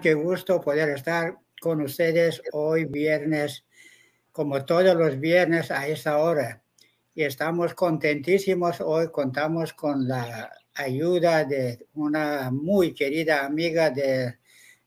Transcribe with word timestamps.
¿qué 0.00 0.14
gusto 0.14 0.60
poder 0.60 0.88
estar 0.90 1.38
con 1.60 1.82
ustedes 1.82 2.40
hoy 2.52 2.86
viernes, 2.86 3.64
como 4.32 4.64
todos 4.64 4.94
los 4.96 5.20
viernes 5.20 5.70
a 5.70 5.86
esa 5.86 6.18
hora. 6.18 6.62
Y 7.14 7.22
estamos 7.24 7.74
contentísimos. 7.74 8.80
Hoy 8.80 9.10
contamos 9.10 9.74
con 9.74 10.08
la 10.08 10.50
ayuda 10.74 11.44
de 11.44 11.86
una 11.94 12.50
muy 12.50 12.94
querida 12.94 13.44
amiga 13.44 13.90
de 13.90 14.38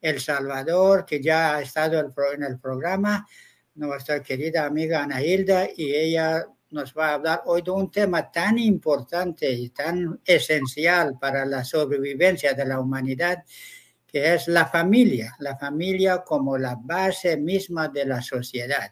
El 0.02 0.20
Salvador, 0.20 1.06
que 1.06 1.22
ya 1.22 1.58
ha 1.58 1.62
estado 1.62 2.00
en 2.00 2.44
el 2.44 2.60
programa, 2.60 3.28
nuestra 3.76 4.24
querida 4.24 4.66
amiga 4.66 5.04
Ana 5.04 5.22
Hilda, 5.22 5.68
y 5.76 5.94
ella 5.94 6.46
nos 6.72 6.94
va 6.96 7.10
a 7.10 7.14
hablar 7.14 7.42
hoy 7.46 7.62
de 7.62 7.70
un 7.70 7.92
tema 7.92 8.32
tan 8.32 8.58
importante 8.58 9.52
y 9.52 9.70
tan 9.70 10.20
esencial 10.26 11.20
para 11.20 11.46
la 11.46 11.64
sobrevivencia 11.64 12.54
de 12.54 12.66
la 12.66 12.80
humanidad, 12.80 13.44
que 14.14 14.36
es 14.36 14.48
la 14.48 14.68
familia, 14.68 15.36
la 15.40 15.58
familia 15.58 16.20
como 16.24 16.56
la 16.56 16.78
base 16.80 17.36
misma 17.36 17.88
de 17.88 18.06
la 18.06 18.22
sociedad. 18.22 18.92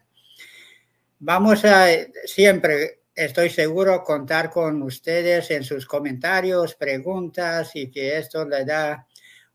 Vamos 1.19 1.63
a 1.63 1.85
siempre, 2.25 3.01
estoy 3.13 3.51
seguro, 3.51 4.03
contar 4.03 4.49
con 4.49 4.81
ustedes 4.81 5.51
en 5.51 5.63
sus 5.63 5.85
comentarios, 5.85 6.73
preguntas 6.73 7.75
y 7.75 7.91
que 7.91 8.17
esto 8.17 8.45
le 8.45 8.65
da 8.65 9.07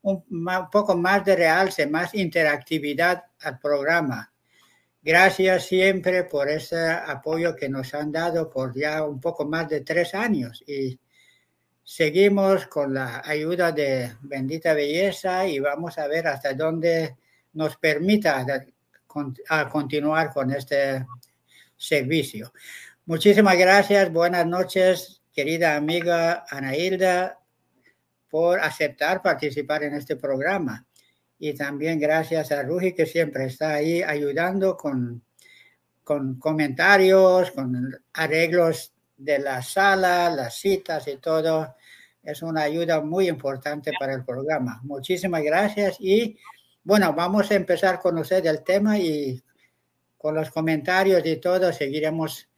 un, 0.02 0.24
poco 0.70 0.96
más 0.96 1.24
de 1.24 1.34
realce, 1.34 1.88
más 1.88 2.14
interactividad 2.14 3.24
al 3.40 3.58
programa. 3.58 4.32
Gracias 5.02 5.66
siempre 5.66 6.22
por 6.22 6.48
ese 6.48 6.90
apoyo 6.90 7.56
que 7.56 7.68
nos 7.68 7.92
han 7.92 8.12
dado 8.12 8.48
por 8.48 8.72
ya 8.78 9.04
un 9.04 9.18
poco 9.20 9.44
más 9.44 9.68
de 9.68 9.80
tres 9.80 10.14
años 10.14 10.62
seguimos 11.86 12.66
con 12.66 12.94
la 12.94 13.22
ayuda 13.24 13.70
de 13.70 14.12
Bendita 14.22 14.74
Belleza 14.74 15.46
y 15.46 15.60
vamos 15.60 15.96
a 15.98 16.08
ver 16.08 16.26
hasta 16.26 16.52
dónde 16.52 17.16
nos 17.52 17.76
permita 17.76 18.44
continuar 19.70 20.32
con 20.32 20.50
este 20.50 21.06
servicio. 21.76 22.52
Muchísimas 23.04 23.56
gracias, 23.56 24.12
buenas 24.12 24.44
noches, 24.44 25.22
querida 25.32 25.76
amiga 25.76 26.44
Ana 26.50 26.76
Hilda, 26.76 27.38
por 28.28 28.58
aceptar 28.58 29.22
participar 29.22 29.84
en 29.84 29.94
este 29.94 30.16
programa. 30.16 30.84
Y 31.38 31.54
también 31.54 32.00
gracias 32.00 32.50
a 32.50 32.64
Ruji, 32.64 32.94
que 32.94 33.06
siempre 33.06 33.44
está 33.44 33.74
ahí 33.74 34.02
ayudando 34.02 34.76
con, 34.76 35.22
con 36.02 36.36
comentarios, 36.40 37.52
con 37.52 37.96
arreglos 38.12 38.95
de 39.16 39.38
la 39.38 39.62
sala, 39.62 40.30
las 40.30 40.56
citas 40.58 41.06
y 41.08 41.16
todo. 41.16 41.76
Es 42.22 42.42
una 42.42 42.62
ayuda 42.62 43.00
muy 43.00 43.28
importante 43.28 43.92
para 43.98 44.14
el 44.14 44.24
programa. 44.24 44.80
Muchísimas 44.82 45.42
gracias 45.42 45.96
y 46.00 46.38
bueno, 46.82 47.12
vamos 47.12 47.50
a 47.50 47.54
empezar 47.54 48.00
con 48.00 48.18
usted 48.18 48.44
el 48.46 48.62
tema 48.62 48.98
y 48.98 49.42
con 50.16 50.34
los 50.34 50.50
comentarios 50.50 51.24
y 51.24 51.36
todo 51.36 51.72
seguiremos 51.72 52.48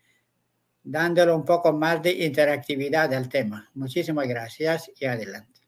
dándole 0.82 1.32
un 1.32 1.44
poco 1.44 1.72
más 1.72 2.02
de 2.02 2.12
interactividad 2.24 3.12
al 3.12 3.28
tema. 3.28 3.70
Muchísimas 3.74 4.26
gracias 4.26 4.90
y 4.98 5.04
adelante. 5.04 5.60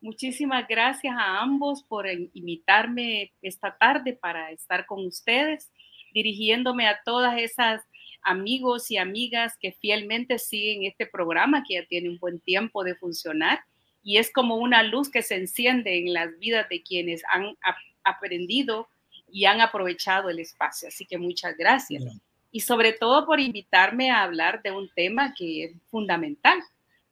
Muchísimas 0.00 0.66
gracias 0.66 1.14
a 1.16 1.40
ambos 1.40 1.84
por 1.84 2.06
invitarme 2.08 3.32
esta 3.40 3.76
tarde 3.78 4.14
para 4.14 4.50
estar 4.50 4.84
con 4.86 5.06
ustedes, 5.06 5.70
dirigiéndome 6.12 6.88
a 6.88 7.00
todas 7.04 7.38
esas 7.38 7.82
amigos 8.22 8.90
y 8.90 8.96
amigas 8.96 9.56
que 9.60 9.72
fielmente 9.72 10.38
siguen 10.38 10.84
este 10.84 11.06
programa 11.06 11.64
que 11.66 11.74
ya 11.74 11.86
tiene 11.86 12.08
un 12.08 12.18
buen 12.18 12.40
tiempo 12.40 12.84
de 12.84 12.94
funcionar 12.94 13.60
y 14.02 14.18
es 14.18 14.32
como 14.32 14.56
una 14.56 14.82
luz 14.82 15.10
que 15.10 15.22
se 15.22 15.36
enciende 15.36 15.98
en 15.98 16.12
las 16.12 16.38
vidas 16.38 16.68
de 16.68 16.82
quienes 16.82 17.22
han 17.32 17.56
aprendido 18.02 18.88
y 19.30 19.44
han 19.44 19.60
aprovechado 19.60 20.28
el 20.28 20.40
espacio. 20.40 20.88
Así 20.88 21.06
que 21.06 21.18
muchas 21.18 21.56
gracias. 21.56 22.04
Y 22.50 22.60
sobre 22.60 22.92
todo 22.92 23.24
por 23.24 23.40
invitarme 23.40 24.10
a 24.10 24.22
hablar 24.22 24.62
de 24.62 24.72
un 24.72 24.90
tema 24.94 25.34
que 25.34 25.64
es 25.64 25.72
fundamental, 25.90 26.58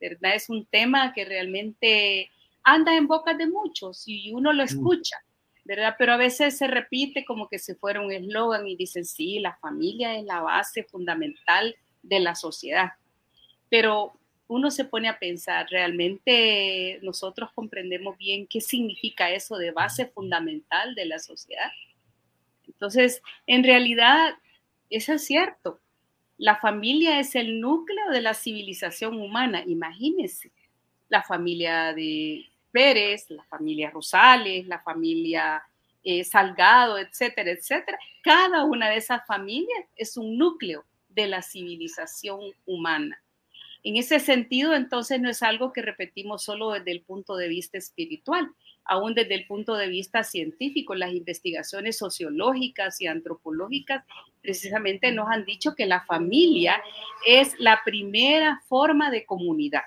¿verdad? 0.00 0.34
Es 0.34 0.50
un 0.50 0.66
tema 0.66 1.12
que 1.14 1.24
realmente 1.24 2.30
anda 2.62 2.94
en 2.96 3.06
boca 3.06 3.34
de 3.34 3.46
muchos 3.46 4.02
y 4.06 4.32
uno 4.32 4.52
lo 4.52 4.62
escucha, 4.62 5.16
¿verdad? 5.64 5.94
Pero 5.98 6.12
a 6.12 6.16
veces 6.16 6.56
se 6.56 6.66
repite 6.66 7.24
como 7.24 7.48
que 7.48 7.58
si 7.58 7.74
fuera 7.74 8.00
un 8.00 8.12
eslogan 8.12 8.66
y 8.66 8.76
dicen, 8.76 9.04
sí, 9.04 9.38
la 9.38 9.56
familia 9.56 10.16
es 10.16 10.24
la 10.24 10.40
base 10.40 10.84
fundamental 10.84 11.76
de 12.02 12.20
la 12.20 12.34
sociedad. 12.34 12.92
Pero 13.68 14.12
uno 14.48 14.70
se 14.70 14.84
pone 14.84 15.08
a 15.08 15.18
pensar, 15.18 15.68
¿realmente 15.70 16.98
nosotros 17.02 17.50
comprendemos 17.54 18.18
bien 18.18 18.46
qué 18.48 18.60
significa 18.60 19.30
eso 19.30 19.56
de 19.56 19.70
base 19.70 20.06
fundamental 20.06 20.94
de 20.94 21.06
la 21.06 21.18
sociedad? 21.18 21.70
Entonces, 22.66 23.22
en 23.46 23.62
realidad, 23.62 24.34
eso 24.88 25.12
es 25.12 25.24
cierto. 25.24 25.80
La 26.36 26.56
familia 26.56 27.20
es 27.20 27.34
el 27.34 27.60
núcleo 27.60 28.10
de 28.10 28.22
la 28.22 28.34
civilización 28.34 29.20
humana, 29.20 29.62
imagínense. 29.66 30.50
La 31.08 31.22
familia 31.22 31.92
de 31.92 32.46
Pérez, 32.70 33.30
la 33.30 33.44
familia 33.44 33.90
Rosales, 33.90 34.66
la 34.66 34.80
familia 34.80 35.62
eh, 36.02 36.24
Salgado, 36.24 36.98
etcétera, 36.98 37.50
etcétera. 37.50 37.98
Cada 38.22 38.64
una 38.64 38.88
de 38.88 38.96
esas 38.96 39.26
familias 39.26 39.84
es 39.96 40.16
un 40.16 40.38
núcleo 40.38 40.84
de 41.08 41.26
la 41.26 41.42
civilización 41.42 42.40
humana. 42.66 43.22
En 43.82 43.96
ese 43.96 44.20
sentido, 44.20 44.74
entonces, 44.74 45.20
no 45.20 45.30
es 45.30 45.42
algo 45.42 45.72
que 45.72 45.80
repetimos 45.80 46.44
solo 46.44 46.70
desde 46.70 46.92
el 46.92 47.02
punto 47.02 47.36
de 47.36 47.48
vista 47.48 47.78
espiritual, 47.78 48.50
aún 48.84 49.14
desde 49.14 49.34
el 49.34 49.46
punto 49.46 49.74
de 49.74 49.88
vista 49.88 50.22
científico. 50.22 50.94
Las 50.94 51.12
investigaciones 51.12 51.96
sociológicas 51.96 53.00
y 53.00 53.06
antropológicas 53.06 54.04
precisamente 54.42 55.12
nos 55.12 55.28
han 55.28 55.46
dicho 55.46 55.74
que 55.74 55.86
la 55.86 56.02
familia 56.02 56.82
es 57.26 57.58
la 57.58 57.80
primera 57.84 58.60
forma 58.68 59.10
de 59.10 59.24
comunidad. 59.24 59.82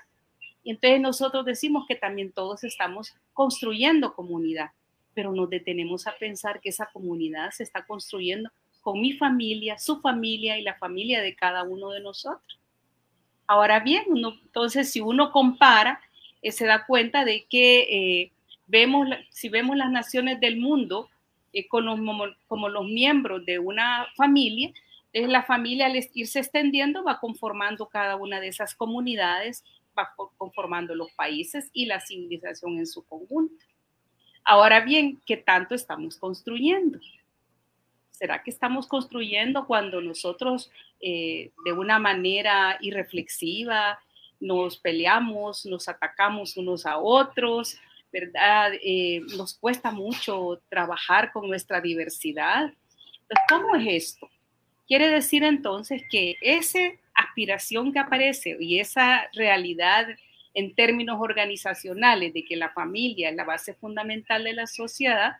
Y 0.64 0.70
entonces 0.70 1.00
nosotros 1.00 1.44
decimos 1.44 1.84
que 1.86 1.94
también 1.94 2.32
todos 2.32 2.64
estamos 2.64 3.14
construyendo 3.34 4.14
comunidad, 4.14 4.70
pero 5.12 5.32
nos 5.32 5.50
detenemos 5.50 6.06
a 6.06 6.16
pensar 6.18 6.60
que 6.60 6.70
esa 6.70 6.86
comunidad 6.86 7.50
se 7.50 7.62
está 7.62 7.84
construyendo 7.84 8.50
con 8.80 9.00
mi 9.00 9.12
familia, 9.12 9.78
su 9.78 10.00
familia 10.00 10.58
y 10.58 10.62
la 10.62 10.74
familia 10.74 11.20
de 11.20 11.36
cada 11.36 11.62
uno 11.62 11.90
de 11.90 12.00
nosotros. 12.00 12.58
Ahora 13.46 13.80
bien, 13.80 14.04
entonces 14.08 14.90
si 14.90 15.00
uno 15.00 15.30
compara, 15.30 16.00
eh, 16.40 16.50
se 16.50 16.66
da 16.66 16.86
cuenta 16.86 17.24
de 17.24 17.44
que 17.48 17.80
eh, 17.80 18.32
vemos, 18.66 19.06
si 19.30 19.50
vemos 19.50 19.76
las 19.76 19.90
naciones 19.90 20.40
del 20.40 20.58
mundo 20.58 21.08
eh, 21.52 21.68
como 21.68 22.68
los 22.68 22.86
miembros 22.86 23.44
de 23.44 23.58
una 23.58 24.06
familia, 24.16 24.72
es 25.14 25.28
la 25.28 25.44
familia 25.44 25.86
al 25.86 25.96
irse 26.12 26.40
extendiendo 26.40 27.04
va 27.04 27.20
conformando 27.20 27.86
cada 27.86 28.16
una 28.16 28.40
de 28.40 28.48
esas 28.48 28.74
comunidades 28.74 29.64
va 29.98 30.14
conformando 30.36 30.94
los 30.94 31.10
países 31.12 31.70
y 31.72 31.86
la 31.86 32.00
civilización 32.00 32.78
en 32.78 32.86
su 32.86 33.04
conjunto. 33.04 33.64
Ahora 34.44 34.80
bien, 34.80 35.20
¿qué 35.24 35.36
tanto 35.36 35.74
estamos 35.74 36.16
construyendo? 36.16 36.98
¿Será 38.10 38.42
que 38.42 38.50
estamos 38.50 38.86
construyendo 38.86 39.66
cuando 39.66 40.00
nosotros 40.00 40.70
eh, 41.00 41.50
de 41.64 41.72
una 41.72 41.98
manera 41.98 42.78
irreflexiva 42.80 43.98
nos 44.40 44.76
peleamos, 44.76 45.64
nos 45.66 45.88
atacamos 45.88 46.56
unos 46.56 46.86
a 46.86 46.98
otros, 46.98 47.78
¿verdad? 48.12 48.72
Eh, 48.82 49.22
nos 49.36 49.54
cuesta 49.54 49.90
mucho 49.90 50.62
trabajar 50.68 51.32
con 51.32 51.48
nuestra 51.48 51.80
diversidad. 51.80 52.72
¿cómo 53.48 53.74
es 53.76 53.86
esto? 53.88 54.30
Quiere 54.86 55.08
decir 55.08 55.42
entonces 55.42 56.02
que 56.10 56.36
ese 56.40 57.00
aspiración 57.34 57.92
que 57.92 57.98
aparece 57.98 58.56
y 58.60 58.78
esa 58.78 59.28
realidad 59.32 60.06
en 60.54 60.72
términos 60.76 61.18
organizacionales 61.20 62.32
de 62.32 62.44
que 62.44 62.54
la 62.54 62.70
familia 62.70 63.30
es 63.30 63.34
la 63.34 63.44
base 63.44 63.74
fundamental 63.74 64.44
de 64.44 64.52
la 64.52 64.68
sociedad, 64.68 65.38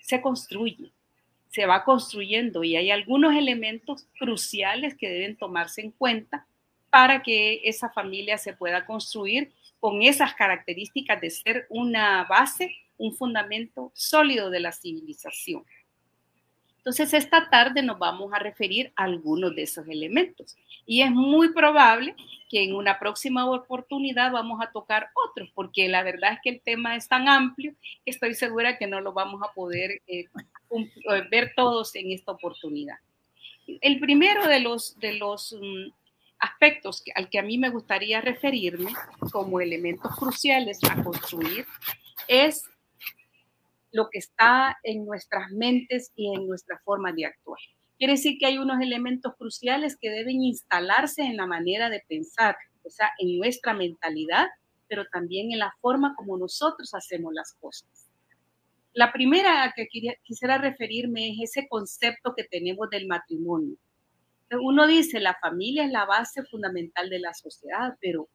se 0.00 0.22
construye, 0.22 0.92
se 1.50 1.66
va 1.66 1.84
construyendo 1.84 2.64
y 2.64 2.74
hay 2.76 2.90
algunos 2.90 3.34
elementos 3.34 4.06
cruciales 4.18 4.96
que 4.96 5.10
deben 5.10 5.36
tomarse 5.36 5.82
en 5.82 5.90
cuenta 5.90 6.46
para 6.88 7.22
que 7.22 7.60
esa 7.64 7.90
familia 7.90 8.38
se 8.38 8.54
pueda 8.54 8.86
construir 8.86 9.52
con 9.78 10.02
esas 10.02 10.34
características 10.34 11.20
de 11.20 11.30
ser 11.30 11.66
una 11.68 12.24
base, 12.24 12.74
un 12.96 13.14
fundamento 13.14 13.92
sólido 13.94 14.48
de 14.48 14.60
la 14.60 14.72
civilización. 14.72 15.64
Entonces, 16.80 17.12
esta 17.12 17.50
tarde 17.50 17.82
nos 17.82 17.98
vamos 17.98 18.32
a 18.32 18.38
referir 18.38 18.90
a 18.96 19.04
algunos 19.04 19.54
de 19.54 19.64
esos 19.64 19.86
elementos 19.86 20.56
y 20.86 21.02
es 21.02 21.10
muy 21.10 21.52
probable 21.52 22.16
que 22.48 22.64
en 22.64 22.74
una 22.74 22.98
próxima 22.98 23.44
oportunidad 23.50 24.32
vamos 24.32 24.62
a 24.62 24.72
tocar 24.72 25.10
otros, 25.14 25.50
porque 25.54 25.90
la 25.90 26.02
verdad 26.02 26.32
es 26.32 26.38
que 26.42 26.48
el 26.48 26.62
tema 26.62 26.96
es 26.96 27.06
tan 27.06 27.28
amplio 27.28 27.74
que 28.02 28.10
estoy 28.10 28.34
segura 28.34 28.78
que 28.78 28.86
no 28.86 29.02
lo 29.02 29.12
vamos 29.12 29.42
a 29.42 29.52
poder 29.52 30.00
eh, 30.06 30.24
ver 31.30 31.52
todos 31.54 31.94
en 31.96 32.12
esta 32.12 32.32
oportunidad. 32.32 32.96
El 33.82 34.00
primero 34.00 34.46
de 34.46 34.60
los, 34.60 34.98
de 35.00 35.18
los 35.18 35.52
mm, 35.52 35.90
aspectos 36.38 37.04
al 37.14 37.28
que 37.28 37.38
a 37.38 37.42
mí 37.42 37.58
me 37.58 37.68
gustaría 37.68 38.22
referirme 38.22 38.94
como 39.30 39.60
elementos 39.60 40.16
cruciales 40.16 40.78
a 40.90 41.02
construir 41.04 41.66
es 42.26 42.69
lo 43.92 44.08
que 44.10 44.18
está 44.18 44.78
en 44.82 45.04
nuestras 45.04 45.50
mentes 45.50 46.12
y 46.14 46.34
en 46.34 46.46
nuestra 46.46 46.80
forma 46.84 47.12
de 47.12 47.26
actuar. 47.26 47.58
Quiere 47.98 48.14
decir 48.14 48.38
que 48.38 48.46
hay 48.46 48.58
unos 48.58 48.80
elementos 48.80 49.34
cruciales 49.36 49.96
que 50.00 50.10
deben 50.10 50.42
instalarse 50.42 51.22
en 51.22 51.36
la 51.36 51.46
manera 51.46 51.90
de 51.90 52.02
pensar, 52.08 52.56
o 52.82 52.90
sea, 52.90 53.10
en 53.18 53.38
nuestra 53.38 53.74
mentalidad, 53.74 54.46
pero 54.88 55.04
también 55.12 55.52
en 55.52 55.58
la 55.58 55.72
forma 55.80 56.14
como 56.16 56.38
nosotros 56.38 56.94
hacemos 56.94 57.32
las 57.34 57.54
cosas. 57.60 57.88
La 58.92 59.12
primera 59.12 59.64
a 59.64 59.72
que 59.72 59.86
quisiera 60.22 60.58
referirme 60.58 61.30
es 61.30 61.50
ese 61.50 61.68
concepto 61.68 62.34
que 62.36 62.44
tenemos 62.44 62.88
del 62.90 63.06
matrimonio 63.06 63.76
uno 64.58 64.86
dice, 64.86 65.20
la 65.20 65.36
familia 65.40 65.84
es 65.84 65.92
la 65.92 66.06
base 66.06 66.42
fundamental 66.44 67.08
de 67.08 67.20
la 67.20 67.34
sociedad, 67.34 67.96
pero 68.00 68.28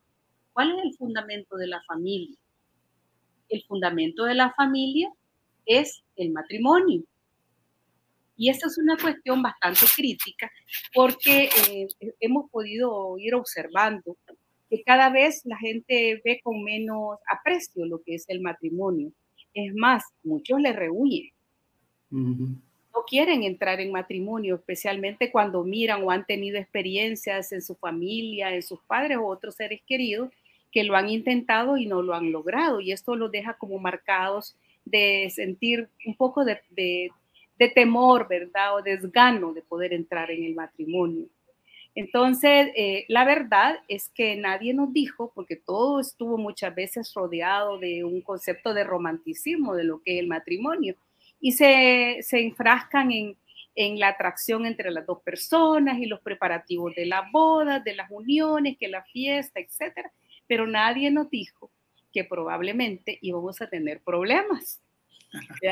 ¿cuál 0.54 0.72
es 0.72 0.86
el 0.86 0.94
fundamento 0.96 1.58
de 1.58 1.68
la 1.68 1.82
familia? 1.88 2.38
El 3.50 3.64
fundamento 3.64 4.24
de 4.24 4.36
la 4.36 4.54
familia 4.54 5.12
es 5.66 6.04
el 6.16 6.32
matrimonio. 6.32 7.04
Y 8.38 8.50
esa 8.50 8.68
es 8.68 8.78
una 8.78 8.98
cuestión 8.98 9.42
bastante 9.42 9.86
crítica 9.96 10.52
porque 10.94 11.50
eh, 11.70 11.88
hemos 12.20 12.50
podido 12.50 13.18
ir 13.18 13.34
observando 13.34 14.18
que 14.70 14.84
cada 14.84 15.10
vez 15.10 15.42
la 15.46 15.58
gente 15.58 16.22
ve 16.26 16.42
con 16.44 16.64
menos 16.64 17.18
aprecio 17.32 17.86
lo 17.86 18.02
que 18.04 18.16
es 18.16 18.26
el 18.28 18.42
matrimonio. 18.42 19.12
Es 19.54 19.74
más, 19.74 20.04
muchos 20.24 20.60
le 20.60 20.74
rehuyen 20.74 21.32
no 22.96 23.04
quieren 23.06 23.44
entrar 23.44 23.82
en 23.82 23.92
matrimonio, 23.92 24.56
especialmente 24.56 25.32
cuando 25.32 25.64
miran 25.64 26.04
o 26.04 26.12
han 26.12 26.26
tenido 26.26 26.58
experiencias 26.58 27.52
en 27.52 27.62
su 27.62 27.76
familia, 27.76 28.56
en 28.56 28.64
sus 28.64 28.80
padres 28.84 29.18
o 29.18 29.26
otros 29.26 29.56
seres 29.56 29.82
queridos 29.86 30.30
que 30.72 30.84
lo 30.84 30.96
han 30.96 31.10
intentado 31.10 31.78
y 31.78 31.86
no 31.86 32.02
lo 32.02 32.14
han 32.14 32.32
logrado. 32.32 32.80
Y 32.80 32.92
esto 32.92 33.16
los 33.16 33.32
deja 33.32 33.58
como 33.58 33.80
marcados 33.80 34.56
de 34.86 35.30
sentir 35.34 35.90
un 36.06 36.16
poco 36.16 36.46
de, 36.46 37.12
temor, 37.74 38.28
¿verdad? 38.28 38.76
O 38.76 38.82
desgano 38.82 39.54
de 39.54 39.62
poder 39.62 39.94
entrar 39.94 40.32
en 40.32 40.44
el 40.44 40.56
matrimonio. 40.56 41.26
Entonces, 41.96 42.72
eh, 42.76 43.06
la 43.08 43.24
verdad 43.24 43.80
es 43.88 44.10
que 44.10 44.36
nadie 44.36 44.74
nos 44.74 44.92
dijo, 44.92 45.32
porque 45.34 45.56
todo 45.56 46.02
estuvo 46.02 46.38
muchas 46.38 46.76
veces 46.76 47.14
rodeado 47.14 47.80
de 47.80 48.04
un 48.04 48.22
concepto 48.22 48.74
de 48.74 48.84
romanticismo 48.84 49.76
de 49.76 49.86
lo 49.86 50.02
que 50.02 50.16
es 50.16 50.20
el 50.20 50.28
matrimonio 50.28 50.96
y 51.40 51.54
se, 51.54 52.18
se 52.22 52.42
enfrascan 52.42 53.12
en, 53.12 53.38
en 53.76 54.00
la 54.00 54.10
atracción 54.10 54.66
entre 54.66 54.92
las 54.92 55.06
dos 55.06 55.22
personas 55.22 55.98
y 56.00 56.06
los 56.06 56.20
preparativos 56.20 56.94
de 56.96 57.06
la 57.06 57.30
boda, 57.32 57.80
de 57.80 57.96
las 57.96 58.12
uniones, 58.12 58.78
que 58.78 58.90
la 58.90 59.04
fiesta, 59.04 59.60
etcétera. 59.62 60.12
Pero 60.48 60.68
nadie 60.68 61.12
nos 61.12 61.30
dijo 61.30 61.72
que 62.16 62.24
probablemente 62.24 63.20
íbamos 63.22 63.62
a 63.62 63.68
tener 63.68 64.00
problemas. 64.00 64.82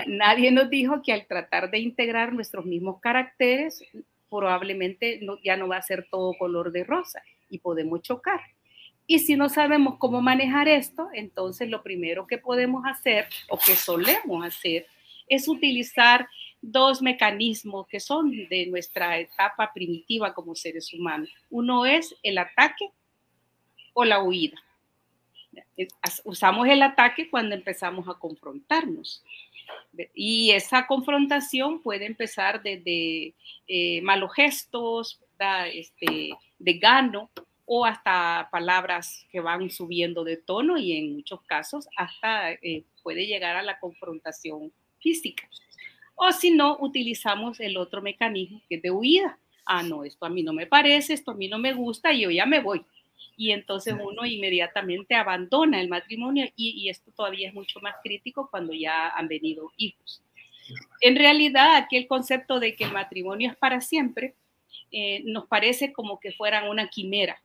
Nadie 0.08 0.52
nos 0.52 0.70
dijo 0.70 1.02
que 1.02 1.14
al 1.14 1.26
tratar 1.26 1.72
de 1.72 1.80
integrar 1.80 2.34
nuestros 2.34 2.66
mismos 2.66 3.00
caracteres, 3.00 3.82
probablemente 4.30 5.22
ya 5.42 5.56
no 5.56 5.70
va 5.70 5.78
a 5.78 5.82
ser 5.82 6.06
todo 6.12 6.34
color 6.38 6.74
de 6.74 6.84
rosa 6.84 7.24
y 7.50 7.60
podemos 7.60 8.02
chocar. 8.02 8.42
Y 9.08 9.20
si 9.20 9.38
no 9.38 9.48
sabemos 9.48 9.96
cómo 10.00 10.22
manejar 10.22 10.68
esto, 10.68 11.08
entonces 11.14 11.70
lo 11.70 11.82
primero 11.82 12.28
que 12.28 12.38
podemos 12.38 12.84
hacer 12.86 13.28
o 13.50 13.58
que 13.58 13.78
solemos 13.78 14.46
hacer 14.46 14.86
es 15.30 15.48
utilizar 15.48 16.28
dos 16.62 17.02
mecanismos 17.02 17.88
que 17.88 18.02
son 18.02 18.32
de 18.50 18.68
nuestra 18.68 19.18
etapa 19.18 19.72
primitiva 19.74 20.34
como 20.34 20.56
seres 20.56 20.94
humanos. 20.94 21.30
Uno 21.50 21.86
es 21.86 22.14
el 22.22 22.38
ataque 22.38 22.90
o 23.94 24.04
la 24.04 24.22
huida. 24.22 24.62
Usamos 26.24 26.68
el 26.68 26.82
ataque 26.82 27.30
cuando 27.30 27.56
empezamos 27.56 28.08
a 28.08 28.20
confrontarnos. 28.20 29.24
Y 30.14 30.52
esa 30.52 30.88
confrontación 30.88 31.82
puede 31.82 32.06
empezar 32.06 32.62
desde 32.62 33.34
eh, 33.68 34.02
malos 34.02 34.34
gestos, 34.34 35.20
este, 35.74 36.32
de 36.60 36.74
gano, 36.74 37.30
o 37.66 37.86
hasta 37.86 38.50
palabras 38.52 39.26
que 39.32 39.40
van 39.40 39.70
subiendo 39.70 40.24
de 40.24 40.38
tono 40.38 40.78
y 40.78 40.94
en 40.94 41.16
muchos 41.16 41.42
casos 41.44 41.88
hasta 41.96 42.52
eh, 42.52 42.84
puede 43.02 43.26
llegar 43.26 43.56
a 43.56 43.64
la 43.64 43.80
confrontación 43.80 44.72
física. 45.00 45.48
O 46.16 46.32
si 46.32 46.52
no, 46.52 46.78
utilizamos 46.80 47.60
el 47.60 47.78
otro 47.78 48.02
mecanismo 48.02 48.62
que 48.68 48.76
es 48.76 48.82
de 48.82 48.92
huida. 48.92 49.40
Ah, 49.66 49.82
no, 49.82 50.04
esto 50.04 50.26
a 50.26 50.30
mí 50.30 50.44
no 50.44 50.54
me 50.54 50.68
parece, 50.68 51.14
esto 51.14 51.32
a 51.32 51.36
mí 51.36 51.48
no 51.48 51.58
me 51.58 51.74
gusta 51.74 52.12
y 52.12 52.22
yo 52.22 52.32
ya 52.32 52.46
me 52.46 52.60
voy. 52.60 52.86
Y 53.36 53.52
entonces 53.52 53.96
uno 54.00 54.26
inmediatamente 54.26 55.16
abandona 55.16 55.82
el 55.82 55.90
matrimonio 55.90 56.48
y, 56.56 56.90
esto 56.90 57.12
todavía 57.12 57.48
es 57.48 57.54
mucho 57.54 57.80
más 57.80 57.96
crítico 58.04 58.48
cuando 58.50 58.74
ya 58.74 59.10
han 59.10 59.28
venido 59.28 59.72
hijos. 59.78 60.24
En 61.02 61.16
realidad, 61.16 61.76
aquel 61.76 62.08
concepto 62.08 62.60
de 62.60 62.76
que 62.76 62.86
el 62.86 62.94
matrimonio 62.94 63.52
es 63.52 63.58
para 63.58 63.82
siempre 63.82 64.36
eh, 64.92 65.22
nos 65.26 65.48
parece 65.48 65.92
como 65.92 66.20
que 66.20 66.32
fueran 66.32 66.70
una 66.70 66.88
quimera, 66.88 67.42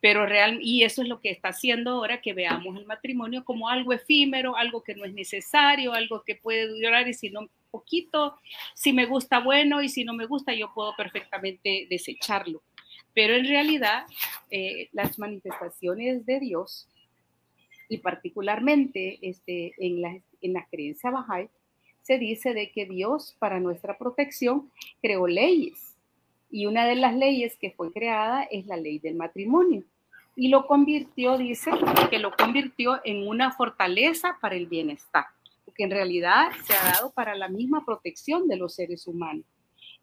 pero 0.00 0.26
real, 0.26 0.58
y 0.62 0.84
eso 0.84 1.02
es 1.02 1.08
lo 1.08 1.20
que 1.20 1.30
está 1.30 1.48
haciendo 1.48 1.92
ahora 1.92 2.20
que 2.20 2.34
veamos 2.34 2.76
el 2.76 2.86
matrimonio 2.86 3.44
como 3.44 3.68
algo 3.68 3.92
efímero, 3.92 4.56
algo 4.56 4.82
que 4.82 4.94
no 4.94 5.04
es 5.04 5.12
necesario, 5.12 5.94
algo 5.94 6.22
que 6.24 6.36
puede 6.36 6.68
durar 6.68 7.08
y 7.08 7.14
si 7.14 7.30
no 7.30 7.48
poquito, 7.70 8.38
si 8.74 8.92
me 8.92 9.06
gusta 9.06 9.40
bueno 9.40 9.82
y 9.82 9.88
si 9.88 10.04
no 10.04 10.14
me 10.14 10.26
gusta 10.26 10.54
yo 10.54 10.72
puedo 10.74 10.94
perfectamente 10.96 11.86
desecharlo. 11.90 12.62
Pero 13.18 13.34
en 13.34 13.46
realidad 13.46 14.06
eh, 14.48 14.90
las 14.92 15.18
manifestaciones 15.18 16.24
de 16.24 16.38
Dios 16.38 16.86
y 17.88 17.98
particularmente 17.98 19.18
este, 19.22 19.72
en, 19.76 20.00
la, 20.00 20.20
en 20.40 20.52
la 20.52 20.64
creencia 20.70 21.10
Bahá'í 21.10 21.48
se 22.02 22.16
dice 22.18 22.54
de 22.54 22.70
que 22.70 22.86
Dios 22.86 23.34
para 23.40 23.58
nuestra 23.58 23.98
protección 23.98 24.70
creó 25.02 25.26
leyes 25.26 25.96
y 26.48 26.66
una 26.66 26.86
de 26.86 26.94
las 26.94 27.12
leyes 27.12 27.56
que 27.56 27.72
fue 27.72 27.92
creada 27.92 28.44
es 28.44 28.66
la 28.66 28.76
ley 28.76 29.00
del 29.00 29.16
matrimonio. 29.16 29.82
Y 30.36 30.46
lo 30.46 30.68
convirtió, 30.68 31.38
dice, 31.38 31.72
que 32.10 32.20
lo 32.20 32.36
convirtió 32.36 33.00
en 33.02 33.26
una 33.26 33.50
fortaleza 33.50 34.38
para 34.40 34.54
el 34.54 34.68
bienestar, 34.68 35.24
que 35.74 35.82
en 35.82 35.90
realidad 35.90 36.52
se 36.62 36.72
ha 36.72 36.92
dado 36.92 37.10
para 37.10 37.34
la 37.34 37.48
misma 37.48 37.84
protección 37.84 38.46
de 38.46 38.58
los 38.58 38.76
seres 38.76 39.08
humanos. 39.08 39.44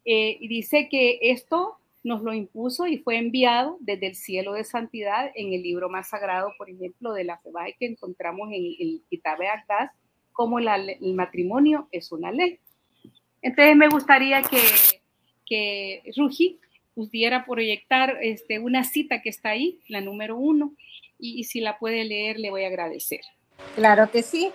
Eh, 0.04 0.36
y 0.38 0.48
dice 0.48 0.90
que 0.90 1.18
esto 1.22 1.78
nos 2.06 2.22
lo 2.22 2.32
impuso 2.32 2.86
y 2.86 2.98
fue 2.98 3.18
enviado 3.18 3.78
desde 3.80 4.06
el 4.06 4.14
cielo 4.14 4.52
de 4.52 4.64
santidad 4.64 5.30
en 5.34 5.52
el 5.52 5.62
libro 5.62 5.88
más 5.88 6.08
sagrado, 6.08 6.52
por 6.56 6.70
ejemplo, 6.70 7.12
de 7.12 7.24
la 7.24 7.40
que 7.78 7.86
encontramos 7.86 8.48
en 8.52 8.64
el 8.78 9.02
Kitab 9.10 9.40
Agdas, 9.42 9.90
como 10.32 10.58
el 10.58 11.14
matrimonio 11.14 11.88
es 11.90 12.12
una 12.12 12.30
ley. 12.30 12.60
Entonces 13.42 13.76
me 13.76 13.88
gustaría 13.88 14.42
que 14.42 14.58
que 15.46 16.02
Rugi 16.16 16.58
pudiera 16.94 17.46
proyectar 17.46 18.18
este, 18.20 18.58
una 18.58 18.84
cita 18.84 19.22
que 19.22 19.30
está 19.30 19.50
ahí, 19.50 19.80
la 19.88 20.00
número 20.00 20.36
uno, 20.36 20.74
y, 21.18 21.44
si 21.44 21.60
la 21.60 21.78
puede 21.78 22.04
leer 22.04 22.38
le 22.38 22.50
voy 22.50 22.64
a 22.64 22.66
agradecer. 22.66 23.20
Claro 23.74 24.10
que 24.10 24.22
sí. 24.22 24.50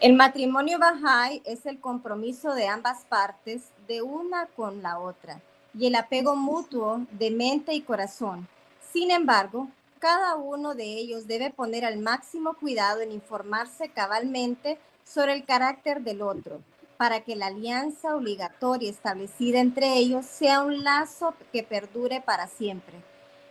El 0.00 0.12
matrimonio 0.12 0.78
Bahá'í 0.78 1.42
es 1.44 1.66
el 1.66 1.80
compromiso 1.80 2.54
de 2.54 2.66
ambas 2.66 3.04
partes 3.06 3.72
de 3.88 4.02
una 4.02 4.46
con 4.46 4.82
la 4.82 4.98
otra 4.98 5.40
y 5.76 5.86
el 5.86 5.94
apego 5.94 6.36
mutuo 6.36 7.02
de 7.12 7.30
mente 7.30 7.74
y 7.74 7.82
corazón. 7.82 8.48
Sin 8.92 9.10
embargo, 9.10 9.68
cada 9.98 10.36
uno 10.36 10.74
de 10.74 10.84
ellos 10.84 11.26
debe 11.26 11.50
poner 11.50 11.84
al 11.84 11.98
máximo 11.98 12.54
cuidado 12.54 13.00
en 13.00 13.10
informarse 13.10 13.88
cabalmente 13.88 14.78
sobre 15.04 15.32
el 15.32 15.44
carácter 15.44 16.02
del 16.02 16.22
otro, 16.22 16.60
para 16.96 17.20
que 17.20 17.36
la 17.36 17.46
alianza 17.46 18.14
obligatoria 18.14 18.90
establecida 18.90 19.60
entre 19.60 19.94
ellos 19.94 20.26
sea 20.26 20.62
un 20.62 20.84
lazo 20.84 21.34
que 21.52 21.62
perdure 21.62 22.20
para 22.20 22.46
siempre. 22.46 22.94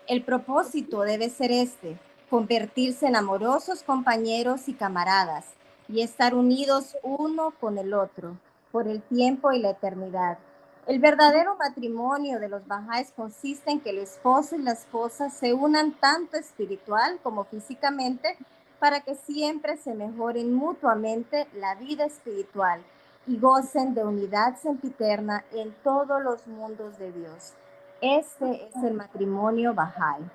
El 0.08 0.24
propósito 0.24 1.02
debe 1.02 1.30
ser 1.30 1.52
este, 1.52 1.98
convertirse 2.30 3.08
en 3.08 3.16
amorosos 3.16 3.84
compañeros 3.84 4.68
y 4.68 4.74
camaradas 4.74 5.46
y 5.88 6.02
estar 6.02 6.34
unidos 6.34 6.98
uno 7.04 7.52
con 7.60 7.78
el 7.78 7.94
otro 7.94 8.38
por 8.72 8.88
el 8.88 9.02
tiempo 9.02 9.52
y 9.52 9.60
la 9.60 9.72
eternidad. 9.72 10.38
El 10.86 11.00
verdadero 11.00 11.56
matrimonio 11.56 12.42
de 12.42 12.50
los 12.50 12.68
Bajáes 12.68 13.14
consiste 13.16 13.72
en 13.72 13.80
que 13.80 13.92
el 13.92 14.00
esposo 14.00 14.58
y 14.58 14.62
la 14.62 14.74
esposa 14.74 15.30
se 15.30 15.54
unan 15.54 15.94
tanto 15.94 16.36
espiritual 16.36 17.20
como 17.24 17.46
físicamente 17.46 18.38
para 18.80 19.00
que 19.00 19.16
siempre 19.16 19.78
se 19.78 19.94
mejoren 19.96 20.54
mutuamente 20.54 21.48
la 21.56 21.76
vida 21.76 22.04
espiritual 22.04 22.82
y 23.26 23.40
gocen 23.40 23.94
de 23.94 24.04
unidad 24.04 24.58
sempiterna 24.58 25.46
en 25.54 25.74
todos 25.86 26.22
los 26.22 26.46
mundos 26.48 26.98
de 26.98 27.14
Dios. 27.14 27.54
Este 28.02 28.68
es 28.68 28.84
el 28.84 28.94
matrimonio 28.94 29.74
Bahá'í. 29.74 30.30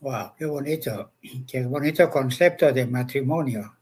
Wow, 0.00 0.34
qué 0.36 0.44
bonito, 0.44 1.12
qué 1.46 1.64
bonito 1.64 2.10
concepto 2.10 2.70
de 2.70 2.86
matrimonio. 2.86 3.74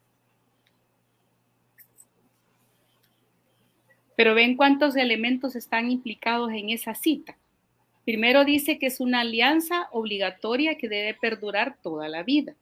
Pero 4.20 4.34
ven 4.34 4.54
cuántos 4.54 4.96
elementos 4.96 5.56
están 5.56 5.90
implicados 5.90 6.52
en 6.52 6.68
esa 6.68 6.94
cita. 6.94 7.38
Primero 8.04 8.44
dice 8.44 8.78
que 8.78 8.84
es 8.84 9.00
una 9.00 9.20
alianza 9.20 9.88
obligatoria 9.92 10.74
que 10.74 10.90
debe 10.90 11.14
perdurar 11.14 11.78
toda 11.82 12.06
la 12.06 12.22
vida. 12.22 12.54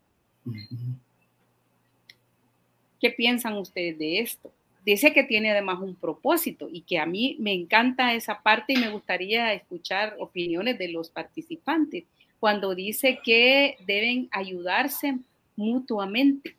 ¿Qué 3.00 3.11
piensan 3.11 3.55
ustedes 3.55 3.99
de 3.99 4.21
esto? 4.21 4.53
Dice 4.85 5.12
que 5.12 5.25
tiene 5.25 5.50
además 5.50 5.81
un 5.81 5.97
propósito 5.97 6.69
y 6.71 6.83
que 6.83 7.00
a 7.00 7.07
mí 7.07 7.37
me 7.41 7.55
encanta 7.55 8.15
esa 8.15 8.41
parte 8.41 8.75
y 8.75 8.77
me 8.77 8.91
gustaría 8.91 9.53
escuchar 9.53 10.15
opiniones 10.21 10.79
de 10.79 10.93
los 10.93 11.11
participantes 11.11 12.05
cuando 12.38 12.77
dice 12.77 13.19
que 13.25 13.79
deben 13.85 14.29
ayudarse 14.31 15.19
mutuamente 15.57 16.55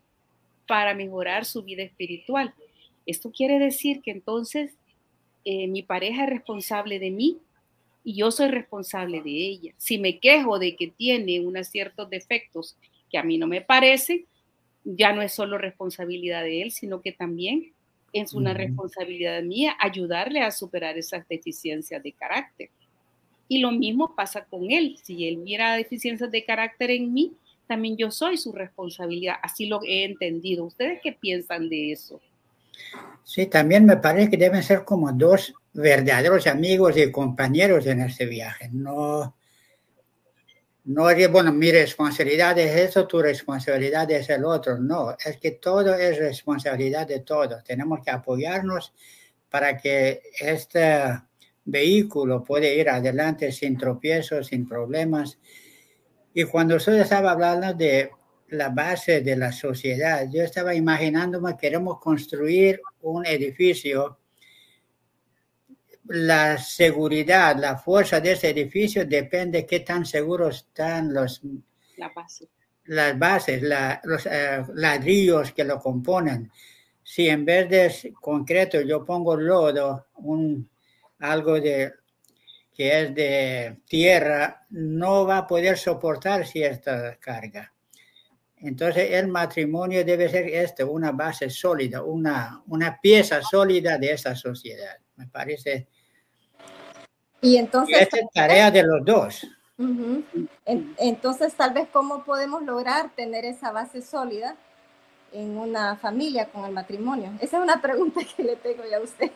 para 0.67 0.93
mejorar 0.93 1.45
su 1.45 1.63
vida 1.63 1.83
espiritual. 1.83 2.53
Esto 3.05 3.31
quiere 3.31 3.59
decir 3.59 4.01
que 4.01 4.11
entonces 4.11 4.73
eh, 5.45 5.67
mi 5.67 5.83
pareja 5.83 6.23
es 6.23 6.29
responsable 6.29 6.99
de 6.99 7.11
mí 7.11 7.37
y 8.03 8.15
yo 8.15 8.31
soy 8.31 8.49
responsable 8.49 9.21
de 9.21 9.31
ella. 9.31 9.73
Si 9.77 9.97
me 9.97 10.19
quejo 10.19 10.59
de 10.59 10.75
que 10.75 10.87
tiene 10.87 11.39
unos 11.39 11.67
ciertos 11.67 12.09
defectos 12.09 12.77
que 13.09 13.17
a 13.17 13.23
mí 13.23 13.37
no 13.37 13.47
me 13.47 13.61
parecen, 13.61 14.25
ya 14.83 15.13
no 15.13 15.21
es 15.21 15.33
solo 15.33 15.57
responsabilidad 15.57 16.43
de 16.43 16.61
él, 16.61 16.71
sino 16.71 17.01
que 17.01 17.11
también 17.11 17.73
es 18.13 18.33
una 18.33 18.53
responsabilidad 18.53 19.43
mía 19.43 19.75
ayudarle 19.79 20.41
a 20.41 20.51
superar 20.51 20.97
esas 20.97 21.27
deficiencias 21.27 22.01
de 22.01 22.11
carácter. 22.11 22.69
Y 23.47 23.59
lo 23.59 23.71
mismo 23.71 24.15
pasa 24.15 24.45
con 24.45 24.71
él. 24.71 24.97
Si 25.03 25.27
él 25.27 25.37
mira 25.37 25.75
deficiencias 25.75 26.31
de 26.31 26.45
carácter 26.45 26.91
en 26.91 27.13
mí, 27.13 27.33
también 27.67 27.97
yo 27.97 28.11
soy 28.11 28.37
su 28.37 28.51
responsabilidad. 28.51 29.35
Así 29.41 29.67
lo 29.67 29.81
he 29.83 30.03
entendido. 30.03 30.65
¿Ustedes 30.65 30.99
qué 31.03 31.11
piensan 31.11 31.69
de 31.69 31.91
eso? 31.91 32.19
Sí, 33.23 33.45
también 33.45 33.85
me 33.85 33.97
parece 33.97 34.31
que 34.31 34.37
deben 34.37 34.63
ser 34.63 34.83
como 34.83 35.11
dos 35.11 35.53
verdaderos 35.73 36.47
amigos 36.47 36.97
y 36.97 37.11
compañeros 37.11 37.85
en 37.85 38.01
este 38.01 38.25
viaje. 38.25 38.69
No, 38.71 39.35
no 40.85 41.09
es 41.09 41.31
bueno, 41.31 41.53
mi 41.53 41.71
responsabilidad 41.71 42.57
es 42.57 42.89
eso, 42.89 43.05
tu 43.05 43.21
responsabilidad 43.21 44.09
es 44.09 44.29
el 44.31 44.43
otro. 44.43 44.79
No, 44.79 45.15
es 45.23 45.37
que 45.37 45.51
todo 45.51 45.93
es 45.93 46.17
responsabilidad 46.17 47.05
de 47.05 47.19
todos. 47.19 47.63
Tenemos 47.63 47.99
que 48.03 48.09
apoyarnos 48.09 48.93
para 49.49 49.77
que 49.77 50.23
este 50.39 51.03
vehículo 51.65 52.43
pueda 52.43 52.67
ir 52.67 52.89
adelante 52.89 53.51
sin 53.51 53.77
tropiezos, 53.77 54.47
sin 54.47 54.67
problemas. 54.67 55.37
Y 56.33 56.45
cuando 56.45 56.77
usted 56.77 56.93
estaba 56.93 57.31
hablando 57.31 57.73
de 57.73 58.09
la 58.51 58.69
base 58.69 59.21
de 59.21 59.35
la 59.35 59.51
sociedad, 59.51 60.27
yo 60.31 60.43
estaba 60.43 60.73
imaginándome, 60.73 61.57
queremos 61.57 61.99
construir 61.99 62.81
un 63.01 63.25
edificio 63.25 64.19
la 66.09 66.57
seguridad, 66.57 67.55
la 67.55 67.77
fuerza 67.77 68.19
de 68.19 68.31
ese 68.31 68.49
edificio 68.49 69.05
depende 69.05 69.59
de 69.59 69.65
qué 69.67 69.81
tan 69.81 70.05
seguros 70.05 70.57
están 70.57 71.13
los, 71.13 71.41
las 72.85 73.19
bases, 73.19 73.61
los 74.03 74.25
eh, 74.25 74.63
ladrillos 74.73 75.51
que 75.51 75.63
lo 75.63 75.79
componen. 75.79 76.51
Si 77.03 77.29
en 77.29 77.45
vez 77.45 77.69
de 77.69 78.13
concreto 78.13 78.81
yo 78.81 79.05
pongo 79.05 79.35
lodo, 79.35 80.07
un, 80.15 80.67
algo 81.19 81.61
de, 81.61 81.93
que 82.73 83.01
es 83.01 83.13
de 83.13 83.77
tierra, 83.87 84.65
no 84.71 85.27
va 85.27 85.39
a 85.39 85.47
poder 85.47 85.77
soportar 85.77 86.47
cierta 86.47 87.17
carga. 87.19 87.71
Entonces 88.61 89.11
el 89.11 89.27
matrimonio 89.27 90.03
debe 90.03 90.27
ser 90.29 90.47
esto, 90.47 90.91
una 90.91 91.11
base 91.11 91.49
sólida, 91.49 92.03
una, 92.03 92.61
una 92.67 92.99
pieza 92.99 93.41
sólida 93.41 93.97
de 93.97 94.11
esa 94.11 94.35
sociedad. 94.35 94.97
Me 95.15 95.27
parece 95.27 95.87
y 97.41 97.57
entonces... 97.57 98.09
es 98.11 98.25
tarea 98.33 98.71
de 98.71 98.83
los 98.83 99.03
dos. 99.05 99.47
Entonces, 100.97 101.53
tal 101.55 101.73
vez, 101.73 101.87
¿cómo 101.91 102.23
podemos 102.25 102.63
lograr 102.63 103.15
tener 103.15 103.45
esa 103.45 103.71
base 103.71 104.01
sólida 104.01 104.57
en 105.31 105.57
una 105.57 105.95
familia 105.95 106.49
con 106.49 106.65
el 106.65 106.73
matrimonio? 106.73 107.31
Esa 107.39 107.57
es 107.57 107.63
una 107.63 107.81
pregunta 107.81 108.21
que 108.35 108.43
le 108.43 108.55
tengo 108.57 108.83
ya 108.89 108.97
a 108.97 109.01
usted. 109.01 109.31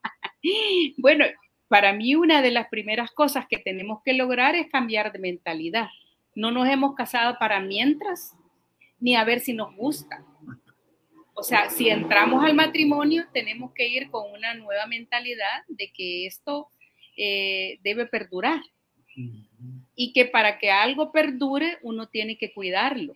bueno, 0.98 1.26
para 1.68 1.92
mí 1.92 2.14
una 2.14 2.40
de 2.40 2.50
las 2.50 2.68
primeras 2.68 3.10
cosas 3.10 3.46
que 3.48 3.58
tenemos 3.58 4.00
que 4.02 4.14
lograr 4.14 4.54
es 4.54 4.70
cambiar 4.70 5.12
de 5.12 5.18
mentalidad. 5.18 5.88
No 6.34 6.50
nos 6.50 6.66
hemos 6.68 6.94
casado 6.94 7.36
para 7.38 7.60
mientras, 7.60 8.34
ni 9.00 9.16
a 9.16 9.24
ver 9.24 9.40
si 9.40 9.52
nos 9.52 9.74
gusta. 9.76 10.24
O 11.34 11.42
sea, 11.42 11.70
si 11.70 11.88
entramos 11.88 12.44
al 12.44 12.54
matrimonio, 12.54 13.26
tenemos 13.32 13.72
que 13.72 13.86
ir 13.86 14.10
con 14.10 14.30
una 14.32 14.54
nueva 14.54 14.86
mentalidad 14.86 15.62
de 15.68 15.92
que 15.92 16.26
esto 16.26 16.68
eh, 17.16 17.78
debe 17.82 18.06
perdurar. 18.06 18.60
Y 19.94 20.12
que 20.12 20.24
para 20.24 20.58
que 20.58 20.70
algo 20.70 21.12
perdure, 21.12 21.78
uno 21.82 22.08
tiene 22.08 22.38
que 22.38 22.52
cuidarlo. 22.52 23.14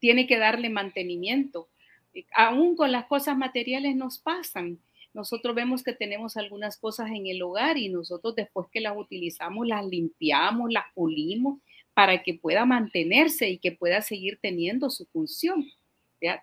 Tiene 0.00 0.26
que 0.26 0.38
darle 0.38 0.68
mantenimiento. 0.68 1.68
Eh, 2.14 2.26
aún 2.34 2.76
con 2.76 2.92
las 2.92 3.06
cosas 3.06 3.36
materiales 3.36 3.96
nos 3.96 4.18
pasan. 4.18 4.78
Nosotros 5.14 5.54
vemos 5.54 5.82
que 5.82 5.94
tenemos 5.94 6.36
algunas 6.36 6.76
cosas 6.76 7.10
en 7.10 7.26
el 7.26 7.40
hogar 7.42 7.78
y 7.78 7.88
nosotros 7.88 8.34
después 8.34 8.68
que 8.70 8.80
las 8.80 8.96
utilizamos, 8.96 9.66
las 9.66 9.84
limpiamos, 9.86 10.70
las 10.70 10.84
pulimos 10.94 11.58
para 11.98 12.22
que 12.22 12.34
pueda 12.34 12.64
mantenerse 12.64 13.50
y 13.50 13.58
que 13.58 13.72
pueda 13.72 14.02
seguir 14.02 14.38
teniendo 14.40 14.88
su 14.88 15.04
función, 15.06 15.66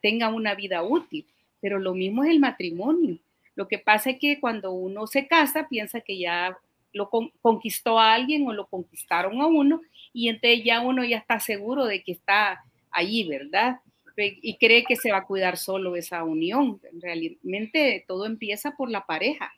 tenga 0.02 0.28
una 0.28 0.54
vida 0.54 0.84
útil. 0.84 1.26
Pero 1.62 1.80
lo 1.80 1.94
mismo 1.94 2.26
es 2.26 2.32
el 2.32 2.42
matrimonio. 2.42 3.20
Lo 3.56 3.66
que 3.66 3.80
pasa 3.80 4.10
es 4.10 4.20
que 4.20 4.42
cuando 4.42 4.74
uno 4.74 5.08
se 5.08 5.28
casa, 5.28 5.70
piensa 5.70 6.02
que 6.02 6.18
ya 6.18 6.58
lo 6.92 7.10
conquistó 7.42 7.98
a 7.98 8.14
alguien 8.14 8.46
o 8.46 8.52
lo 8.52 8.68
conquistaron 8.68 9.40
a 9.40 9.46
uno 9.46 9.80
y 10.12 10.28
entonces 10.28 10.62
ya 10.66 10.82
uno 10.82 11.06
ya 11.06 11.20
está 11.20 11.40
seguro 11.40 11.86
de 11.86 12.04
que 12.04 12.12
está 12.12 12.62
allí, 12.92 13.26
¿verdad? 13.26 13.80
Y 14.18 14.58
cree 14.58 14.84
que 14.84 14.98
se 14.98 15.14
va 15.14 15.20
a 15.20 15.26
cuidar 15.26 15.56
solo 15.56 15.96
esa 15.96 16.26
unión. 16.26 16.82
Realmente 17.00 18.04
todo 18.10 18.26
empieza 18.26 18.76
por 18.76 18.92
la 18.92 19.06
pareja. 19.06 19.54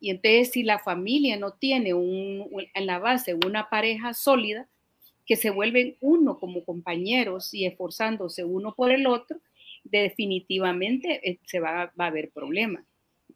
Y 0.00 0.08
entonces 0.08 0.50
si 0.52 0.62
la 0.62 0.78
familia 0.78 1.36
no 1.36 1.52
tiene 1.52 1.90
en 1.90 2.86
la 2.86 2.98
base 3.00 3.34
una 3.34 3.68
pareja 3.68 4.14
sólida, 4.14 4.66
que 5.26 5.36
se 5.36 5.50
vuelven 5.50 5.96
uno 6.00 6.38
como 6.38 6.64
compañeros 6.64 7.54
y 7.54 7.66
esforzándose 7.66 8.44
uno 8.44 8.74
por 8.74 8.90
el 8.92 9.06
otro, 9.06 9.38
definitivamente 9.84 11.28
eh, 11.28 11.38
se 11.46 11.60
va, 11.60 11.92
va 11.98 12.04
a 12.04 12.08
haber 12.08 12.30
problemas. 12.30 12.84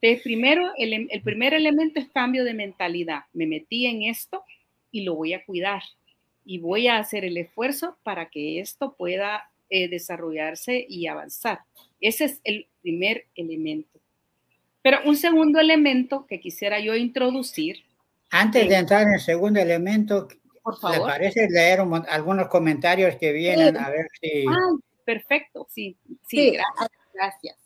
Entonces, 0.01 0.23
primero, 0.23 0.71
el, 0.77 1.23
primer 1.23 1.55
elemento 1.55 1.99
es 1.99 2.09
cambio 2.11 2.45
de 2.45 2.55
mentalidad. 2.55 3.23
Me 3.33 3.47
metí 3.47 3.87
en 3.87 4.03
esto 4.03 4.45
y 4.93 5.03
lo 5.03 5.15
voy 5.17 5.33
a 5.33 5.45
cuidar 5.45 5.83
y 6.45 6.59
voy 6.59 6.87
a 6.87 6.99
hacer 6.99 7.25
el 7.25 7.37
esfuerzo 7.37 7.99
para 8.05 8.31
que 8.31 8.61
esto 8.61 8.95
pueda 8.97 9.51
eh, 9.71 9.89
desarrollarse 9.89 10.87
y 10.89 11.09
avanzar. 11.09 11.61
Ese 12.01 12.27
es 12.27 12.41
el 12.45 12.69
primer 12.81 13.27
elemento. 13.35 14.01
Pero 14.83 14.99
un 15.05 15.17
segundo 15.17 15.59
elemento 15.59 16.27
que 16.27 16.41
quisiera 16.41 16.79
yo 16.81 16.95
introducir. 16.95 17.85
Antes 18.31 18.69
de 18.69 18.77
entrar 18.77 19.03
en 19.03 19.15
el 19.15 19.21
segundo 19.21 19.61
elemento, 19.61 20.29
por 20.63 20.79
favor. 20.79 20.99
¿le 20.99 21.05
parece 21.05 21.49
leer 21.49 21.81
algunos 22.09 22.49
comentarios 22.49 23.17
que 23.17 23.33
vienen? 23.33 23.77
A 23.77 23.91
ver 23.91 24.07
si... 24.21 24.45
Ah, 24.49 24.77
perfecto, 25.05 25.67
sí, 25.71 25.97
sí, 26.27 26.53
gracias. 26.53 26.91
gracias. 27.13 27.57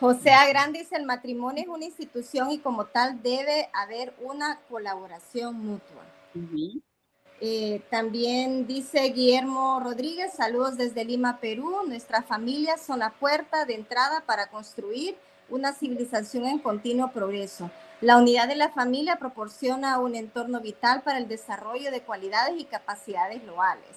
José 0.00 0.30
Agrán 0.30 0.72
dice, 0.72 0.96
el 0.96 1.04
matrimonio 1.04 1.62
es 1.62 1.68
una 1.68 1.84
institución 1.84 2.50
y 2.50 2.58
como 2.58 2.86
tal 2.86 3.22
debe 3.22 3.68
haber 3.74 4.14
una 4.22 4.58
colaboración 4.70 5.56
mutua. 5.56 6.02
Eh, 7.42 7.82
también 7.90 8.66
dice 8.66 9.00
Guillermo 9.10 9.78
Rodríguez, 9.80 10.32
saludos 10.32 10.78
desde 10.78 11.04
Lima, 11.04 11.38
Perú. 11.38 11.82
Nuestras 11.86 12.24
familias 12.24 12.80
son 12.80 13.00
la 13.00 13.10
puerta 13.10 13.66
de 13.66 13.74
entrada 13.74 14.24
para 14.24 14.48
construir 14.48 15.16
una 15.50 15.72
civilización 15.74 16.46
en 16.46 16.58
continuo 16.58 17.10
progreso. 17.12 17.70
La 18.00 18.16
unidad 18.16 18.48
de 18.48 18.56
la 18.56 18.70
familia 18.70 19.16
proporciona 19.16 19.98
un 19.98 20.14
entorno 20.14 20.60
vital 20.60 21.02
para 21.02 21.18
el 21.18 21.28
desarrollo 21.28 21.90
de 21.90 22.00
cualidades 22.00 22.58
y 22.58 22.64
capacidades 22.64 23.44
loales. 23.44 23.96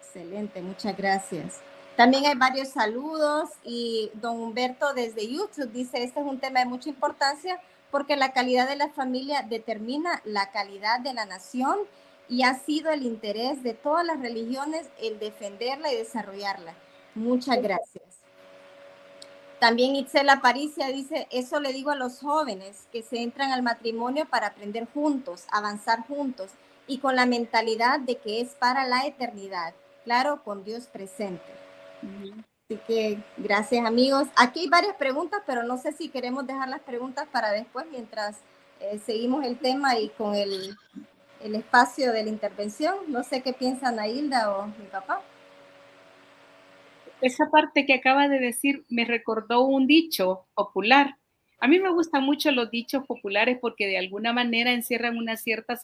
Excelente, 0.00 0.60
muchas 0.60 0.94
gracias. 0.94 1.60
También 1.96 2.26
hay 2.26 2.34
varios 2.34 2.68
saludos 2.68 3.48
y 3.64 4.10
don 4.14 4.38
Humberto 4.38 4.92
desde 4.92 5.26
YouTube 5.26 5.72
dice, 5.72 6.04
este 6.04 6.20
es 6.20 6.26
un 6.26 6.38
tema 6.38 6.60
de 6.60 6.66
mucha 6.66 6.90
importancia 6.90 7.60
porque 7.90 8.16
la 8.16 8.32
calidad 8.32 8.68
de 8.68 8.76
la 8.76 8.90
familia 8.90 9.42
determina 9.42 10.20
la 10.24 10.50
calidad 10.50 11.00
de 11.00 11.14
la 11.14 11.24
nación 11.24 11.78
y 12.28 12.42
ha 12.42 12.54
sido 12.54 12.90
el 12.90 13.02
interés 13.02 13.62
de 13.62 13.72
todas 13.72 14.04
las 14.04 14.20
religiones 14.20 14.88
el 15.00 15.18
defenderla 15.18 15.90
y 15.92 15.96
desarrollarla. 15.96 16.74
Muchas 17.14 17.60
gracias. 17.62 18.07
También 19.60 19.96
Itzel 19.96 20.28
Aparicia 20.28 20.86
dice, 20.88 21.26
eso 21.30 21.58
le 21.58 21.72
digo 21.72 21.90
a 21.90 21.96
los 21.96 22.20
jóvenes 22.20 22.86
que 22.92 23.02
se 23.02 23.22
entran 23.22 23.50
al 23.50 23.62
matrimonio 23.62 24.26
para 24.28 24.48
aprender 24.48 24.86
juntos, 24.94 25.46
avanzar 25.50 26.06
juntos 26.06 26.52
y 26.86 26.98
con 26.98 27.16
la 27.16 27.26
mentalidad 27.26 27.98
de 27.98 28.16
que 28.18 28.40
es 28.40 28.50
para 28.50 28.86
la 28.86 29.04
eternidad, 29.06 29.74
claro, 30.04 30.42
con 30.44 30.62
Dios 30.64 30.86
presente. 30.86 31.42
Así 32.70 32.80
que 32.86 33.18
gracias 33.36 33.84
amigos. 33.84 34.28
Aquí 34.36 34.60
hay 34.60 34.68
varias 34.68 34.94
preguntas, 34.94 35.42
pero 35.44 35.64
no 35.64 35.76
sé 35.76 35.92
si 35.92 36.08
queremos 36.08 36.46
dejar 36.46 36.68
las 36.68 36.80
preguntas 36.80 37.26
para 37.32 37.50
después 37.50 37.86
mientras 37.90 38.36
eh, 38.80 39.00
seguimos 39.04 39.44
el 39.44 39.58
tema 39.58 39.98
y 39.98 40.08
con 40.10 40.36
el, 40.36 40.76
el, 41.42 41.54
espacio 41.56 42.12
de 42.12 42.22
la 42.22 42.28
intervención. 42.28 42.96
No 43.08 43.24
sé 43.24 43.42
qué 43.42 43.52
piensan 43.52 43.98
Hilda 44.04 44.56
o 44.56 44.66
mi 44.66 44.86
papá. 44.90 45.20
Esa 47.20 47.50
parte 47.50 47.86
que 47.86 47.94
acaba 47.94 48.28
de 48.28 48.38
decir 48.38 48.84
me 48.88 49.04
recordó 49.04 49.64
un 49.64 49.86
dicho 49.86 50.46
popular. 50.54 51.16
A 51.60 51.66
mí 51.66 51.80
me 51.80 51.90
gustan 51.90 52.22
mucho 52.24 52.52
los 52.52 52.70
dichos 52.70 53.04
populares 53.06 53.58
porque 53.60 53.86
de 53.86 53.98
alguna 53.98 54.32
manera 54.32 54.72
encierran 54.72 55.16
una 55.16 55.36
cierta 55.36 55.76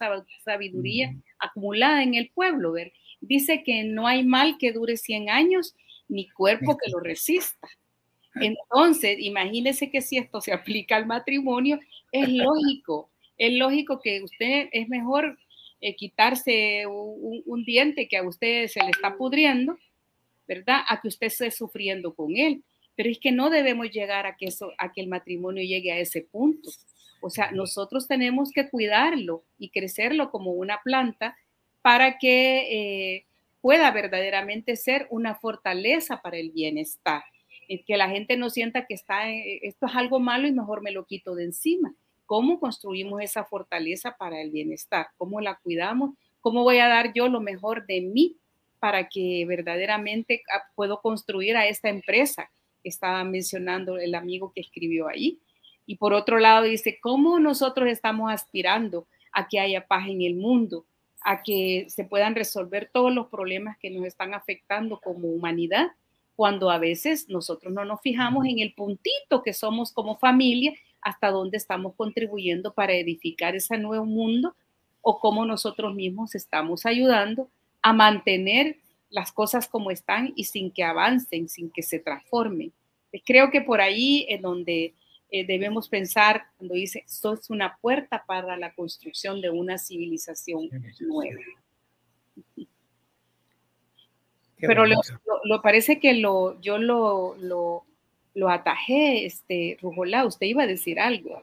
sabiduría 0.45 1.13
acumulada 1.39 2.03
en 2.03 2.15
el 2.15 2.31
pueblo. 2.31 2.73
¿ver? 2.73 2.93
Dice 3.21 3.65
que 3.65 3.83
no 3.85 4.07
hay 4.07 4.25
mal 4.25 4.57
que 4.59 4.73
dure 4.73 4.97
100 4.97 5.31
años 5.31 5.75
ni 6.09 6.29
cuerpo 6.29 6.77
que 6.77 6.91
lo 6.91 7.01
resista. 7.01 7.69
Entonces, 8.37 9.17
imagínese 9.21 9.91
que 9.91 10.01
si 10.01 10.19
esto 10.19 10.41
se 10.41 10.53
aplica 10.53 10.97
al 10.97 11.07
matrimonio, 11.07 11.81
es 12.11 12.29
lógico, 12.29 13.11
es 13.37 13.53
lógico 13.55 14.01
que 14.01 14.23
usted 14.23 14.69
es 14.73 14.89
mejor 14.89 15.39
eh, 15.81 15.95
quitarse 15.97 16.87
un, 16.87 17.65
diente 17.65 18.09
que 18.09 18.17
a 18.17 18.27
usted 18.27 18.69
se 18.69 18.83
le 18.83 18.91
está 18.91 19.17
pudriendo, 19.17 19.79
¿verdad? 20.47 20.81
A 20.89 21.01
que 21.01 21.09
usted 21.09 21.29
esté 21.29 21.51
sufriendo 21.51 22.15
con 22.15 22.37
él. 22.37 22.63
Pero 22.97 23.11
es 23.11 23.19
que 23.19 23.33
no 23.33 23.51
debemos 23.51 23.91
llegar 23.91 24.27
a 24.27 24.37
que, 24.37 24.47
eso, 24.47 24.73
a 24.79 24.93
que 24.93 25.01
el 25.01 25.09
matrimonio 25.09 25.65
llegue 25.65 25.93
a 25.93 25.99
ese 25.99 26.23
punto. 26.23 26.71
O 27.21 27.31
sea, 27.31 27.51
nosotros 27.51 28.07
tenemos 28.07 28.51
que 28.53 28.69
cuidarlo 28.69 29.45
y 29.59 29.71
crecerlo 29.71 30.31
como 30.31 30.53
una 30.53 30.81
planta 30.85 31.37
para 31.83 32.19
que 32.19 33.17
eh, 33.17 33.27
pueda 33.61 33.91
verdaderamente 33.91 34.77
ser 34.77 35.07
una 35.11 35.35
fortaleza 35.35 36.21
para 36.23 36.37
el 36.37 36.51
bienestar. 36.51 37.23
Que 37.87 37.97
la 37.97 38.11
gente 38.11 38.37
no 38.37 38.51
sienta 38.51 38.87
que 38.87 38.95
está, 38.95 39.31
eh, 39.31 39.61
esto 39.63 39.87
es 39.87 39.95
algo 39.97 40.21
malo 40.21 40.47
y 40.47 40.53
mejor 40.53 40.83
me 40.83 40.93
lo 40.93 41.07
quito 41.07 41.35
de 41.35 41.45
encima. 41.45 41.95
¿Cómo 42.27 42.61
construimos 42.61 43.23
esa 43.23 43.45
fortaleza 43.45 44.17
para 44.19 44.41
el 44.41 44.51
bienestar? 44.51 45.07
¿Cómo 45.17 45.41
la 45.41 45.57
cuidamos? 45.57 46.11
¿Cómo 46.41 46.63
voy 46.63 46.79
a 46.79 46.89
dar 46.89 47.13
yo 47.15 47.29
lo 47.29 47.41
mejor 47.41 47.87
de 47.87 48.03
mí 48.03 48.37
para 48.85 49.09
que 49.09 49.47
verdaderamente 49.49 50.43
ah, 50.55 50.63
puedo 50.75 51.01
construir 51.01 51.57
a 51.57 51.67
esta 51.67 51.89
empresa 51.89 52.51
que 52.83 52.91
estaba 52.91 53.25
mencionando 53.25 53.97
el 53.97 54.15
amigo 54.15 54.53
que 54.55 54.61
escribió 54.61 55.09
ahí? 55.09 55.41
Y 55.87 55.97
por 55.97 56.13
otro 56.13 56.39
lado 56.39 56.65
dice, 56.65 56.99
¿cómo 57.01 57.39
nosotros 57.39 57.89
estamos 57.89 58.31
aspirando 58.31 59.09
a 59.33 59.49
que 59.49 59.59
haya 59.59 59.87
paz 59.87 60.07
en 60.07 60.21
el 60.21 60.35
mundo? 60.35 60.85
a 61.25 61.43
que 61.43 61.87
se 61.89 62.05
puedan 62.05 62.35
resolver 62.35 62.91
todos 62.93 63.11
los 63.11 63.29
problemas 63.29 63.79
que 63.79 63.89
nos 63.89 64.05
están 64.05 64.35
afectando 64.35 65.01
como 65.01 65.29
humanidad, 65.29 65.87
cuando 66.37 66.71
a 66.71 66.77
veces 66.77 67.31
nosotros 67.31 67.73
no 67.73 67.87
nos 67.87 68.03
fijamos 68.03 68.45
en 68.45 68.59
el 68.59 68.75
puntito 68.75 69.43
que 69.43 69.55
somos 69.55 69.91
como 69.91 70.19
familia, 70.19 70.75
hasta 71.01 71.31
dónde 71.31 71.57
estamos 71.57 71.95
contribuyendo 71.97 72.75
para 72.75 72.93
edificar 72.93 73.57
ese 73.57 73.79
nuevo 73.79 74.05
mundo 74.05 74.55
o 75.01 75.19
cómo 75.19 75.47
nosotros 75.47 75.95
mismos 75.95 76.35
estamos 76.35 76.85
ayudando 76.85 77.49
a 77.85 77.93
mantener 77.93 78.79
las 79.11 79.31
cosas 79.31 79.69
como 79.69 79.91
están 79.91 80.33
y 80.35 80.45
sin 80.45 80.73
que 80.73 80.83
avancen, 80.83 81.51
sin 81.51 81.71
que 81.71 81.83
se 81.83 81.99
transformen. 81.99 82.73
Creo 83.27 83.51
que 83.51 83.61
por 83.61 83.83
ahí 83.83 84.27
es 84.29 84.41
donde 84.41 84.95
eh, 85.31 85.47
debemos 85.47 85.91
pensar 85.91 86.47
cuando 86.57 86.75
dice, 86.75 87.05
esto 87.07 87.35
es 87.35 87.51
una 87.51 87.77
puerta 87.77 88.25
para 88.27 88.57
la 88.57 88.75
construcción 88.75 89.43
de 89.43 89.51
una 89.51 89.77
civilización 89.77 90.71
nueva. 91.01 91.41
Pero 94.57 94.87
lo, 94.87 95.61
parece 95.63 96.01
que 96.01 96.15
lo, 96.15 96.59
yo 96.63 96.79
lo, 96.79 97.37
lo, 97.39 97.85
lo 98.33 98.49
atajé, 98.49 99.27
este, 99.27 99.77
Rujolá, 99.83 100.25
usted 100.25 100.47
iba 100.47 100.63
a 100.63 100.67
decir 100.67 100.99
algo. 100.99 101.43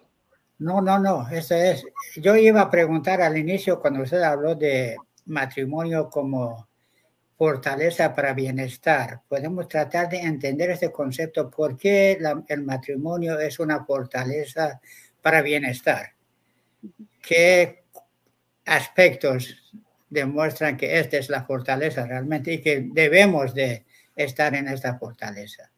No, 0.58 0.82
no, 0.82 0.98
no, 0.98 1.30
eso 1.30 1.54
es. 1.54 1.86
Yo 2.16 2.36
iba 2.36 2.62
a 2.62 2.72
preguntar 2.72 3.22
al 3.22 3.38
inicio 3.38 3.80
cuando 3.80 4.02
usted 4.02 4.24
habló 4.24 4.56
de 4.56 4.98
matrimonio 5.32 6.10
como 6.10 6.68
fortaleza 7.38 8.14
para 8.14 8.34
bienestar. 8.34 9.22
Podemos 9.28 9.68
tratar 9.68 10.10
de 10.10 10.20
entender 10.20 10.70
este 10.70 10.92
concepto, 10.92 11.50
por 11.50 11.76
qué 11.76 12.20
el 12.48 12.64
matrimonio 12.64 13.40
es 13.40 13.60
una 13.60 13.84
fortaleza 13.84 14.80
para 15.22 15.42
bienestar. 15.42 16.14
¿Qué 17.22 17.84
aspectos 18.66 19.56
demuestran 20.10 20.78
que 20.78 21.00
esta 21.00 21.18
es 21.18 21.30
la 21.30 21.44
fortaleza 21.44 22.06
realmente 22.06 22.54
y 22.54 22.62
que 22.62 22.88
debemos 22.92 23.56
de 23.56 23.86
estar 24.16 24.54
en 24.54 24.68
esta 24.68 25.00
fortaleza? 25.00 25.72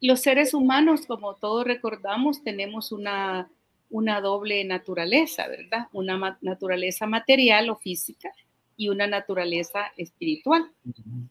Los 0.00 0.20
seres 0.20 0.54
humanos, 0.54 1.06
como 1.06 1.34
todos 1.34 1.66
recordamos, 1.66 2.42
tenemos 2.42 2.92
una, 2.92 3.50
una 3.92 4.22
doble 4.22 4.64
naturaleza, 4.64 5.46
¿verdad? 5.46 5.86
Una 5.92 6.38
naturaleza 6.40 7.06
material 7.06 7.68
o 7.68 7.76
física 7.76 8.32
y 8.74 8.88
una 8.88 9.06
naturaleza 9.06 9.92
espiritual. 9.98 10.70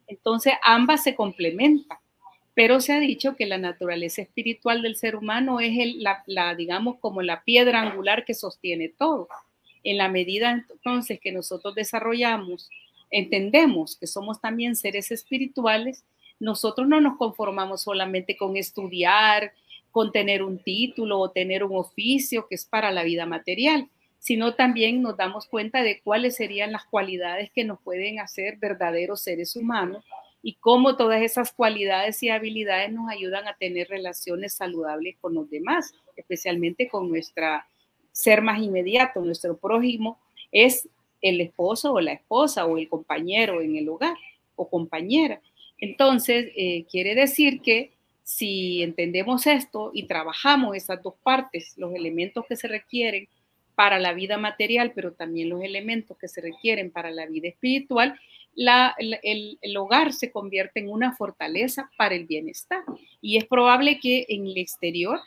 Entonces, 0.05 0.53
ambas 0.63 1.03
se 1.03 1.15
complementan, 1.15 1.97
pero 2.53 2.79
se 2.79 2.93
ha 2.93 2.99
dicho 2.99 3.35
que 3.35 3.47
la 3.47 3.57
naturaleza 3.57 4.21
espiritual 4.21 4.83
del 4.83 4.95
ser 4.95 5.15
humano 5.15 5.59
es 5.59 5.73
la, 6.27 6.55
digamos, 6.55 6.97
como 6.99 7.23
la 7.23 7.43
piedra 7.43 7.81
angular 7.81 8.25
que 8.25 8.35
sostiene 8.35 8.89
todo. 8.89 9.27
En 9.83 9.97
la 9.97 10.07
medida 10.07 10.51
entonces 10.51 11.19
que 11.19 11.31
nosotros 11.31 11.73
desarrollamos, 11.73 12.69
entendemos 13.09 13.97
que 13.97 14.05
somos 14.05 14.39
también 14.39 14.75
seres 14.75 15.11
espirituales, 15.11 16.05
nosotros 16.39 16.87
no 16.87 17.01
nos 17.01 17.17
conformamos 17.17 17.81
solamente 17.81 18.37
con 18.37 18.55
estudiar, 18.55 19.51
con 19.91 20.11
tener 20.11 20.43
un 20.43 20.59
título 20.59 21.19
o 21.19 21.31
tener 21.31 21.63
un 21.63 21.77
oficio 21.77 22.47
que 22.47 22.55
es 22.55 22.65
para 22.65 22.91
la 22.91 23.03
vida 23.03 23.25
material, 23.25 23.89
sino 24.19 24.53
también 24.55 25.01
nos 25.01 25.17
damos 25.17 25.47
cuenta 25.47 25.83
de 25.83 25.99
cuáles 26.01 26.35
serían 26.35 26.71
las 26.71 26.85
cualidades 26.85 27.51
que 27.51 27.63
nos 27.63 27.79
pueden 27.81 28.19
hacer 28.19 28.57
verdaderos 28.57 29.21
seres 29.21 29.55
humanos 29.55 30.05
y 30.43 30.53
cómo 30.53 30.95
todas 30.95 31.21
esas 31.21 31.51
cualidades 31.51 32.21
y 32.23 32.29
habilidades 32.29 32.91
nos 32.91 33.09
ayudan 33.09 33.47
a 33.47 33.55
tener 33.55 33.89
relaciones 33.89 34.53
saludables 34.53 35.15
con 35.19 35.33
los 35.33 35.49
demás, 35.49 35.93
especialmente 36.15 36.87
con 36.87 37.09
nuestra 37.09 37.67
ser 38.11 38.41
más 38.41 38.61
inmediato, 38.61 39.21
nuestro 39.21 39.57
prójimo 39.57 40.19
es 40.51 40.87
el 41.21 41.39
esposo 41.41 41.93
o 41.93 42.01
la 42.01 42.13
esposa 42.13 42.65
o 42.65 42.77
el 42.77 42.89
compañero 42.89 43.61
en 43.61 43.75
el 43.75 43.87
hogar 43.89 44.17
o 44.55 44.69
compañera. 44.69 45.41
Entonces, 45.77 46.51
eh, 46.55 46.85
quiere 46.91 47.15
decir 47.15 47.61
que 47.61 47.91
si 48.23 48.81
entendemos 48.83 49.47
esto 49.47 49.91
y 49.93 50.03
trabajamos 50.03 50.75
esas 50.75 51.01
dos 51.01 51.15
partes, 51.23 51.73
los 51.77 51.93
elementos 51.93 52.45
que 52.47 52.55
se 52.55 52.67
requieren 52.67 53.27
para 53.75 53.99
la 53.99 54.13
vida 54.13 54.37
material, 54.37 54.91
pero 54.93 55.13
también 55.13 55.49
los 55.49 55.63
elementos 55.63 56.17
que 56.17 56.27
se 56.27 56.41
requieren 56.41 56.91
para 56.91 57.11
la 57.11 57.25
vida 57.25 57.47
espiritual, 57.47 58.19
el, 58.55 59.77
hogar 59.77 60.13
se 60.13 60.31
convierte 60.31 60.79
en 60.81 60.89
una 60.89 61.15
fortaleza 61.15 61.89
para 61.97 62.15
el 62.15 62.25
bienestar. 62.25 62.83
Y 63.21 63.37
es 63.37 63.45
probable 63.45 63.99
que 63.99 64.25
en 64.29 64.45
el 64.45 64.57
exterior 64.57 65.19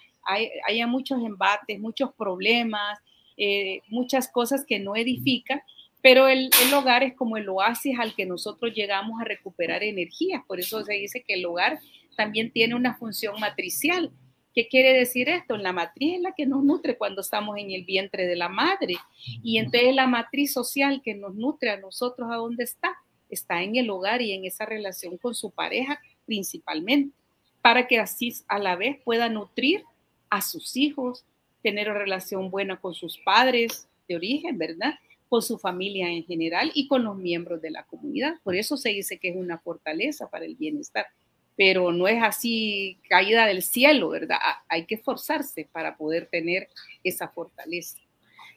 haya 0.67 0.87
muchos 0.87 1.23
embates, 1.23 1.81
muchos 1.81 2.13
problemas, 2.15 2.99
eh, 3.37 3.81
muchas 3.89 4.31
cosas 4.31 4.65
que 4.65 4.79
no 4.79 4.95
edifican, 4.97 5.61
pero 6.03 6.29
el, 6.29 6.51
hogar 6.75 7.03
es 7.03 7.15
como 7.15 7.39
el 7.39 7.49
oasis 7.49 7.99
al 7.99 8.15
que 8.15 8.27
nosotros 8.27 8.75
llegamos 8.75 9.21
a 9.21 9.25
recuperar 9.25 9.83
energía. 9.83 10.45
Por 10.47 10.61
eso 10.61 10.85
se 10.85 10.93
dice 10.95 11.23
que 11.23 11.35
el 11.35 11.47
hogar 11.47 11.81
también 12.15 12.53
tiene 12.53 12.75
una 12.75 12.95
función 12.97 13.39
matricial 13.41 14.13
¿Qué 14.55 14.69
quiere 14.69 14.93
decir 14.93 15.29
esto? 15.29 15.57
La 15.57 15.73
matriz 15.73 16.15
es 16.15 16.21
la 16.21 16.33
que 16.33 16.47
nos 16.47 16.63
nutre 16.63 16.97
cuando 16.97 17.23
estamos 17.23 17.59
en 17.59 17.73
el 17.73 17.85
vientre 17.85 18.25
de 18.25 18.37
la 18.37 18.49
madre. 18.49 18.95
Y 19.43 19.59
entonces 19.59 19.93
la 19.97 20.07
matriz 20.07 20.53
social 20.53 21.03
que 21.03 21.15
nos 21.15 21.35
nutre 21.35 21.71
a 21.71 21.81
nosotros, 21.81 22.29
¿a 22.31 22.37
dónde 22.37 22.63
está? 22.63 22.95
Está 23.29 23.65
en 23.65 23.75
el 23.75 23.91
hogar 23.91 24.23
y 24.23 24.33
en 24.33 24.45
esa 24.45 24.65
relación 24.65 25.19
con 25.19 25.35
su 25.35 25.51
pareja 25.51 25.99
principalmente, 26.25 27.17
para 27.63 27.89
que 27.89 27.99
así 27.99 28.33
a 28.47 28.61
la 28.61 28.77
vez 28.77 28.97
pueda 29.05 29.29
nutrir 29.29 29.83
a 30.31 30.41
sus 30.41 30.77
hijos, 30.77 31.25
tener 31.61 31.91
una 31.91 31.99
relación 31.99 32.49
buena 32.51 32.81
con 32.81 32.95
sus 32.95 33.19
padres 33.19 33.89
de 34.07 34.15
origen, 34.15 34.57
¿verdad? 34.57 34.95
Con 35.29 35.43
su 35.43 35.59
familia 35.59 36.09
en 36.09 36.25
general 36.25 36.71
y 36.75 36.87
con 36.87 37.03
los 37.03 37.17
miembros 37.17 37.61
de 37.61 37.73
la 37.73 37.83
comunidad. 37.83 38.37
Por 38.45 38.55
eso 38.55 38.77
se 38.77 38.91
dice 38.91 39.19
que 39.19 39.31
es 39.31 39.37
una 39.37 39.59
fortaleza 39.59 40.31
para 40.31 40.45
el 40.45 40.55
bienestar 40.55 41.07
pero 41.57 41.93
no 41.93 42.09
es 42.09 42.23
así 42.23 42.99
caída 43.09 43.47
del 43.47 43.63
cielo, 43.63 44.11
¿verdad? 44.11 44.39
Hay 44.69 44.87
que 44.87 44.97
esforzarse 44.97 45.69
para 45.71 45.97
poder 45.97 46.27
tener 46.27 46.69
esa 47.03 47.29
fortaleza. 47.29 47.99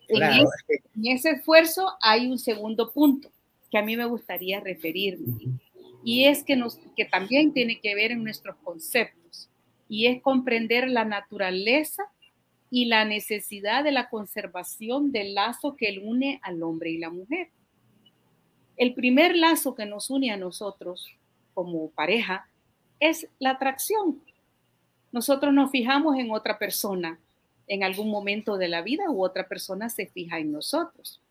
En, 0.07 0.23
ese, 1.05 1.31
esfuerzo 1.31 1.91
hay 2.01 2.27
un 2.27 2.39
segundo 2.39 2.91
punto 2.91 3.29
que 3.69 3.77
a 3.77 3.81
mí 3.81 3.97
me 3.97 4.05
gustaría 4.05 4.61
referirme, 4.61 5.59
y 6.03 6.25
es 6.25 6.43
que, 6.43 6.55
nos, 6.55 6.79
que 6.95 7.03
también 7.03 7.53
tiene 7.53 7.81
que 7.81 7.93
ver 7.93 8.11
en 8.11 8.23
nuestros 8.23 8.55
conceptos, 8.63 9.49
y 9.89 10.07
es 10.07 10.21
comprender 10.21 10.87
la 10.87 11.03
naturaleza 11.03 12.03
y 12.69 12.85
la 12.85 13.05
necesidad 13.05 13.83
de 13.83 13.91
la 13.91 14.09
conservación 14.09 15.11
del 15.11 15.35
lazo 15.35 15.75
que 15.75 15.99
une 16.01 16.39
al 16.41 16.63
hombre 16.63 16.91
y 16.91 16.97
la 16.97 17.09
mujer. 17.09 17.49
El 18.77 18.93
primer 18.93 19.35
lazo 19.35 19.75
que 19.75 19.85
nos 19.85 20.09
une 20.09 20.31
a 20.31 20.37
nosotros 20.37 21.09
como 21.53 21.89
pareja 21.91 22.47
es 22.99 23.27
la 23.39 23.51
atracción. 23.51 24.21
Nosotros 25.11 25.53
nos 25.53 25.71
fijamos 25.71 26.17
en 26.17 26.31
otra 26.31 26.57
persona 26.59 27.19
en 27.67 27.83
algún 27.83 28.09
momento 28.09 28.57
de 28.57 28.69
la 28.69 28.81
vida 28.81 29.09
u 29.09 29.23
otra 29.23 29.47
persona 29.47 29.89
se 29.89 30.07
fija 30.07 30.39
en 30.39 30.51
nosotros. 30.51 31.21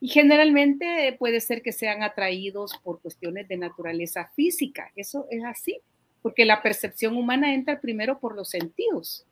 Y 0.00 0.08
generalmente 0.08 1.14
puede 1.18 1.40
ser 1.40 1.62
que 1.62 1.72
sean 1.72 2.02
atraídos 2.02 2.72
por 2.82 3.00
cuestiones 3.00 3.48
de 3.48 3.58
naturaleza 3.58 4.30
física. 4.34 4.90
Eso 4.96 5.26
es 5.30 5.44
así, 5.44 5.78
porque 6.22 6.44
la 6.44 6.62
percepción 6.62 7.16
humana 7.16 7.52
entra 7.52 7.80
primero 7.80 8.18
por 8.18 8.34
los 8.34 8.48
sentidos. 8.48 9.26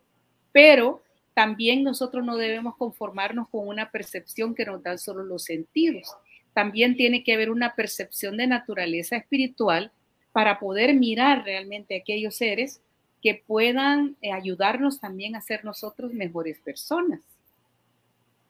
Pero 0.53 1.03
también 1.33 1.85
nosotros 1.85 2.25
no 2.25 2.37
debemos 2.37 2.77
conformarnos 2.77 3.49
con 3.49 3.67
una 3.67 3.91
percepción 3.91 4.55
que 4.55 4.67
nos 4.67 4.83
dan 4.83 4.99
solo 4.99 5.25
los 5.25 5.45
sentidos. 5.45 6.15
También 6.53 6.97
tiene 6.97 7.23
que 7.23 7.33
haber 7.33 7.51
una 7.51 7.75
percepción 7.75 8.37
de 8.37 8.49
naturaleza 8.49 9.17
espiritual 9.17 9.93
para 10.39 10.61
poder 10.61 10.95
mirar 10.95 11.43
realmente 11.45 11.97
aquellos 11.97 12.37
seres 12.37 12.81
que 13.21 13.43
puedan 13.45 14.17
eh, 14.23 14.31
ayudarnos 14.31 15.01
también 15.01 15.35
a 15.35 15.41
ser 15.41 15.65
nosotros 15.65 16.13
mejores 16.13 16.61
personas. 16.61 17.23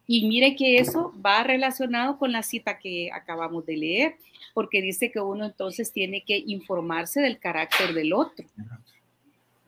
Y 0.07 0.29
mire 0.29 0.55
que 0.55 0.81
eso 0.81 1.14
va 1.24 1.42
relacionado 1.44 2.18
con 2.18 2.31
la 2.31 2.42
cita 2.42 2.79
que 2.79 3.11
acabamos 3.11 3.64
de 3.64 3.79
leer, 3.79 4.16
porque 4.53 4.83
dice 4.83 5.11
que 5.11 5.18
uno 5.18 5.46
entonces 5.46 5.90
tiene 5.90 6.22
que 6.27 6.37
informarse 6.37 7.22
del 7.22 7.38
carácter 7.38 7.94
del 7.94 8.12
otro. 8.12 8.44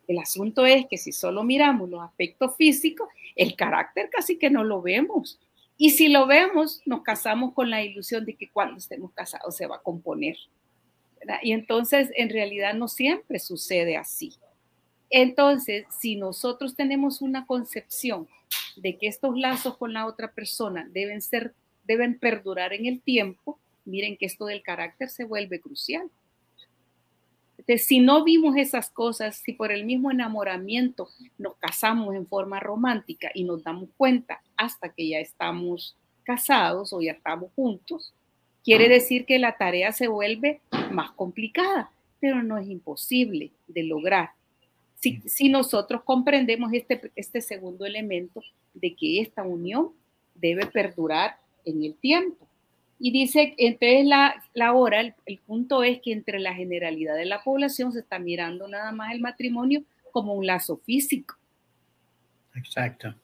El 0.07 0.19
asunto 0.19 0.67
es 0.67 0.85
que 0.89 0.99
si 0.99 1.13
solo 1.13 1.43
miramos 1.43 1.89
los 1.89 2.03
aspectos 2.03 2.55
físicos, 2.55 3.09
el 3.35 3.57
carácter 3.57 4.11
casi 4.11 4.37
que 4.37 4.51
no 4.51 4.63
lo 4.63 4.83
vemos. 4.83 5.41
Y 5.79 5.93
si 5.93 6.09
lo 6.09 6.27
vemos, 6.27 6.83
nos 6.85 7.01
casamos 7.01 7.55
con 7.55 7.71
la 7.71 7.83
ilusión 7.83 8.27
de 8.27 8.35
que 8.35 8.51
cuando 8.51 8.77
estemos 8.77 9.11
casados 9.13 9.57
se 9.57 9.67
va 9.67 9.77
a 9.77 9.83
componer. 9.83 10.37
Y 11.43 11.53
entonces, 11.53 12.11
en 12.17 12.31
realidad, 12.31 12.75
no 12.75 12.89
siempre 12.89 13.39
sucede 13.39 13.97
así. 13.97 14.35
Entonces, 15.11 15.85
si 15.99 16.17
nosotros 16.17 16.77
tenemos 16.77 17.21
una 17.21 17.47
concepción 17.47 18.29
de 18.77 18.97
que 18.97 19.09
estos 19.09 19.37
lazos 19.37 19.77
con 19.77 19.93
la 19.93 20.07
otra 20.07 20.33
persona 20.33 20.89
deben 20.91 21.21
ser, 21.21 21.55
deben 21.85 22.19
perdurar 22.19 22.73
en 22.73 22.87
el 22.87 23.03
tiempo, 23.03 23.59
miren 23.85 24.17
que 24.17 24.27
esto 24.27 24.47
del 24.47 24.63
carácter 24.63 25.09
se 25.09 25.25
vuelve 25.25 25.61
crucial. 25.61 26.09
Entonces, 27.59 27.87
si 27.87 28.01
no 28.01 28.25
vimos 28.25 28.57
esas 28.57 28.91
cosas, 28.91 29.37
si 29.37 29.53
por 29.53 29.73
el 29.73 29.85
mismo 29.85 30.11
enamoramiento 30.11 31.09
nos 31.37 31.57
casamos 31.57 32.15
en 32.15 32.27
forma 32.27 32.61
romántica 32.61 33.31
y 33.35 33.45
nos 33.45 33.63
damos 33.63 33.91
cuenta 33.97 34.41
hasta 34.57 34.93
que 34.95 35.09
ya 35.09 35.19
estamos 35.19 35.97
casados 36.23 36.93
o 36.93 37.01
ya 37.01 37.13
estamos 37.13 37.51
juntos, 37.55 38.15
quiere 38.65 38.89
decir 38.89 39.25
que 39.25 39.39
la 39.39 39.57
tarea 39.57 39.93
se 39.93 40.09
vuelve 40.09 40.61
más 40.91 41.13
complicada, 41.13 41.91
pero 42.21 42.43
no 42.43 42.59
es 42.59 42.69
imposible 42.69 43.51
de 43.69 43.83
lograr 43.83 44.31
si, 45.01 45.49
nosotros 45.49 46.03
comprendemos 46.05 46.73
este, 46.73 47.11
este 47.17 47.41
segundo 47.41 47.87
elemento 47.87 48.43
de 48.75 48.95
que 48.95 49.21
esta 49.21 49.43
unión 49.43 49.91
debe 50.35 50.67
perdurar 50.67 51.39
en 51.65 51.83
el 51.83 51.95
tiempo. 51.95 52.47
Y 52.99 53.13
dice, 53.13 53.55
entonces 53.57 54.05
la, 54.05 54.45
la 54.53 54.75
hora, 54.75 55.01
el, 55.01 55.15
el, 55.25 55.39
punto 55.39 55.83
es 55.83 56.03
que 56.03 56.13
entre 56.13 56.39
la 56.39 56.55
generalidad 56.55 57.17
de 57.17 57.25
la 57.25 57.43
población 57.43 57.93
se 57.93 58.01
está 58.01 58.19
mirando 58.19 58.69
nada 58.69 58.93
más 58.93 59.15
el 59.15 59.21
matrimonio 59.21 59.83
como 60.13 60.35
un 60.35 60.47
lazo 60.47 60.77
físico. 60.77 61.35
Exacto. 62.55 63.15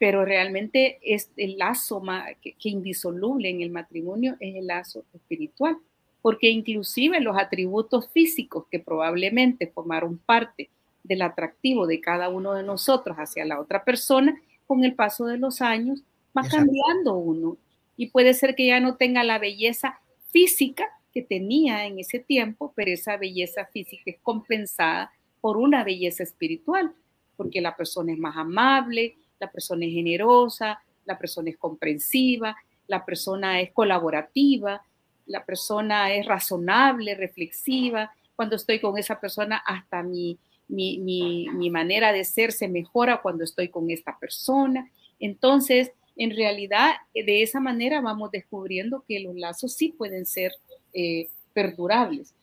Pero 0.00 0.24
realmente 0.24 0.98
es 1.04 1.30
el 1.36 1.58
lazo 1.58 2.00
más, 2.00 2.26
que, 2.42 2.54
que 2.54 2.70
indisoluble 2.70 3.48
en 3.48 3.60
el 3.60 3.70
matrimonio 3.70 4.36
es 4.40 4.56
el 4.56 4.66
lazo 4.66 5.04
espiritual, 5.14 5.76
porque 6.22 6.50
inclusive 6.50 7.20
los 7.20 7.36
atributos 7.38 8.10
físicos 8.10 8.64
que 8.68 8.80
probablemente 8.80 9.68
formaron 9.68 10.18
parte 10.18 10.68
del 11.04 11.22
atractivo 11.22 11.86
de 11.86 12.00
cada 12.00 12.28
uno 12.28 12.54
de 12.54 12.64
nosotros 12.64 13.16
hacia 13.16 13.44
la 13.44 13.60
otra 13.60 13.84
persona, 13.84 14.40
con 14.66 14.82
el 14.84 14.94
paso 14.94 15.26
de 15.26 15.38
los 15.38 15.60
años 15.60 16.02
va 16.36 16.42
cambiando 16.42 17.14
uno. 17.14 17.56
Y 17.96 18.08
puede 18.08 18.34
ser 18.34 18.54
que 18.54 18.66
ya 18.66 18.80
no 18.80 18.96
tenga 18.96 19.22
la 19.24 19.38
belleza 19.38 20.00
física 20.30 20.88
que 21.12 21.22
tenía 21.22 21.86
en 21.86 21.98
ese 21.98 22.18
tiempo, 22.18 22.72
pero 22.74 22.90
esa 22.90 23.16
belleza 23.16 23.66
física 23.66 24.04
es 24.06 24.18
compensada 24.22 25.12
por 25.40 25.56
una 25.56 25.84
belleza 25.84 26.22
espiritual, 26.22 26.92
porque 27.36 27.60
la 27.60 27.76
persona 27.76 28.12
es 28.12 28.18
más 28.18 28.36
amable, 28.36 29.16
la 29.40 29.50
persona 29.50 29.86
es 29.86 29.92
generosa, 29.92 30.80
la 31.04 31.18
persona 31.18 31.50
es 31.50 31.56
comprensiva, 31.56 32.56
la 32.86 33.04
persona 33.04 33.60
es 33.60 33.72
colaborativa, 33.72 34.82
la 35.26 35.44
persona 35.44 36.12
es 36.12 36.26
razonable, 36.26 37.14
reflexiva. 37.14 38.12
Cuando 38.36 38.56
estoy 38.56 38.80
con 38.80 38.98
esa 38.98 39.18
persona, 39.18 39.62
hasta 39.64 40.02
mi, 40.02 40.38
mi, 40.68 41.70
manera 41.70 42.12
de 42.12 42.24
ser 42.24 42.52
se 42.52 42.68
mejora 42.68 43.20
cuando 43.22 43.44
estoy 43.44 43.68
con 43.68 43.90
esta 43.90 44.18
persona. 44.18 44.90
Entonces, 45.18 45.92
en 46.16 46.34
realidad, 46.34 46.94
de 47.14 47.42
esa 47.42 47.60
manera 47.60 48.00
vamos 48.00 48.30
descubriendo 48.30 49.04
que 49.06 49.20
los 49.20 49.34
lazos 49.36 49.72
sí 49.72 49.94
pueden 49.96 50.26
ser 50.26 50.52
eh, 50.92 51.28
perdurables. 51.52 52.34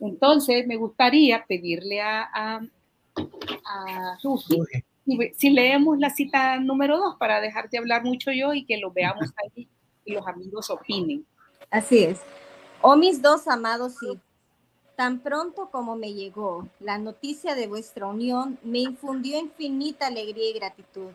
Entonces, 0.00 0.66
me 0.66 0.76
gustaría 0.76 1.44
pedirle 1.46 2.00
a, 2.00 2.22
a, 2.32 2.60
a 3.64 4.18
si, 5.36 5.50
leemos 5.50 5.98
la 5.98 6.10
cita 6.10 6.58
número 6.58 6.98
dos 6.98 7.16
para 7.18 7.40
dejar 7.40 7.70
de 7.70 7.78
hablar 7.78 8.04
mucho 8.04 8.30
yo 8.32 8.52
y 8.54 8.64
que 8.64 8.78
lo 8.78 8.90
veamos 8.92 9.32
ahí 9.36 9.68
y 10.04 10.12
los 10.12 10.26
amigos 10.26 10.70
opinen. 10.70 11.26
Así 11.70 12.04
es. 12.04 12.20
Oh, 12.80 12.96
mis 12.96 13.20
dos 13.20 13.48
amados 13.48 14.02
hijos 14.02 14.18
Tan 14.98 15.20
pronto 15.20 15.68
como 15.70 15.94
me 15.94 16.12
llegó 16.12 16.66
la 16.80 16.98
noticia 16.98 17.54
de 17.54 17.68
vuestra 17.68 18.08
unión, 18.08 18.58
me 18.64 18.80
infundió 18.80 19.38
infinita 19.38 20.08
alegría 20.08 20.50
y 20.50 20.54
gratitud. 20.54 21.10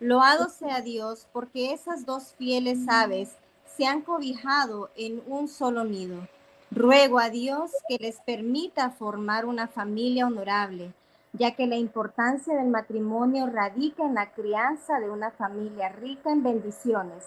Loado 0.00 0.48
sea 0.48 0.80
Dios, 0.80 1.26
porque 1.30 1.74
esas 1.74 2.06
dos 2.06 2.34
fieles 2.38 2.88
aves 2.88 3.36
se 3.66 3.84
han 3.84 4.00
cobijado 4.00 4.88
en 4.96 5.22
un 5.26 5.46
solo 5.46 5.84
nido. 5.84 6.26
Ruego 6.70 7.18
a 7.18 7.28
Dios 7.28 7.70
que 7.86 7.98
les 7.98 8.16
permita 8.22 8.92
formar 8.92 9.44
una 9.44 9.68
familia 9.68 10.26
honorable, 10.26 10.94
ya 11.38 11.52
que 11.54 11.66
la 11.66 11.76
importancia 11.76 12.56
del 12.56 12.68
matrimonio 12.68 13.46
radica 13.46 14.04
en 14.04 14.14
la 14.14 14.32
crianza 14.32 14.98
de 14.98 15.08
una 15.08 15.30
familia 15.30 15.88
rica 15.88 16.30
en 16.30 16.42
bendiciones, 16.42 17.24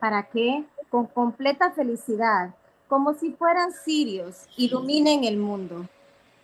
para 0.00 0.24
que, 0.24 0.64
con 0.90 1.06
completa 1.06 1.70
felicidad, 1.70 2.54
como 2.88 3.14
si 3.14 3.30
fueran 3.32 3.72
sirios, 3.72 4.48
iluminen 4.56 5.24
el 5.24 5.36
mundo, 5.36 5.86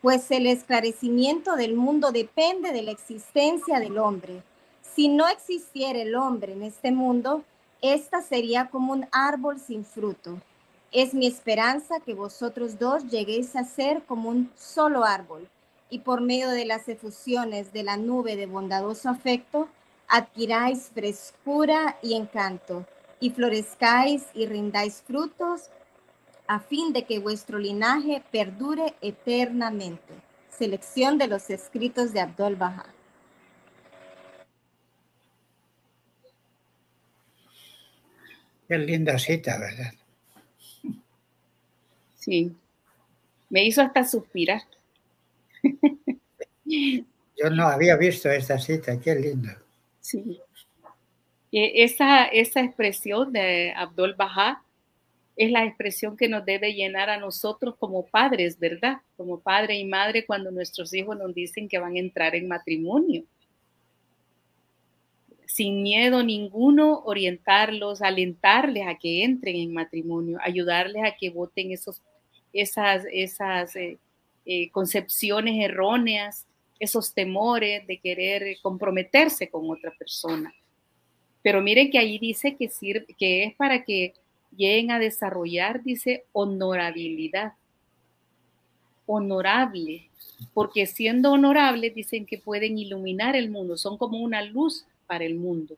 pues 0.01 0.31
el 0.31 0.47
esclarecimiento 0.47 1.57
del 1.57 1.75
mundo 1.75 2.13
depende 2.13 2.73
de 2.73 2.83
la 2.83 2.93
existencia 2.93 3.81
del 3.81 3.99
hombre. 3.99 4.43
Si 4.83 5.09
no 5.09 5.27
existiera 5.29 5.99
el 5.99 6.15
hombre 6.15 6.53
en 6.53 6.63
este 6.63 6.93
mundo, 6.93 7.43
esta 7.83 8.23
sería 8.23 8.71
como 8.71 8.93
un 8.93 9.07
árbol 9.11 9.59
sin 9.59 9.85
fruto. 9.85 10.39
Es 10.93 11.15
mi 11.15 11.27
esperanza 11.27 12.01
que 12.01 12.15
vosotros 12.15 12.79
dos 12.79 13.05
lleguéis 13.09 13.57
a 13.57 13.65
ser 13.65 14.03
como 14.05 14.31
un 14.31 14.51
solo 14.57 15.05
árbol 15.05 15.49
y 15.91 16.01
por 16.01 16.21
medio 16.21 16.51
de 16.51 16.65
las 16.65 16.89
efusiones 16.89 17.73
de 17.73 17.83
la 17.83 17.97
nube 17.97 18.37
de 18.37 18.47
bondadoso 18.47 19.09
afecto, 19.09 19.69
adquiráis 20.07 20.91
frescura 20.95 21.99
y 22.03 22.15
encanto 22.15 22.87
y 23.21 23.31
florezcáis 23.31 24.27
y 24.35 24.47
rindáis 24.47 25.03
frutos 25.07 25.71
a 26.47 26.61
fin 26.61 26.93
de 26.93 27.05
que 27.05 27.19
vuestro 27.19 27.59
linaje 27.59 28.23
perdure 28.31 28.95
eternamente. 29.01 30.15
Selección 30.51 31.19
de 31.19 31.29
los 31.29 31.51
escritos 31.51 32.13
de 32.13 32.21
Abdul 32.21 32.57
Baha. 32.57 32.87
Qué 38.67 38.79
linda 38.79 39.19
cita, 39.19 39.59
¿verdad? 39.59 39.93
Sí. 42.17 42.55
Me 43.49 43.65
hizo 43.65 43.81
hasta 43.81 44.05
suspirar. 44.05 44.63
Yo 46.65 47.51
no 47.51 47.69
había 47.69 47.97
visto 47.97 48.31
esta 48.31 48.59
cita, 48.59 49.01
qué 49.01 49.15
lindo. 49.15 49.51
Sí. 50.01 50.41
Esa, 51.51 52.27
esa 52.27 52.61
expresión 52.61 53.33
de 53.33 53.73
Abdul 53.75 54.15
Baha 54.15 54.63
es 55.39 55.53
la 55.53 55.65
expresión 55.65 56.17
que 56.17 56.29
nos 56.29 56.45
debe 56.45 56.75
llenar 56.75 57.09
a 57.09 57.19
nosotros 57.19 57.77
como 57.79 58.05
padres, 58.05 58.59
¿verdad? 58.59 58.99
Como 59.17 59.39
padre 59.39 59.79
y 59.79 59.85
madre 59.85 60.27
cuando 60.27 60.51
nuestros 60.51 60.93
hijos 60.93 61.17
nos 61.17 61.33
dicen 61.33 61.69
que 61.69 61.79
van 61.79 61.95
a 61.95 62.01
entrar 62.01 62.35
en 62.35 62.49
matrimonio. 62.49 63.23
Sin 65.47 65.83
miedo 65.83 66.25
ninguno, 66.25 67.03
orientarlos, 67.05 68.03
alentarles 68.03 68.87
a 68.89 68.97
que 68.97 69.23
entren 69.23 69.57
en 69.57 69.73
matrimonio, 69.73 70.39
ayudarles 70.43 71.05
a 71.05 71.17
que 71.17 71.31
voten 71.31 71.71
esos, 71.71 72.03
esas, 72.53 73.05
esas 73.11 73.77
eh, 73.77 73.97
eh, 74.51 74.71
concepciones 74.71 75.63
erróneas, 75.63 76.47
esos 76.81 77.13
temores 77.13 77.87
de 77.87 77.99
querer 77.99 78.57
comprometerse 78.63 79.51
con 79.51 79.69
otra 79.71 79.93
persona. 79.99 80.51
Pero 81.43 81.61
miren 81.61 81.91
que 81.91 81.99
ahí 81.99 82.19
dice 82.19 82.57
que, 82.57 82.71
sirve, 82.71 83.05
que 83.19 83.45
es 83.45 83.55
para 83.57 83.85
que 83.85 84.15
lleguen 84.57 84.91
a 84.91 84.99
desarrollar, 84.99 85.83
dice, 85.83 86.25
honorabilidad. 86.33 87.53
honorable, 89.05 90.09
porque 90.55 90.87
siendo 90.87 91.33
honorables 91.33 91.95
dicen 91.95 92.25
que 92.25 92.39
pueden 92.39 92.79
iluminar 92.79 93.37
el 93.37 93.51
mundo, 93.51 93.77
son 93.77 93.99
como 93.99 94.17
una 94.17 94.43
luz 94.43 94.87
para 95.07 95.27
el 95.27 95.35
mundo. 95.35 95.77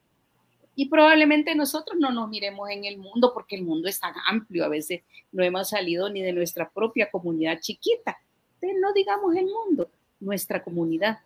Y 0.77 0.87
probablemente 0.89 1.57
nosotros 1.57 1.99
no 1.99 2.13
nos 2.13 2.29
miremos 2.29 2.71
en 2.71 2.85
el 2.85 2.99
mundo 2.99 3.33
porque 3.35 3.57
el 3.57 3.63
mundo 3.63 3.89
es 3.89 3.99
tan 3.99 4.15
amplio, 4.29 4.65
a 4.65 4.69
veces 4.69 5.03
no 5.33 5.43
hemos 5.43 5.71
salido 5.71 6.09
ni 6.09 6.23
de 6.23 6.33
nuestra 6.33 6.71
propia 6.71 7.11
comunidad 7.11 7.59
chiquita. 7.61 8.17
No 8.63 8.93
digamos 8.93 9.35
el 9.37 9.47
mundo, 9.47 9.91
nuestra 10.21 10.63
comunidad, 10.63 11.21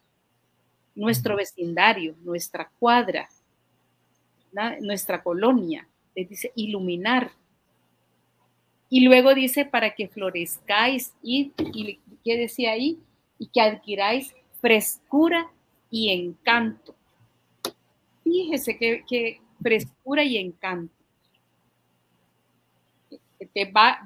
nuestro 0.95 1.37
vecindario, 1.37 2.15
nuestra 2.23 2.71
cuadra, 2.79 3.29
nuestra 4.81 5.23
colonia. 5.23 5.87
Les 6.15 6.29
dice 6.29 6.53
iluminar. 6.55 7.33
Y 8.89 9.05
luego 9.05 9.35
dice 9.35 9.65
para 9.65 9.95
que 9.95 10.09
florezcáis 10.09 11.13
y, 11.23 11.53
y 11.59 11.99
¿qué 12.25 12.37
decía 12.37 12.73
ahí? 12.73 13.01
Y 13.39 13.49
que 13.49 13.61
adquiráis 13.61 14.35
frescura 14.61 15.51
y 15.91 16.11
encanto. 16.11 16.95
Fíjese 18.25 18.79
que, 18.79 19.41
frescura 19.63 20.25
y 20.25 20.39
encanto. 20.39 20.95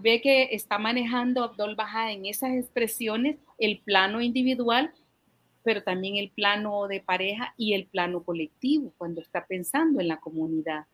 Ve 0.01 0.21
que 0.21 0.49
está 0.53 0.79
manejando 0.79 1.45
Abdul 1.45 1.75
Baja 1.75 2.13
en 2.13 2.27
esas 2.27 2.51
expresiones 2.53 3.37
el 3.59 3.81
plano 3.81 4.21
individual, 4.21 4.93
pero 5.63 5.83
también 5.83 6.17
el 6.17 6.31
plano 6.31 6.89
de 6.89 7.01
pareja 7.01 7.55
y 7.57 7.75
el 7.75 7.87
plano 7.87 8.23
colectivo, 8.23 8.93
cuando 8.97 9.21
está 9.21 9.47
pensando 9.47 10.01
en 10.01 10.09
la 10.09 10.19
comunidad. 10.19 10.87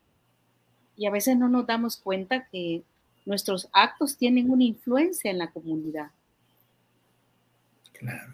Y 0.97 1.05
a 1.05 1.11
veces 1.11 1.37
no 1.37 1.49
nos 1.49 1.67
damos 1.67 1.97
cuenta 1.97 2.47
que 2.47 2.83
nuestros 3.25 3.67
actos 3.73 4.17
tienen 4.17 4.49
una 4.49 4.63
influencia 4.63 5.31
en 5.31 5.37
la 5.39 5.51
comunidad. 5.51 6.11
Claro. 7.93 8.33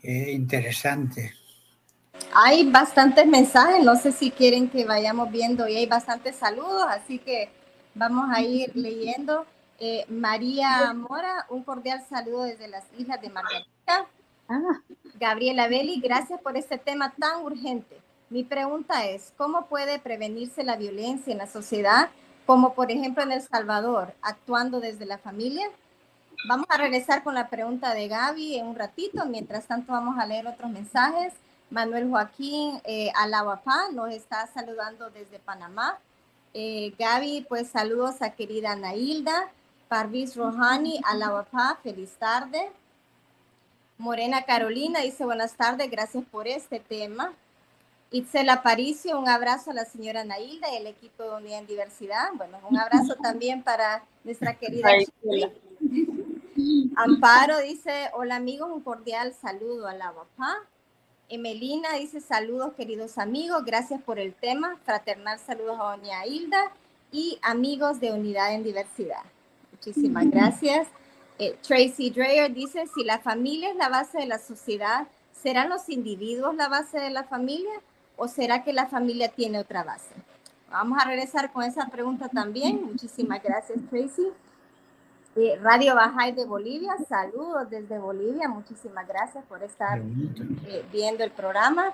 Qué 0.00 0.32
interesante. 0.32 1.34
Hay 2.34 2.70
bastantes 2.70 3.26
mensajes, 3.26 3.82
no 3.84 3.96
sé 3.96 4.12
si 4.12 4.30
quieren 4.30 4.68
que 4.68 4.84
vayamos 4.84 5.30
viendo 5.30 5.66
y 5.68 5.76
hay 5.76 5.86
bastantes 5.86 6.36
saludos, 6.36 6.84
así 6.88 7.18
que 7.18 7.48
vamos 7.94 8.28
a 8.30 8.42
ir 8.42 8.70
leyendo. 8.74 9.46
Eh, 9.78 10.04
María 10.08 10.92
Mora, 10.94 11.46
un 11.50 11.62
cordial 11.62 12.04
saludo 12.08 12.44
desde 12.44 12.68
las 12.68 12.84
Islas 12.98 13.20
de 13.20 13.30
Margarita. 13.30 14.06
Ah. 14.48 14.80
Gabriela 15.18 15.68
Belli, 15.68 16.00
gracias 16.00 16.40
por 16.40 16.56
este 16.56 16.78
tema 16.78 17.12
tan 17.18 17.42
urgente. 17.42 18.00
Mi 18.28 18.42
pregunta 18.44 19.06
es, 19.06 19.32
¿cómo 19.36 19.66
puede 19.66 19.98
prevenirse 19.98 20.64
la 20.64 20.76
violencia 20.76 21.32
en 21.32 21.38
la 21.38 21.46
sociedad, 21.46 22.10
como 22.44 22.74
por 22.74 22.90
ejemplo 22.90 23.22
en 23.22 23.32
El 23.32 23.42
Salvador, 23.42 24.14
actuando 24.20 24.80
desde 24.80 25.06
la 25.06 25.18
familia? 25.18 25.68
Vamos 26.48 26.66
a 26.68 26.76
regresar 26.76 27.22
con 27.22 27.34
la 27.34 27.48
pregunta 27.48 27.94
de 27.94 28.08
Gaby 28.08 28.56
en 28.56 28.66
un 28.66 28.76
ratito. 28.76 29.24
Mientras 29.26 29.66
tanto, 29.66 29.92
vamos 29.92 30.18
a 30.18 30.26
leer 30.26 30.46
otros 30.46 30.70
mensajes. 30.70 31.32
Manuel 31.70 32.08
Joaquín 32.08 32.80
eh, 32.84 33.10
Alawapá 33.16 33.90
nos 33.92 34.10
está 34.10 34.46
saludando 34.46 35.10
desde 35.10 35.38
Panamá. 35.38 35.98
Eh, 36.54 36.94
Gaby, 36.98 37.46
pues 37.48 37.68
saludos 37.68 38.22
a 38.22 38.30
querida 38.30 38.76
Nailda. 38.76 39.50
Parvis 39.88 40.36
Rohani 40.36 41.00
Alawapá, 41.04 41.78
feliz 41.82 42.16
tarde. 42.18 42.70
Morena 43.98 44.42
Carolina 44.42 45.00
dice 45.00 45.24
buenas 45.24 45.54
tardes, 45.54 45.90
gracias 45.90 46.24
por 46.30 46.48
este 46.48 46.80
tema. 46.80 47.32
Itzel 48.10 48.48
Aparicio, 48.50 49.18
un 49.18 49.28
abrazo 49.28 49.70
a 49.70 49.74
la 49.74 49.84
señora 49.84 50.24
Nailda 50.24 50.72
y 50.72 50.76
el 50.76 50.86
equipo 50.86 51.22
de 51.24 51.30
Unidad 51.30 51.58
en 51.60 51.66
Diversidad. 51.66 52.28
Bueno, 52.34 52.58
un 52.68 52.78
abrazo 52.78 53.14
también 53.22 53.62
para 53.62 54.04
nuestra 54.24 54.54
querida 54.54 54.88
Amparo 56.96 57.58
dice, 57.58 58.10
hola 58.14 58.36
amigos, 58.36 58.70
un 58.72 58.80
cordial 58.80 59.34
saludo 59.34 59.88
a 59.88 59.94
la 59.94 60.12
papá. 60.12 60.56
Emelina 61.28 61.94
dice, 61.94 62.20
saludos 62.20 62.74
queridos 62.74 63.18
amigos, 63.18 63.64
gracias 63.64 64.00
por 64.00 64.20
el 64.20 64.32
tema. 64.32 64.76
Fraternal 64.84 65.40
saludos 65.40 65.76
a 65.80 65.96
doña 65.96 66.24
Hilda 66.24 66.70
y 67.10 67.38
amigos 67.42 67.98
de 67.98 68.12
Unidad 68.12 68.54
en 68.54 68.62
Diversidad. 68.62 69.22
Muchísimas 69.72 70.30
gracias. 70.30 70.86
Eh, 71.40 71.58
Tracy 71.66 72.10
Dreyer 72.10 72.54
dice, 72.54 72.84
si 72.94 73.02
la 73.02 73.18
familia 73.18 73.70
es 73.70 73.76
la 73.76 73.88
base 73.88 74.18
de 74.18 74.26
la 74.26 74.38
sociedad, 74.38 75.08
¿serán 75.32 75.68
los 75.68 75.88
individuos 75.88 76.54
la 76.54 76.68
base 76.68 77.00
de 77.00 77.10
la 77.10 77.24
familia 77.24 77.74
o 78.16 78.28
será 78.28 78.62
que 78.62 78.72
la 78.72 78.86
familia 78.86 79.28
tiene 79.28 79.58
otra 79.58 79.82
base? 79.82 80.14
Vamos 80.70 80.96
a 81.02 81.08
regresar 81.08 81.52
con 81.52 81.64
esa 81.64 81.88
pregunta 81.88 82.28
también. 82.28 82.84
Muchísimas 82.84 83.42
gracias, 83.42 83.80
Tracy. 83.90 84.28
Radio 85.60 85.94
Bajay 85.94 86.32
de 86.32 86.46
Bolivia, 86.46 86.96
saludos 87.06 87.68
desde 87.68 87.98
Bolivia, 87.98 88.48
muchísimas 88.48 89.06
gracias 89.06 89.44
por 89.44 89.62
estar 89.62 90.00
eh, 90.66 90.82
viendo 90.90 91.24
el 91.24 91.30
programa. 91.30 91.92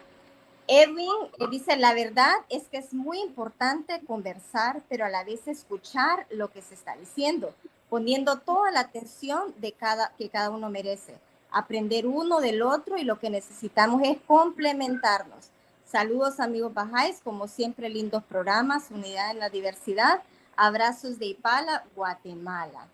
Edwin 0.68 1.10
eh, 1.40 1.46
dice, 1.50 1.74
la 1.74 1.92
verdad 1.92 2.32
es 2.48 2.68
que 2.68 2.76
es 2.76 2.94
muy 2.94 3.18
importante 3.18 4.00
conversar, 4.06 4.82
pero 4.88 5.06
a 5.06 5.08
la 5.08 5.24
vez 5.24 5.48
escuchar 5.48 6.24
lo 6.30 6.52
que 6.52 6.62
se 6.62 6.74
está 6.74 6.94
diciendo, 6.94 7.52
poniendo 7.90 8.38
toda 8.38 8.70
la 8.70 8.78
atención 8.78 9.52
de 9.58 9.72
cada, 9.72 10.12
que 10.16 10.28
cada 10.28 10.50
uno 10.50 10.70
merece, 10.70 11.16
aprender 11.50 12.06
uno 12.06 12.40
del 12.40 12.62
otro 12.62 12.96
y 12.96 13.02
lo 13.02 13.18
que 13.18 13.28
necesitamos 13.28 14.02
es 14.04 14.18
complementarnos. 14.24 15.50
Saludos 15.84 16.38
amigos 16.38 16.72
Bajáis, 16.72 17.20
como 17.24 17.48
siempre 17.48 17.88
lindos 17.88 18.22
programas, 18.22 18.92
unidad 18.92 19.32
en 19.32 19.40
la 19.40 19.50
diversidad. 19.50 20.22
Abrazos 20.56 21.18
de 21.18 21.26
Ipala, 21.26 21.82
Guatemala. 21.96 22.86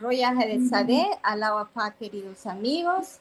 Roya 0.00 0.34
Jerez 0.34 0.68
Sade, 0.68 1.06
Alawapá, 1.22 1.92
queridos 1.92 2.46
amigos. 2.46 3.18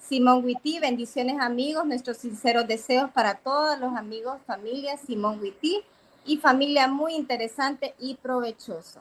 Simón 0.00 0.44
Witty, 0.44 0.80
bendiciones 0.80 1.40
amigos, 1.40 1.86
nuestros 1.86 2.16
sinceros 2.16 2.66
deseos 2.66 3.10
para 3.10 3.34
todos 3.34 3.78
los 3.78 3.96
amigos, 3.96 4.40
familia 4.46 4.96
Simón 4.96 5.40
Witty 5.40 5.82
y 6.24 6.38
familia 6.38 6.88
muy 6.88 7.14
interesante 7.14 7.94
y 7.98 8.14
provechoso. 8.16 9.00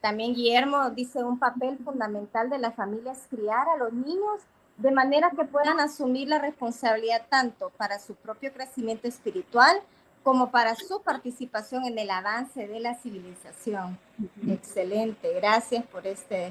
También 0.00 0.34
Guillermo 0.34 0.90
dice 0.90 1.22
un 1.22 1.38
papel 1.38 1.78
fundamental 1.78 2.50
de 2.50 2.58
la 2.58 2.72
familia 2.72 3.12
es 3.12 3.26
criar 3.30 3.68
a 3.68 3.76
los 3.76 3.92
niños 3.92 4.40
de 4.76 4.90
manera 4.90 5.30
que 5.30 5.44
puedan 5.44 5.78
asumir 5.80 6.28
la 6.28 6.38
responsabilidad 6.38 7.22
tanto 7.28 7.70
para 7.76 7.98
su 7.98 8.14
propio 8.14 8.52
crecimiento 8.52 9.06
espiritual 9.06 9.80
como 10.24 10.50
para 10.50 10.74
su 10.74 11.02
participación 11.02 11.84
en 11.84 11.98
el 11.98 12.10
avance 12.10 12.66
de 12.66 12.80
la 12.80 12.94
civilización. 12.94 13.98
Excelente, 14.48 15.34
gracias 15.34 15.84
por 15.84 16.06
este 16.06 16.50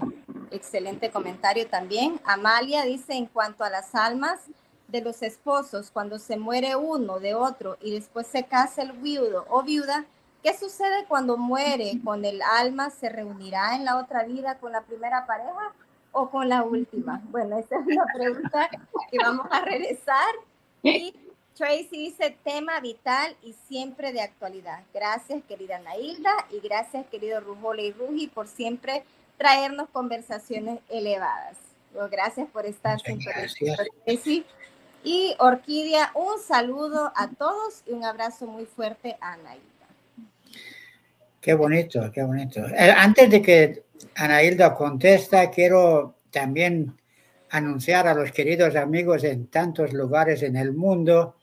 excelente 0.52 1.10
comentario 1.10 1.68
también. 1.68 2.22
Amalia 2.24 2.86
dice, 2.86 3.14
en 3.14 3.26
cuanto 3.26 3.64
a 3.64 3.72
las 3.72 3.96
almas 3.96 4.40
de 4.88 5.02
los 5.02 5.24
esposos, 5.24 5.90
cuando 5.92 6.20
se 6.20 6.38
muere 6.38 6.76
uno 6.76 7.20
de 7.20 7.34
otro 7.34 7.78
y 7.82 7.92
después 7.92 8.28
se 8.28 8.44
casa 8.44 8.84
el 8.84 8.92
viudo 8.92 9.48
o 9.50 9.64
viuda, 9.64 10.06
¿qué 10.44 10.56
sucede 10.56 11.06
cuando 11.08 11.36
muere 11.36 12.00
con 12.04 12.26
el 12.26 12.44
alma? 12.44 12.92
¿Se 12.92 13.10
reunirá 13.10 13.76
en 13.76 13.86
la 13.86 13.98
otra 13.98 14.24
vida 14.24 14.60
con 14.60 14.72
la 14.72 14.82
primera 14.82 15.26
pareja 15.26 15.74
o 16.12 16.30
con 16.30 16.48
la 16.48 16.62
última? 16.62 17.24
Bueno, 17.32 17.58
esa 17.58 17.80
es 17.80 17.88
una 17.88 18.06
pregunta 18.14 18.70
que 19.10 19.18
vamos 19.18 19.48
a 19.50 19.62
regresar. 19.62 20.36
Y 20.84 21.16
Tracy 21.56 21.88
dice 21.92 22.36
tema 22.44 22.80
vital 22.80 23.36
y 23.44 23.54
siempre 23.68 24.12
de 24.12 24.22
actualidad. 24.22 24.80
Gracias, 24.94 25.44
querida 25.48 25.80
Nailda, 25.80 26.34
y 26.52 26.60
gracias, 26.66 27.06
querido 27.08 27.40
Rujole 27.42 27.84
y 27.84 27.92
Ruji, 27.92 28.28
por 28.28 28.48
siempre 28.48 29.04
traernos 29.38 29.90
conversaciones 29.90 30.80
elevadas. 30.90 31.58
gracias 32.12 32.50
por 32.50 32.66
estar 32.66 33.00
siempre. 33.00 33.34
Tracy. 34.06 34.46
Y 35.04 35.36
Orquídea, 35.38 36.12
un 36.16 36.40
saludo 36.40 37.12
a 37.16 37.30
todos 37.30 37.84
y 37.86 37.92
un 37.92 38.06
abrazo 38.06 38.48
muy 38.48 38.66
fuerte 38.66 39.18
a 39.20 39.34
Anailda. 39.34 39.64
Qué 41.42 41.54
bonito, 41.54 42.10
qué 42.14 42.24
bonito. 42.24 42.62
Eh, 42.68 42.94
antes 42.96 43.30
de 43.30 43.42
que 43.42 43.84
Anailda 44.16 44.74
contesta, 44.74 45.52
quiero 45.52 46.16
también 46.32 46.98
anunciar 47.54 48.08
a 48.08 48.16
los 48.16 48.32
queridos 48.32 48.76
amigos 48.76 49.24
en 49.24 49.46
tantos 49.46 49.94
lugares 49.94 50.42
en 50.42 50.56
el 50.56 50.74
mundo. 50.74 51.38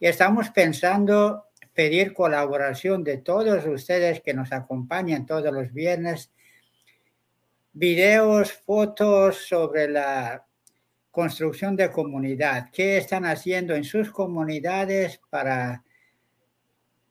Y 0.00 0.06
estamos 0.06 0.50
pensando 0.50 1.46
pedir 1.72 2.12
colaboración 2.12 3.04
de 3.04 3.18
todos 3.18 3.64
ustedes 3.64 4.20
que 4.22 4.34
nos 4.34 4.50
acompañan 4.50 5.24
todos 5.24 5.54
los 5.54 5.72
viernes, 5.72 6.32
videos, 7.72 8.54
fotos 8.54 9.46
sobre 9.46 9.88
la 9.88 10.44
construcción 11.12 11.76
de 11.76 11.92
comunidad, 11.92 12.70
qué 12.72 12.98
están 12.98 13.24
haciendo 13.24 13.76
en 13.76 13.84
sus 13.84 14.10
comunidades 14.10 15.20
para 15.30 15.84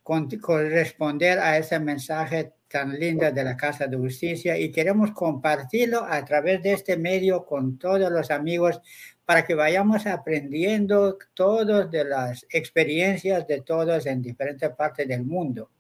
corresponder 0.04 1.40
a 1.40 1.58
ese 1.58 1.80
mensaje 1.80 2.52
tan 2.68 3.00
lindo 3.00 3.32
de 3.32 3.44
la 3.44 3.56
Casa 3.56 3.88
de 3.88 3.98
Justicia 3.98 4.58
y 4.58 4.72
queremos 4.72 5.12
compartirlo 5.12 6.04
a 6.04 6.24
través 6.26 6.62
de 6.64 6.74
este 6.74 6.98
medio 6.98 7.46
con 7.46 7.78
todos 7.78 8.12
los 8.12 8.32
amigos 8.32 8.82
para 9.26 9.44
que 9.44 9.56
vayamos 9.56 10.06
aprendiendo 10.06 11.18
todos 11.34 11.90
de 11.90 12.06
las 12.06 12.46
experiencias 12.50 13.48
de 13.48 13.62
todos 13.62 14.06
en 14.06 14.22
diferentes 14.22 14.70
partes 14.72 15.08
del 15.08 15.24
mundo. 15.24 15.72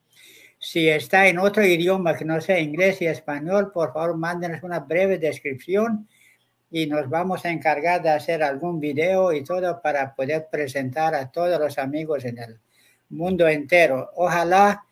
Si 0.57 0.87
está 0.89 1.27
en 1.27 1.37
otro 1.37 1.63
idioma 1.63 2.15
que 2.15 2.25
no 2.25 2.41
sea 2.41 2.59
inglés 2.59 3.01
y 3.01 3.05
español, 3.05 3.71
por 3.71 3.93
favor, 3.93 4.17
mándenos 4.17 4.63
una 4.63 4.79
breve 4.79 5.17
descripción 5.19 6.07
y 6.71 6.87
nos 6.87 7.09
vamos 7.09 7.45
a 7.45 7.51
encargar 7.51 8.01
de 8.01 8.09
hacer 8.09 8.41
algún 8.41 8.79
video 8.79 9.31
y 9.31 9.43
todo 9.43 9.81
para 9.81 10.15
poder 10.15 10.47
presentar 10.51 11.13
a 11.13 11.31
todos 11.31 11.59
los 11.59 11.77
amigos 11.77 12.25
en 12.25 12.39
el 12.39 12.59
mundo 13.09 13.47
entero. 13.47 14.09
Ojalá 14.15 14.84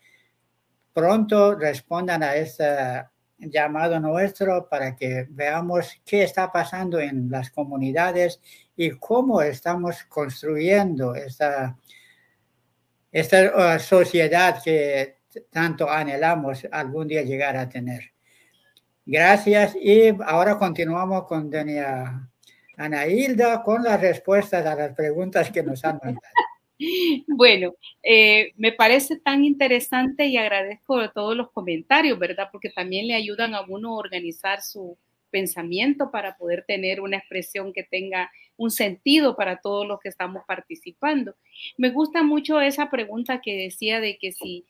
pronto 0.94 1.56
respondan 1.56 2.22
a 2.22 2.36
este 2.36 3.04
llamado 3.36 3.98
nuestro 4.00 4.68
para 4.68 4.94
que 4.94 5.26
veamos 5.28 6.00
qué 6.06 6.22
está 6.22 6.50
pasando 6.50 7.00
en 7.00 7.30
las 7.30 7.50
comunidades 7.50 8.40
y 8.76 8.90
cómo 8.92 9.42
estamos 9.42 10.04
construyendo 10.04 11.14
esta, 11.14 11.76
esta 13.10 13.76
uh, 13.76 13.80
sociedad 13.80 14.62
que 14.62 15.18
tanto 15.50 15.90
anhelamos 15.90 16.66
algún 16.70 17.08
día 17.08 17.22
llegar 17.22 17.56
a 17.56 17.68
tener. 17.68 18.12
Gracias 19.04 19.74
y 19.74 20.16
ahora 20.24 20.56
continuamos 20.56 21.26
con 21.26 21.50
doña 21.50 22.30
Ana 22.76 23.06
Hilda 23.06 23.62
con 23.62 23.82
las 23.82 24.00
respuestas 24.00 24.64
a 24.64 24.74
las 24.74 24.94
preguntas 24.94 25.50
que 25.50 25.62
nos 25.62 25.84
han 25.84 26.00
mandado. 26.02 26.53
Bueno, 27.28 27.74
eh, 28.02 28.52
me 28.56 28.72
parece 28.72 29.18
tan 29.18 29.44
interesante 29.44 30.26
y 30.26 30.36
agradezco 30.36 31.10
todos 31.12 31.36
los 31.36 31.50
comentarios, 31.52 32.18
¿verdad? 32.18 32.48
Porque 32.52 32.70
también 32.70 33.06
le 33.06 33.14
ayudan 33.14 33.54
a 33.54 33.62
uno 33.62 33.90
a 33.90 33.98
organizar 33.98 34.62
su 34.62 34.98
pensamiento 35.30 36.10
para 36.12 36.36
poder 36.36 36.64
tener 36.66 37.00
una 37.00 37.16
expresión 37.18 37.72
que 37.72 37.82
tenga 37.82 38.30
un 38.56 38.70
sentido 38.70 39.36
para 39.36 39.60
todos 39.60 39.86
los 39.86 39.98
que 40.00 40.08
estamos 40.08 40.42
participando. 40.46 41.34
Me 41.76 41.90
gusta 41.90 42.22
mucho 42.22 42.60
esa 42.60 42.88
pregunta 42.90 43.40
que 43.40 43.56
decía 43.56 44.00
de 44.00 44.16
que 44.18 44.32
si 44.32 44.64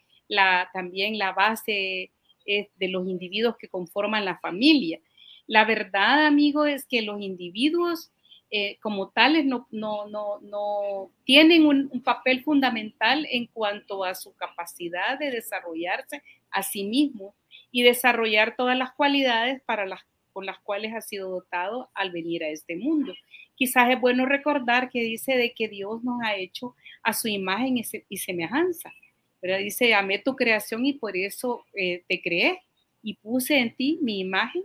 también 0.72 1.18
la 1.18 1.32
base 1.32 2.10
es 2.46 2.68
de 2.76 2.88
los 2.88 3.06
individuos 3.08 3.56
que 3.58 3.68
conforman 3.68 4.24
la 4.24 4.38
familia. 4.38 5.00
La 5.46 5.64
verdad, 5.64 6.26
amigo, 6.26 6.64
es 6.64 6.86
que 6.86 7.02
los 7.02 7.20
individuos 7.20 8.10
eh, 8.56 8.78
como 8.80 9.08
tales 9.08 9.44
no, 9.44 9.66
no, 9.72 10.06
no, 10.06 10.38
no 10.42 11.10
tienen 11.24 11.66
un, 11.66 11.90
papel 12.04 12.44
fundamental 12.44 13.26
en 13.28 13.46
cuanto 13.46 14.04
a 14.04 14.14
su 14.14 14.32
capacidad 14.36 15.18
de 15.18 15.32
desarrollarse 15.32 16.22
a 16.52 16.62
sí 16.62 16.84
mismo 16.84 17.34
y 17.72 17.82
desarrollar 17.82 18.54
todas 18.54 18.78
las 18.78 18.92
cualidades 18.92 19.60
para 19.62 19.86
las, 19.86 20.02
con 20.32 20.46
las 20.46 20.60
cuales 20.60 20.94
ha 20.94 21.00
sido 21.00 21.30
dotado 21.30 21.90
al 21.94 22.12
venir 22.12 22.44
a 22.44 22.48
este 22.48 22.76
mundo. 22.76 23.12
Quizás 23.56 23.90
es 23.90 24.00
bueno 24.00 24.24
recordar 24.24 24.88
que 24.88 25.02
dice 25.02 25.36
de 25.36 25.52
que 25.52 25.66
Dios 25.66 26.04
nos 26.04 26.22
ha 26.22 26.36
hecho 26.36 26.76
a 27.02 27.12
su 27.12 27.26
imagen 27.26 27.82
y 28.08 28.16
semejanza. 28.18 28.92
Pero 29.40 29.58
dice, 29.58 29.94
amé 29.94 30.20
tu 30.20 30.36
creación 30.36 30.86
y 30.86 30.92
por 30.92 31.16
eso 31.16 31.64
eh, 31.74 32.04
te 32.06 32.22
creé 32.22 32.60
y 33.02 33.14
puse 33.14 33.58
en 33.58 33.74
ti 33.74 33.98
mi 34.00 34.20
imagen, 34.20 34.62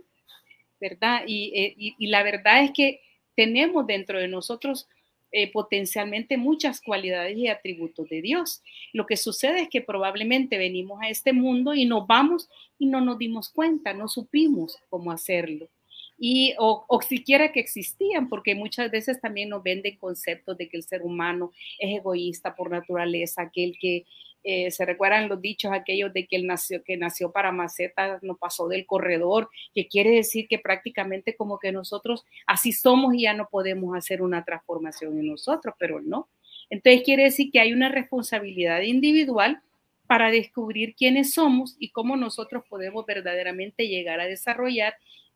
¿verdad? 0.80 1.24
Y, 1.26 1.50
eh, 1.56 1.74
y, 1.76 1.96
y 1.98 2.06
la 2.06 2.22
verdad 2.22 2.62
es 2.62 2.70
que 2.70 3.00
tenemos 3.40 3.86
dentro 3.86 4.18
de 4.18 4.28
nosotros 4.28 4.86
eh, 5.32 5.50
potencialmente 5.50 6.36
muchas 6.36 6.82
cualidades 6.82 7.38
y 7.38 7.48
atributos 7.48 8.06
de 8.10 8.20
Dios. 8.20 8.62
Lo 8.92 9.06
que 9.06 9.16
sucede 9.16 9.62
es 9.62 9.70
que 9.70 9.80
probablemente 9.80 10.58
venimos 10.58 11.00
a 11.00 11.08
este 11.08 11.32
mundo 11.32 11.72
y 11.72 11.86
nos 11.86 12.06
vamos 12.06 12.50
y 12.78 12.84
no 12.84 13.00
nos 13.00 13.16
dimos 13.16 13.48
cuenta, 13.48 13.94
no 13.94 14.08
supimos 14.08 14.76
cómo 14.90 15.10
hacerlo. 15.10 15.70
Y, 16.18 16.52
o, 16.58 16.84
o 16.86 17.00
siquiera 17.00 17.50
que 17.50 17.60
existían, 17.60 18.28
porque 18.28 18.54
muchas 18.54 18.90
veces 18.90 19.22
también 19.22 19.48
nos 19.48 19.62
venden 19.62 19.96
conceptos 19.96 20.58
de 20.58 20.68
que 20.68 20.76
el 20.76 20.82
ser 20.82 21.00
humano 21.00 21.50
es 21.78 21.96
egoísta 21.96 22.54
por 22.54 22.70
naturaleza, 22.70 23.50
que 23.50 23.64
el 23.64 23.78
que 23.78 24.04
eh, 24.42 24.70
se 24.70 24.86
recuerdan 24.86 25.28
los 25.28 25.40
dichos 25.42 25.72
aquellos 25.72 26.12
de 26.14 26.26
que 26.26 26.36
él 26.36 26.46
nació, 26.46 26.82
que 26.82 26.96
nació 26.96 27.30
para 27.30 27.52
macetas, 27.52 28.22
no 28.22 28.36
pasó 28.36 28.68
del 28.68 28.86
corredor, 28.86 29.50
que 29.74 29.86
quiere 29.86 30.10
decir 30.10 30.48
que 30.48 30.58
prácticamente 30.58 31.36
como 31.36 31.58
que 31.58 31.72
nosotros 31.72 32.24
así 32.46 32.72
somos 32.72 33.14
y 33.14 33.22
ya 33.22 33.34
no 33.34 33.48
podemos 33.50 33.96
hacer 33.96 34.22
una 34.22 34.44
transformación 34.44 35.18
en 35.18 35.26
nosotros, 35.26 35.74
pero 35.78 36.00
no. 36.00 36.28
Entonces 36.70 37.02
quiere 37.02 37.24
decir 37.24 37.50
que 37.50 37.60
hay 37.60 37.72
una 37.72 37.90
responsabilidad 37.90 38.80
individual 38.80 39.60
para 40.06 40.30
descubrir 40.30 40.94
quiénes 40.94 41.34
somos 41.34 41.76
y 41.78 41.90
cómo 41.90 42.16
nosotros 42.16 42.64
podemos 42.68 43.04
verdaderamente 43.06 43.88
llegar 43.88 44.20
a 44.20 44.26
desarrollar 44.26 44.94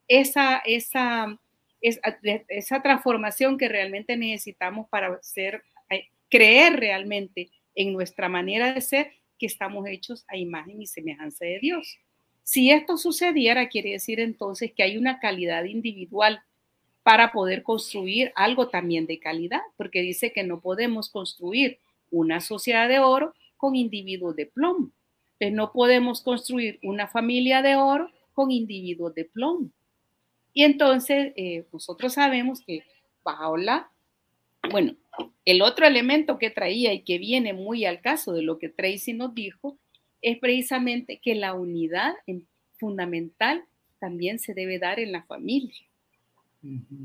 esa, 0.09 0.62
esa, 0.64 1.38
esa, 1.81 2.19
esa 2.49 2.83
transformación 2.83 3.59
que 3.59 3.69
realmente 3.69 4.17
necesitamos 4.17 4.88
para 4.88 5.23
ser, 5.23 5.62
eh, 5.90 6.09
creer 6.29 6.81
realmente 6.81 7.51
en 7.74 7.92
nuestra 7.92 8.28
manera 8.28 8.74
de 8.74 8.80
ser 8.80 9.12
que 9.38 9.46
estamos 9.46 9.87
hechos 9.88 10.24
a 10.28 10.37
imagen 10.37 10.80
y 10.80 10.87
semejanza 10.87 11.44
de 11.44 11.58
Dios. 11.60 11.98
Si 12.42 12.70
esto 12.70 12.96
sucediera, 12.98 13.68
quiere 13.68 13.92
decir 13.92 14.20
entonces 14.20 14.72
que 14.72 14.82
hay 14.82 14.96
una 14.98 15.18
calidad 15.18 15.64
individual 15.64 16.42
para 17.02 17.32
poder 17.32 17.62
construir 17.62 18.32
algo 18.34 18.68
también 18.68 19.06
de 19.06 19.18
calidad, 19.18 19.60
porque 19.76 20.00
dice 20.00 20.32
que 20.32 20.42
no 20.42 20.60
podemos 20.60 21.10
construir 21.10 21.78
una 22.10 22.40
sociedad 22.40 22.88
de 22.88 22.98
oro 22.98 23.34
con 23.56 23.76
individuos 23.76 24.37
de 24.37 24.46
plomo. 24.46 24.90
Entonces 25.38 25.56
no 25.56 25.72
podemos 25.72 26.22
construir 26.22 26.78
una 26.82 27.08
familia 27.08 27.60
de 27.60 27.76
oro 27.76 28.10
con 28.32 28.50
individuos 28.50 29.14
de 29.14 29.24
plomo. 29.24 29.70
Y 30.52 30.62
entonces 30.62 31.32
eh, 31.37 31.66
nosotros 31.72 32.14
sabemos 32.14 32.60
que 32.60 32.84
bajo 33.22 33.56
bueno, 34.70 34.94
el 35.44 35.62
otro 35.62 35.87
elemento 35.87 36.38
que 36.38 36.50
traía 36.50 36.92
y 36.92 37.03
que 37.03 37.18
viene 37.18 37.53
muy 37.53 37.85
al 37.85 38.00
caso 38.00 38.33
de 38.33 38.42
lo 38.42 38.59
que 38.59 38.68
Tracy 38.68 39.12
nos 39.12 39.35
dijo 39.35 39.79
es 40.22 40.38
precisamente 40.38 41.18
que 41.22 41.35
la 41.35 41.55
unidad 41.55 42.14
fundamental 42.79 43.64
también 43.98 44.38
se 44.38 44.55
debe 44.55 44.79
dar 44.79 44.98
en 45.00 45.12
la 45.12 45.22
familia. 45.24 45.74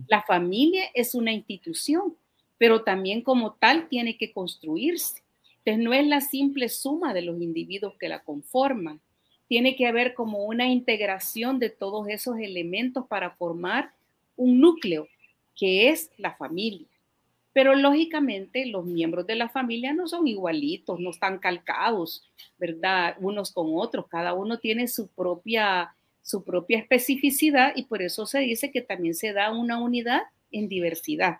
La 0.08 0.22
familia 0.22 0.86
es 0.94 1.14
una 1.16 1.34
institución, 1.34 2.16
pero 2.58 2.84
también 2.84 3.22
como 3.22 3.54
tal 3.54 3.90
tiene 3.90 4.18
que 4.18 4.32
construirse. 4.32 5.22
Entonces 5.58 5.84
no 5.84 5.94
es 5.94 6.08
la 6.08 6.22
simple 6.22 6.70
suma 6.70 7.14
de 7.14 7.22
los 7.22 7.42
individuos 7.42 7.96
que 8.00 8.08
la 8.08 8.24
conforman. 8.24 9.02
Tiene 9.48 9.76
que 9.76 9.88
haber 9.88 10.14
como 10.14 10.46
una 10.46 10.68
integración 10.68 11.60
de 11.60 11.70
todos 11.70 12.08
esos 12.08 12.38
elementos 12.38 13.06
para 13.08 13.32
formar 13.32 13.92
un 14.38 14.62
núcleo 14.62 15.08
que 15.56 15.90
es 15.90 16.12
la 16.18 16.36
familia. 16.36 16.88
Pero 17.60 17.76
lógicamente 17.76 18.66
los 18.68 18.86
miembros 18.86 19.28
de 19.28 19.36
la 19.36 19.50
familia 19.50 19.94
no 19.94 20.08
son 20.08 20.30
igualitos, 20.30 20.98
no 20.98 21.10
están 21.10 21.40
calcados, 21.40 22.24
¿verdad? 22.58 23.18
Unos 23.20 23.52
con 23.52 23.72
otros, 23.74 24.08
cada 24.08 24.34
uno 24.34 24.60
tiene 24.60 24.88
su 24.88 25.10
propia, 25.10 25.94
su 26.22 26.46
propia 26.46 26.80
especificidad 26.80 27.74
y 27.76 27.84
por 27.84 28.02
eso 28.02 28.26
se 28.26 28.40
dice 28.40 28.72
que 28.72 28.80
también 28.80 29.14
se 29.14 29.34
da 29.34 29.52
una 29.52 29.78
unidad 29.78 30.22
en 30.54 30.70
diversidad. 30.70 31.40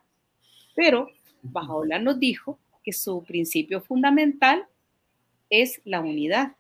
Pero 0.76 1.10
Bajaola 1.42 2.00
nos 2.00 2.20
dijo 2.20 2.60
que 2.84 2.92
su 2.92 3.24
principio 3.24 3.80
fundamental 3.80 4.68
es 5.50 5.82
la 5.86 6.02
unidad. 6.02 6.58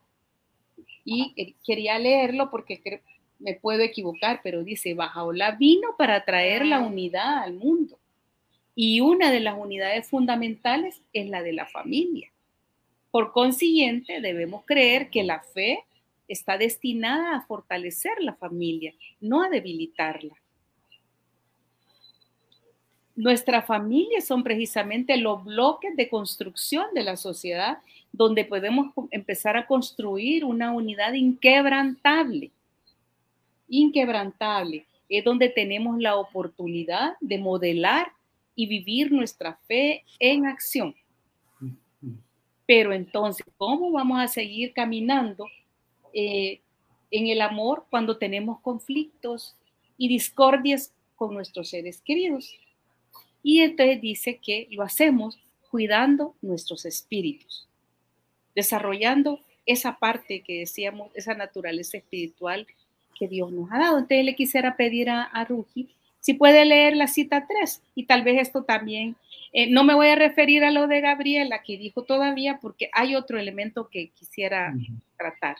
Y 1.03 1.33
eh, 1.35 1.55
quería 1.65 1.99
leerlo 1.99 2.49
porque 2.49 3.01
me 3.39 3.55
puedo 3.55 3.81
equivocar, 3.81 4.39
pero 4.41 4.63
dice, 4.63 4.93
Bajaola 4.93 5.51
vino 5.57 5.97
para 5.97 6.23
traer 6.23 6.65
la 6.65 6.79
unidad 6.79 7.39
al 7.39 7.55
mundo. 7.55 7.98
Y 8.81 9.01
una 9.01 9.29
de 9.29 9.41
las 9.41 9.59
unidades 9.59 10.07
fundamentales 10.07 11.01
es 11.11 11.29
la 11.29 11.43
de 11.43 11.51
la 11.51 11.65
familia. 11.65 12.31
Por 13.11 13.33
consiguiente, 13.33 14.21
debemos 14.21 14.63
creer 14.65 15.09
que 15.09 15.21
la 15.25 15.41
fe 15.41 15.83
está 16.29 16.57
destinada 16.57 17.35
a 17.35 17.41
fortalecer 17.41 18.13
la 18.21 18.35
familia, 18.35 18.93
no 19.19 19.43
a 19.43 19.49
debilitarla. 19.49 20.33
Nuestra 23.17 23.63
familia 23.63 24.21
son 24.21 24.43
precisamente 24.43 25.17
los 25.17 25.43
bloques 25.43 25.93
de 25.97 26.07
construcción 26.07 26.85
de 26.93 27.03
la 27.03 27.17
sociedad 27.17 27.79
donde 28.13 28.45
podemos 28.45 28.93
empezar 29.11 29.57
a 29.57 29.67
construir 29.67 30.45
una 30.45 30.71
unidad 30.71 31.11
inquebrantable. 31.11 32.51
Inquebrantable. 33.67 34.85
Es 35.09 35.25
donde 35.25 35.49
tenemos 35.49 35.99
la 35.99 36.15
oportunidad 36.15 37.17
de 37.19 37.39
modelar 37.39 38.13
y 38.59 38.65
vivir 38.65 39.09
nuestra 39.09 39.57
fe 39.69 40.03
en 40.19 40.45
acción. 40.45 40.93
Pero 42.65 42.91
entonces, 42.91 43.45
¿cómo 43.55 43.89
vamos 43.89 44.19
a 44.19 44.27
seguir 44.27 44.73
caminando 44.73 45.45
eh, 46.13 46.59
en 47.09 47.27
el 47.27 47.39
amor 47.39 47.85
cuando 47.89 48.17
tenemos 48.17 48.59
conflictos 48.59 49.55
y 49.97 50.09
discordias 50.09 50.93
con 51.15 51.33
nuestros 51.33 51.69
seres 51.69 52.01
queridos? 52.01 52.53
Y 53.41 53.61
entonces 53.61 54.01
dice 54.01 54.41
que 54.43 54.67
lo 54.71 54.83
hacemos 54.83 55.39
cuidando 55.71 56.35
nuestros 56.41 56.83
espíritus, 56.83 57.65
desarrollando 58.53 59.39
esa 59.65 59.99
parte 59.99 60.41
que 60.41 60.59
decíamos, 60.59 61.11
esa 61.13 61.33
naturaleza 61.33 61.95
espiritual 61.95 62.67
que 63.17 63.29
Dios 63.29 63.53
nos 63.53 63.71
ha 63.71 63.79
dado. 63.79 63.99
Entonces 63.99 64.25
le 64.25 64.35
quisiera 64.35 64.75
pedir 64.75 65.09
a, 65.09 65.23
a 65.23 65.45
Ruji 65.45 65.95
si 66.19 66.33
puede 66.33 66.65
leer 66.65 66.95
la 66.95 67.07
cita 67.07 67.47
3 67.47 67.81
y 67.95 68.05
tal 68.05 68.23
vez 68.23 68.41
esto 68.41 68.63
también, 68.63 69.15
eh, 69.53 69.69
no 69.69 69.83
me 69.83 69.95
voy 69.95 70.07
a 70.07 70.15
referir 70.15 70.63
a 70.63 70.71
lo 70.71 70.87
de 70.87 71.01
Gabriela 71.01 71.61
que 71.63 71.77
dijo 71.77 72.03
todavía 72.03 72.59
porque 72.61 72.89
hay 72.93 73.15
otro 73.15 73.39
elemento 73.39 73.89
que 73.89 74.09
quisiera 74.09 74.73
tratar. 75.17 75.57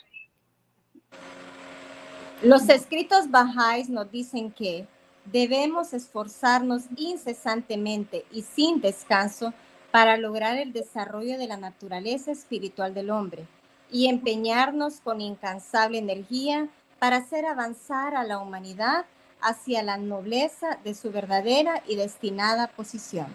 Los 2.44 2.70
escritos 2.70 3.30
bajáis 3.30 3.90
nos 3.90 4.12
dicen 4.12 4.52
que 4.52 4.86
debemos 5.26 5.94
esforzarnos 5.94 6.84
incesantemente 6.96 8.26
y 8.32 8.44
sin 8.44 8.80
descanso 8.80 9.54
para 9.92 10.18
lograr 10.18 10.58
el 10.58 10.72
desarrollo 10.72 11.38
de 11.38 11.48
la 11.48 11.58
naturaleza 11.58 12.32
espiritual 12.32 12.94
del 12.94 13.10
hombre 13.10 13.46
y 13.92 14.08
empeñarnos 14.08 15.02
con 15.02 15.20
incansable 15.20 15.98
energía 15.98 16.70
para 17.00 17.18
hacer 17.18 17.46
avanzar 17.46 18.16
a 18.16 18.24
la 18.24 18.40
humanidad 18.40 19.06
hacia 19.42 19.84
la 19.84 19.98
nobleza 19.98 20.80
de 20.84 20.94
su 20.94 21.12
verdadera 21.12 21.84
y 21.88 21.96
destinada 21.96 22.68
posición. 22.68 23.28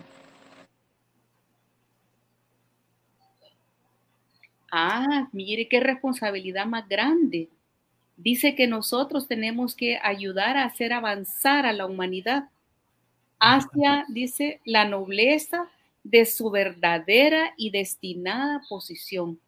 Ah, 4.71 5.29
mire 5.33 5.69
qué 5.69 5.81
responsabilidad 5.81 6.67
más 6.67 6.89
grande. 6.89 7.49
Dice 8.17 8.55
que 8.55 8.67
nosotros 8.67 9.29
tenemos 9.29 9.75
que 9.75 9.99
ayudar 10.03 10.57
a 10.57 10.65
hacer 10.65 10.93
avanzar 10.93 11.67
a 11.67 11.73
la 11.73 11.87
humanidad 11.87 12.49
hacia, 13.39 14.05
dice, 14.09 14.61
la 14.65 14.85
nobleza 14.85 15.69
de 16.03 16.27
su 16.27 16.51
verdadera 16.51 17.55
y 17.57 17.71
destinada 17.71 18.63
posición. 18.69 19.39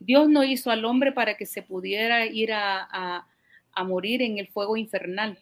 Dios 0.00 0.28
no 0.28 0.44
hizo 0.44 0.70
al 0.70 0.84
hombre 0.84 1.12
para 1.12 1.36
que 1.36 1.46
se 1.46 1.62
pudiera 1.62 2.26
ir 2.26 2.52
a, 2.52 3.26
morir 3.82 4.22
en 4.22 4.38
el 4.38 4.46
fuego 4.46 4.76
infernal. 4.76 5.38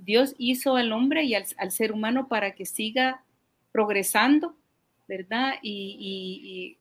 Dios 0.00 0.34
hizo 0.36 0.76
al 0.76 0.92
hombre 0.92 1.24
y 1.24 1.34
al, 1.34 1.72
ser 1.72 1.92
humano 1.92 2.28
para 2.28 2.54
que 2.54 2.66
siga 2.66 3.24
progresando, 3.72 4.54
¿verdad? 5.08 5.54
Y, 5.62 6.76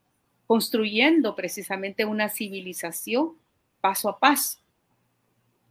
construyendo 0.45 1.35
precisamente 1.35 2.03
una 2.03 2.27
civilización 2.27 3.37
paso 3.79 4.09
a 4.09 4.19
paso. 4.19 4.59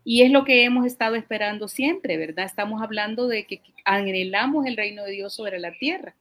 Y 0.05 0.23
es 0.23 0.31
lo 0.31 0.45
que 0.45 0.65
hemos 0.65 0.87
estado 0.87 1.15
esperando 1.15 1.69
siempre, 1.69 2.17
¿verdad? 2.17 2.47
Estamos 2.47 2.83
hablando 2.83 3.29
de 3.29 3.47
que 3.47 3.61
anhelamos 3.85 4.67
el 4.67 4.77
reino 4.77 5.05
de 5.05 5.13
Dios 5.13 5.35
sobre 5.35 5.59
la 5.59 5.73
tierra 5.73 6.15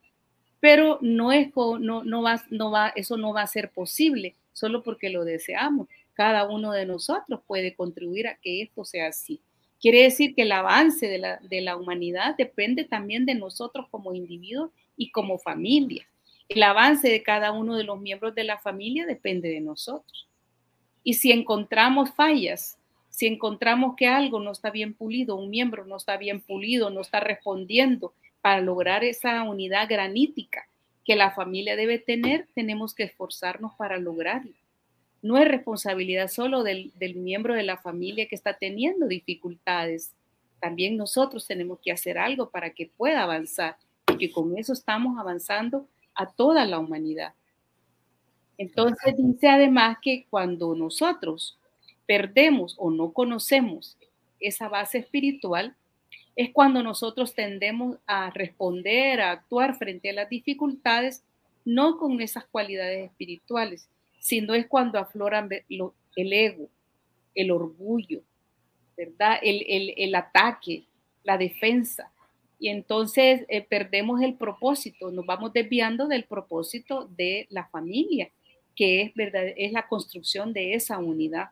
pero 0.62 1.00
no 1.02 1.34
es 1.34 1.50
no, 1.56 2.04
no 2.04 2.22
va, 2.22 2.42
no 2.52 2.72
va, 2.72 2.94
eso 2.96 3.18
no 3.18 3.34
va 3.34 3.42
a 3.42 3.48
ser 3.48 3.72
posible 3.72 4.36
solo 4.54 4.84
porque 4.84 5.10
lo 5.10 5.26
deseamos. 5.26 5.90
Cada 6.14 6.48
uno 6.48 6.72
de 6.72 6.86
nosotros 6.86 7.42
puede 7.48 7.76
contribuir 7.76 8.28
a 8.28 8.38
que 8.38 8.62
esto 8.62 8.86
sea 8.86 9.08
así. 9.08 9.42
Quiere 9.82 10.04
decir 10.04 10.36
que 10.36 10.44
el 10.44 10.52
avance 10.52 11.08
de 11.08 11.62
la, 11.62 11.76
humanidad 11.76 12.36
depende 12.38 12.84
también 12.84 13.26
de 13.26 13.34
nosotros 13.34 13.88
como 13.90 14.14
individuos 14.14 14.70
y 14.96 15.12
como 15.12 15.40
familia. 15.40 16.08
El 16.50 16.62
avance 16.62 17.10
de 17.10 17.24
cada 17.24 17.52
uno 17.52 17.76
de 17.76 17.84
los 17.84 18.00
miembros 18.00 18.36
de 18.36 18.44
la 18.44 18.60
familia 18.60 19.08
depende 19.08 19.50
de 19.50 19.60
nosotros. 19.60 20.30
Y 21.04 21.16
si 21.16 21.32
encontramos 21.32 22.12
fallas, 22.12 22.78
si 23.10 23.26
encontramos 23.26 23.96
que 23.96 24.06
algo 24.06 24.40
no 24.40 24.52
está 24.52 24.70
bien 24.70 24.94
pulido, 24.94 25.36
un 25.36 25.50
miembro 25.50 25.86
no 25.86 25.96
está 25.96 26.16
bien 26.18 26.42
pulido, 26.42 26.92
no 26.92 27.02
está 27.02 27.20
respondiendo 27.20 28.14
para 28.42 28.62
lograr 28.62 29.04
esa 29.04 29.42
unidad 29.44 29.90
granítica 29.90 30.68
que 31.04 31.16
la 31.16 31.32
familia 31.32 31.76
debe 31.76 31.98
tener, 31.98 32.48
tenemos 32.54 32.94
que 32.94 33.04
esforzarnos 33.04 33.74
para 33.76 33.98
lograrlo. 33.98 34.54
No 35.22 35.38
es 35.38 35.48
responsabilidad 35.48 36.28
solo 36.30 36.64
del, 36.64 36.92
miembro 37.16 37.54
de 37.54 37.64
la 37.64 37.78
familia 37.78 38.28
que 38.28 38.36
está 38.36 38.54
teniendo 38.54 39.08
dificultades. 39.08 40.14
También 40.60 40.98
nosotros 40.98 41.46
tenemos 41.46 41.80
que 41.84 41.92
hacer 41.92 42.18
algo 42.18 42.50
para 42.50 42.72
que 42.72 42.92
pueda 42.98 43.24
avanzar, 43.24 43.78
porque 44.06 44.32
con 44.32 44.58
eso 44.58 44.74
estamos 44.74 45.20
avanzando 45.20 45.88
a 46.16 46.32
toda 46.32 46.66
la 46.66 46.80
humanidad. 46.80 47.34
Entonces 48.58 49.16
dice 49.18 49.50
además 49.50 49.98
que 50.02 50.26
cuando 50.30 50.76
nosotros 50.76 51.58
perdemos 52.06 52.76
o 52.78 52.92
no 52.92 53.12
conocemos 53.12 53.98
esa 54.40 54.70
base 54.70 55.00
espiritual, 55.00 55.76
es 56.36 56.52
cuando 56.52 56.82
nosotros 56.84 57.34
tendemos 57.34 57.98
a 58.08 58.30
responder, 58.32 59.22
a 59.22 59.32
actuar 59.32 59.76
frente 59.78 60.10
a 60.10 60.14
las 60.14 60.30
dificultades, 60.30 61.24
no 61.66 61.98
con 61.98 62.22
esas 62.22 62.46
cualidades 62.46 63.06
espirituales, 63.10 63.88
sino 64.22 64.54
es 64.54 64.68
cuando 64.68 65.00
afloran 65.00 65.50
el 65.50 66.34
ego, 66.34 66.70
el 67.34 67.50
orgullo, 67.50 68.22
¿verdad? 68.96 69.40
El, 69.42 70.14
ataque, 70.14 70.86
la 71.24 71.40
defensa. 71.40 72.12
Y 72.60 72.70
entonces 72.70 73.46
eh, 73.50 73.64
perdemos 73.64 74.22
el 74.22 74.36
propósito, 74.36 75.10
nos 75.10 75.26
vamos 75.26 75.54
desviando 75.54 76.08
del 76.08 76.26
propósito 76.26 77.10
de 77.18 77.48
la 77.50 77.66
familia, 77.66 78.30
que 78.76 79.02
es, 79.02 79.14
verdad, 79.16 79.44
es 79.58 79.72
la 79.72 79.88
construcción 79.88 80.54
de 80.54 80.76
esa 80.76 81.00
unidad 81.00 81.50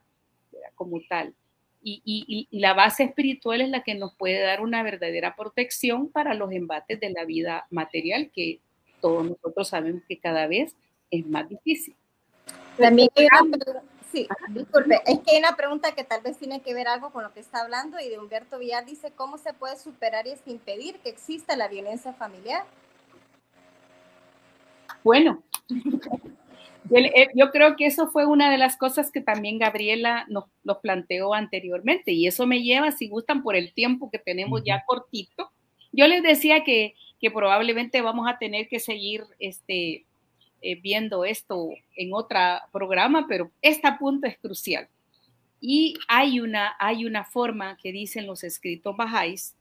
como 0.75 1.01
tal. 1.09 1.33
Y, 1.81 2.47
la 2.51 2.75
base 2.75 3.03
espiritual 3.03 3.61
es 3.61 3.69
la 3.69 3.83
que 3.83 3.95
nos 3.95 4.13
puede 4.13 4.41
dar 4.41 4.61
una 4.61 4.83
verdadera 4.83 5.35
protección 5.35 6.11
para 6.11 6.35
los 6.35 6.51
embates 6.51 6.99
de 6.99 7.09
la 7.09 7.25
vida 7.25 7.65
material, 7.71 8.29
que 8.31 8.59
todos 9.01 9.25
nosotros 9.25 9.69
sabemos 9.69 10.03
que 10.07 10.19
cada 10.19 10.45
vez 10.45 10.75
es 11.09 11.25
más 11.25 11.49
difícil. 11.49 11.95
También 12.79 13.09
hay 13.15 13.27
una, 13.41 13.81
sí, 14.11 14.27
disculpe, 14.49 15.01
es 15.05 15.19
que 15.19 15.31
hay 15.31 15.39
una 15.39 15.55
pregunta 15.55 15.93
que 15.93 16.03
tal 16.03 16.21
vez 16.21 16.37
tiene 16.37 16.61
que 16.61 16.73
ver 16.73 16.87
algo 16.87 17.11
con 17.11 17.23
lo 17.23 17.33
que 17.33 17.39
está 17.39 17.61
hablando 17.61 17.99
y 17.99 18.09
de 18.09 18.17
Humberto 18.17 18.59
Villar 18.59 18.85
dice, 18.85 19.11
¿cómo 19.15 19.37
se 19.37 19.53
puede 19.53 19.77
superar 19.77 20.25
y 20.27 20.33
impedir 20.49 20.99
que 20.99 21.09
exista 21.09 21.55
la 21.55 21.67
violencia 21.67 22.13
familiar? 22.13 22.65
Bueno, 25.03 25.43
yo 27.35 27.51
creo 27.51 27.75
que 27.75 27.85
eso 27.85 28.07
fue 28.07 28.25
una 28.25 28.51
de 28.51 28.57
las 28.57 28.77
cosas 28.77 29.11
que 29.11 29.21
también 29.21 29.59
Gabriela 29.59 30.25
nos, 30.27 30.45
planteó 30.81 31.33
anteriormente 31.33 32.11
y 32.11 32.27
eso 32.27 32.47
me 32.47 32.61
lleva, 32.61 32.91
si 32.91 33.09
gustan, 33.09 33.43
por 33.43 33.55
el 33.55 33.73
tiempo 33.73 34.09
que 34.11 34.19
tenemos 34.19 34.63
ya 34.63 34.83
cortito. 34.85 35.51
Yo 35.91 36.07
les 36.07 36.23
decía 36.23 36.63
que, 36.63 36.95
probablemente 37.33 38.01
vamos 38.01 38.27
a 38.29 38.37
tener 38.37 38.67
que 38.67 38.79
seguir 38.79 39.23
este, 39.39 40.05
eh, 40.61 40.75
viendo 40.81 41.25
esto 41.25 41.69
en 41.95 42.13
otro 42.13 42.39
programa, 42.71 43.25
pero 43.27 43.51
este 43.61 43.91
punto 43.99 44.27
es 44.27 44.37
crucial. 44.37 44.87
Y 45.61 45.95
hay 46.07 46.39
una, 46.39 46.75
hay 46.79 47.05
una 47.05 47.25
forma 47.25 47.77
que 47.81 47.91
dicen 47.91 48.27
los 48.27 48.43
escritos 48.43 48.95
bajáis 48.95 49.55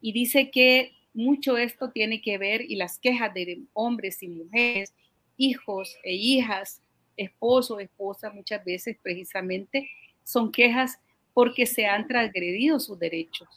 y 0.00 0.12
dice 0.12 0.50
que 0.50 0.92
mucho 1.14 1.56
esto 1.56 1.90
tiene 1.90 2.20
que 2.20 2.36
ver 2.36 2.62
y 2.62 2.76
las 2.76 2.98
quejas 2.98 3.32
de 3.32 3.62
hombres 3.72 4.22
y 4.22 4.28
mujeres 4.28 4.92
hijos 5.36 5.96
e 6.02 6.14
hijas, 6.14 6.80
esposo, 7.16 7.78
esposa, 7.78 8.30
muchas 8.30 8.64
veces 8.64 8.96
precisamente 9.02 9.88
son 10.24 10.50
quejas 10.50 10.98
porque 11.32 11.66
se 11.66 11.86
han 11.86 12.06
transgredido 12.08 12.80
sus 12.80 12.98
derechos, 12.98 13.48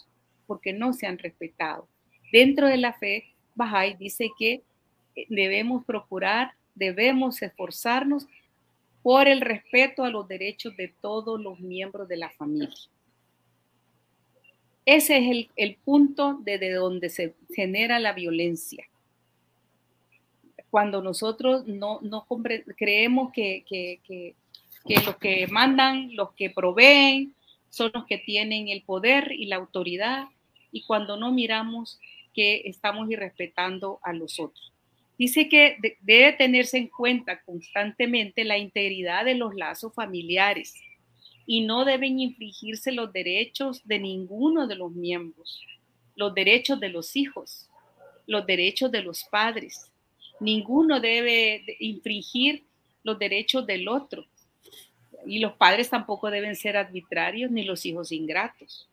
porque 0.45 0.73
no 0.73 0.93
se 0.93 1.07
han 1.07 1.17
respetado. 1.17 1.87
Dentro 2.31 2.67
de 2.67 2.77
la 2.77 2.93
fe, 2.93 3.25
Bahá'í 3.55 3.97
dice 3.97 4.29
que 4.37 4.61
eh, 5.15 5.25
debemos 5.29 5.85
procurar, 5.85 6.53
debemos 6.79 7.41
esforzarnos 7.41 8.25
por 9.03 9.27
el 9.27 9.41
respeto 9.41 10.03
a 10.03 10.09
los 10.09 10.27
derechos 10.27 10.75
de 10.75 10.87
todos 10.87 11.39
los 11.39 11.59
miembros 11.59 12.07
de 12.07 12.17
la 12.17 12.29
familia. 12.31 12.75
Ese 14.85 15.17
es 15.19 15.29
el, 15.29 15.49
el 15.55 15.75
punto 15.75 16.39
desde 16.41 16.73
donde 16.73 17.09
se 17.09 17.35
genera 17.53 17.99
la 17.99 18.13
violencia 18.13 18.89
cuando 20.69 21.01
nosotros 21.01 21.65
no, 21.67 21.99
creemos 22.77 23.31
que, 23.31 23.63
que, 23.67 24.35
los 25.05 25.17
que 25.17 25.47
mandan, 25.47 26.15
los 26.15 26.33
que 26.33 26.49
proveen, 26.49 27.33
son 27.69 27.91
los 27.93 28.05
que 28.05 28.17
tienen 28.17 28.67
el 28.67 28.81
poder 28.83 29.31
y 29.31 29.45
la 29.45 29.57
autoridad, 29.57 30.25
y 30.71 30.83
cuando 30.83 31.17
no 31.17 31.31
miramos 31.31 31.99
que 32.33 32.63
estamos 32.65 33.09
irrespetando 33.09 33.99
a 34.03 34.13
los 34.13 34.39
otros. 34.39 34.71
Dice 35.19 35.47
que 35.47 35.77
debe 36.01 36.33
tenerse 36.33 36.77
en 36.77 36.87
cuenta 36.87 37.43
constantemente 37.43 38.43
la 38.43 38.57
integridad 38.57 39.25
de 39.25 39.35
los 39.35 39.53
lazos 39.53 39.93
familiares 39.93 40.73
y 41.45 41.61
no 41.61 41.85
deben 41.85 42.19
infringirse 42.19 42.91
los 42.91 43.13
derechos 43.13 43.87
de 43.87 43.99
ninguno 43.99 44.65
de 44.65 44.75
los 44.75 44.91
miembros, 44.91 45.61
los 46.15 46.33
derechos 46.33 46.79
de 46.79 46.89
los 46.89 47.15
hijos, 47.15 47.69
los 48.25 48.47
derechos 48.47 48.91
de 48.91 49.03
los 49.03 49.23
padres, 49.25 49.91
Ninguno 50.39 50.99
debe 50.99 51.63
infringir 51.79 52.63
los 53.03 53.19
derechos 53.19 53.65
del 53.65 53.87
otro. 53.87 54.25
Y 55.25 55.39
los 55.39 55.53
padres 55.53 55.89
tampoco 55.89 56.31
deben 56.31 56.55
ser 56.55 56.77
arbitrarios 56.77 57.51
ni 57.51 57.63
los 57.63 57.85
hijos 57.85 58.11
ingratos. 58.11 58.88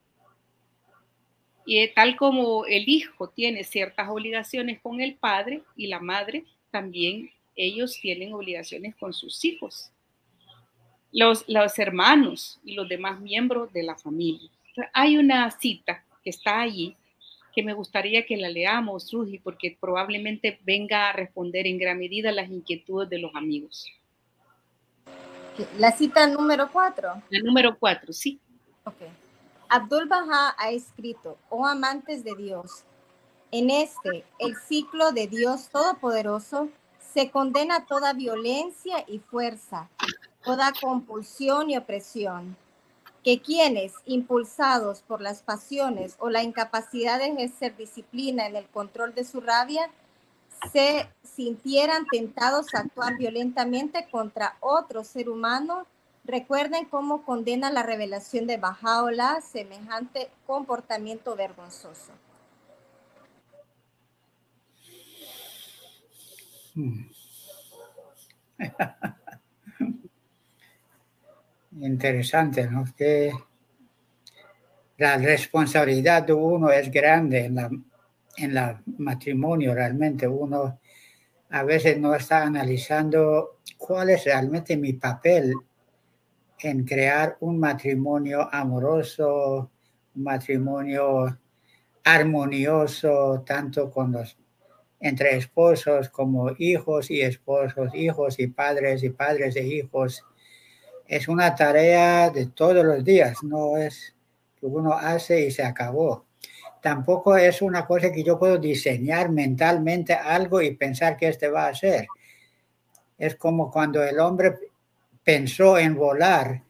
Y 1.66 1.86
tal 1.88 2.16
como 2.16 2.64
el 2.64 2.88
hijo 2.88 3.28
tiene 3.28 3.64
ciertas 3.64 4.08
obligaciones 4.08 4.80
con 4.80 5.00
el 5.00 5.16
padre 5.16 5.62
y 5.76 5.88
la 5.88 5.98
madre, 5.98 6.44
también 6.70 7.30
ellos 7.56 7.98
tienen 8.00 8.32
obligaciones 8.32 8.94
con 8.96 9.12
sus 9.12 9.44
hijos, 9.44 9.90
los, 11.10 11.44
los 11.48 11.78
hermanos 11.78 12.60
y 12.64 12.74
los 12.74 12.88
demás 12.88 13.20
miembros 13.20 13.72
de 13.72 13.82
la 13.82 13.96
familia. 13.96 14.48
Hay 14.92 15.16
una 15.16 15.50
cita 15.50 16.04
que 16.22 16.30
está 16.30 16.60
allí 16.60 16.96
que 17.54 17.62
me 17.62 17.72
gustaría 17.72 18.26
que 18.26 18.36
la 18.36 18.50
leamos, 18.50 19.10
Rugi, 19.10 19.38
porque 19.38 19.78
probablemente 19.80 20.60
venga 20.62 21.08
a 21.08 21.12
responder 21.14 21.66
en 21.66 21.78
gran 21.78 21.98
medida 21.98 22.30
las 22.30 22.50
inquietudes 22.50 23.08
de 23.08 23.18
los 23.18 23.34
amigos. 23.34 23.90
La 25.78 25.90
cita 25.90 26.26
número 26.26 26.70
cuatro. 26.70 27.22
La 27.30 27.40
número 27.40 27.78
cuatro, 27.78 28.12
sí. 28.12 28.38
Ok. 28.84 28.96
Abdul 29.68 30.06
Baha 30.06 30.54
ha 30.58 30.70
escrito, 30.70 31.38
oh 31.48 31.66
amantes 31.66 32.22
de 32.22 32.34
Dios, 32.36 32.84
en 33.50 33.70
este, 33.70 34.24
el 34.38 34.56
ciclo 34.56 35.12
de 35.12 35.26
Dios 35.26 35.68
Todopoderoso, 35.70 36.68
se 37.14 37.30
condena 37.30 37.86
toda 37.86 38.12
violencia 38.12 39.04
y 39.08 39.18
fuerza, 39.18 39.88
toda 40.44 40.72
compulsión 40.80 41.70
y 41.70 41.76
opresión, 41.76 42.56
que 43.24 43.40
quienes, 43.40 43.92
impulsados 44.04 45.00
por 45.02 45.20
las 45.20 45.42
pasiones 45.42 46.16
o 46.18 46.30
la 46.30 46.42
incapacidad 46.42 47.18
de 47.18 47.26
ejercer 47.26 47.76
disciplina 47.76 48.46
en 48.46 48.56
el 48.56 48.66
control 48.68 49.14
de 49.14 49.24
su 49.24 49.40
rabia, 49.40 49.90
se 50.72 51.08
sintieran 51.22 52.06
tentados 52.06 52.74
a 52.74 52.80
actuar 52.80 53.16
violentamente 53.16 54.06
contra 54.10 54.56
otro 54.60 55.02
ser 55.02 55.28
humano, 55.28 55.86
recuerden 56.26 56.86
cómo 56.86 57.24
condena 57.24 57.70
la 57.70 57.82
revelación 57.82 58.46
de 58.46 58.56
Bajaola 58.56 59.40
semejante 59.40 60.28
comportamiento 60.46 61.36
vergonzoso. 61.36 62.12
Interesante, 71.78 72.68
¿no? 72.68 72.84
Que 72.96 73.32
la 74.98 75.18
responsabilidad 75.18 76.22
de 76.22 76.32
uno 76.32 76.70
es 76.70 76.90
grande 76.90 77.44
en 77.44 77.54
la, 77.54 77.70
en 78.36 78.54
la 78.54 78.82
matrimonio, 78.98 79.74
realmente 79.74 80.26
uno 80.26 80.80
a 81.50 81.62
veces 81.62 81.98
no 81.98 82.14
está 82.14 82.42
analizando 82.42 83.60
cuál 83.78 84.10
es 84.10 84.24
realmente 84.24 84.76
mi 84.76 84.94
papel 84.94 85.54
en 86.60 86.84
crear 86.84 87.36
un 87.40 87.58
matrimonio 87.58 88.48
amoroso, 88.52 89.70
un 90.14 90.22
matrimonio 90.22 91.38
armonioso, 92.04 93.42
tanto 93.46 93.90
con 93.90 94.12
los 94.12 94.36
entre 95.00 95.36
esposos 95.36 96.08
como 96.08 96.50
hijos 96.58 97.10
y 97.10 97.20
esposos, 97.20 97.94
hijos 97.94 98.38
y 98.38 98.46
padres 98.46 99.02
y 99.02 99.10
padres 99.10 99.54
de 99.54 99.66
hijos. 99.66 100.24
Es 101.06 101.28
una 101.28 101.54
tarea 101.54 102.30
de 102.30 102.46
todos 102.46 102.84
los 102.84 103.04
días, 103.04 103.42
no 103.42 103.76
es 103.76 104.14
que 104.58 104.66
uno 104.66 104.92
hace 104.94 105.46
y 105.46 105.50
se 105.50 105.62
acabó. 105.62 106.24
Tampoco 106.80 107.36
es 107.36 107.62
una 107.62 107.86
cosa 107.86 108.12
que 108.12 108.22
yo 108.22 108.38
puedo 108.38 108.58
diseñar 108.58 109.30
mentalmente 109.30 110.14
algo 110.14 110.62
y 110.62 110.74
pensar 110.74 111.16
que 111.16 111.28
este 111.28 111.48
va 111.48 111.68
a 111.68 111.74
ser. 111.74 112.06
Es 113.18 113.34
como 113.36 113.70
cuando 113.70 114.02
el 114.02 114.18
hombre 114.18 114.54
pensó 115.26 115.76
en 115.76 115.96
volar, 115.96 116.62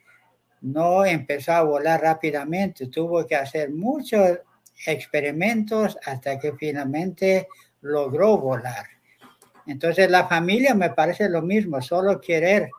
no 0.63 1.05
empezó 1.05 1.53
a 1.53 1.63
volar 1.63 2.01
rápidamente, 2.01 2.87
tuvo 2.87 3.27
que 3.27 3.37
hacer 3.37 3.71
muchos 3.71 4.39
experimentos 4.87 5.99
hasta 6.07 6.39
que 6.39 6.55
finalmente 6.55 7.49
logró 7.83 8.39
volar. 8.39 8.87
Entonces 9.67 10.11
la 10.11 10.27
familia 10.27 10.75
me 10.75 10.89
parece 10.89 11.29
lo 11.29 11.43
mismo, 11.43 11.83
solo 11.83 12.19
querer 12.19 12.71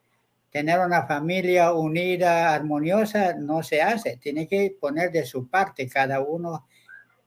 tener 0.49 0.79
una 0.79 1.05
familia 1.05 1.71
unida, 1.71 2.55
armoniosa, 2.55 3.35
no 3.35 3.61
se 3.61 3.79
hace. 3.79 4.17
Tiene 4.17 4.47
que 4.47 4.75
poner 4.81 5.11
de 5.11 5.27
su 5.27 5.47
parte 5.47 5.87
cada 5.87 6.21
uno 6.21 6.65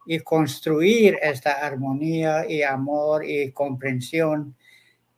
y 0.06 0.18
construir 0.18 1.20
esta 1.22 1.64
armonía 1.64 2.50
y 2.50 2.64
amor 2.64 3.24
y 3.24 3.52
comprensión, 3.52 4.56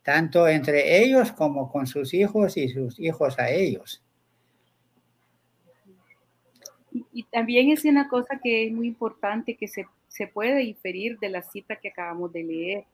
tanto 0.03 0.49
entre 0.49 1.03
ellos 1.03 1.33
como 1.33 1.71
con 1.71 1.87
sus 1.87 2.13
hijos 2.15 2.57
y 2.57 2.69
sus 2.69 2.99
hijos 2.99 3.39
a 3.39 3.51
ellos. 3.51 4.03
Y, 7.13 7.23
también 7.25 7.71
es 7.71 7.85
una 7.85 8.09
cosa 8.09 8.39
que 8.43 8.67
es 8.67 8.73
muy 8.73 8.87
importante 8.87 9.57
que 9.57 9.67
se 9.67 9.87
se 10.13 10.27
puede 10.27 10.59
diferir 10.59 11.19
de 11.19 11.31
la 11.31 11.43
cita 11.43 11.77
que 11.77 11.89
acabamos 11.89 12.33
de 12.33 12.45
leer. 12.45 12.85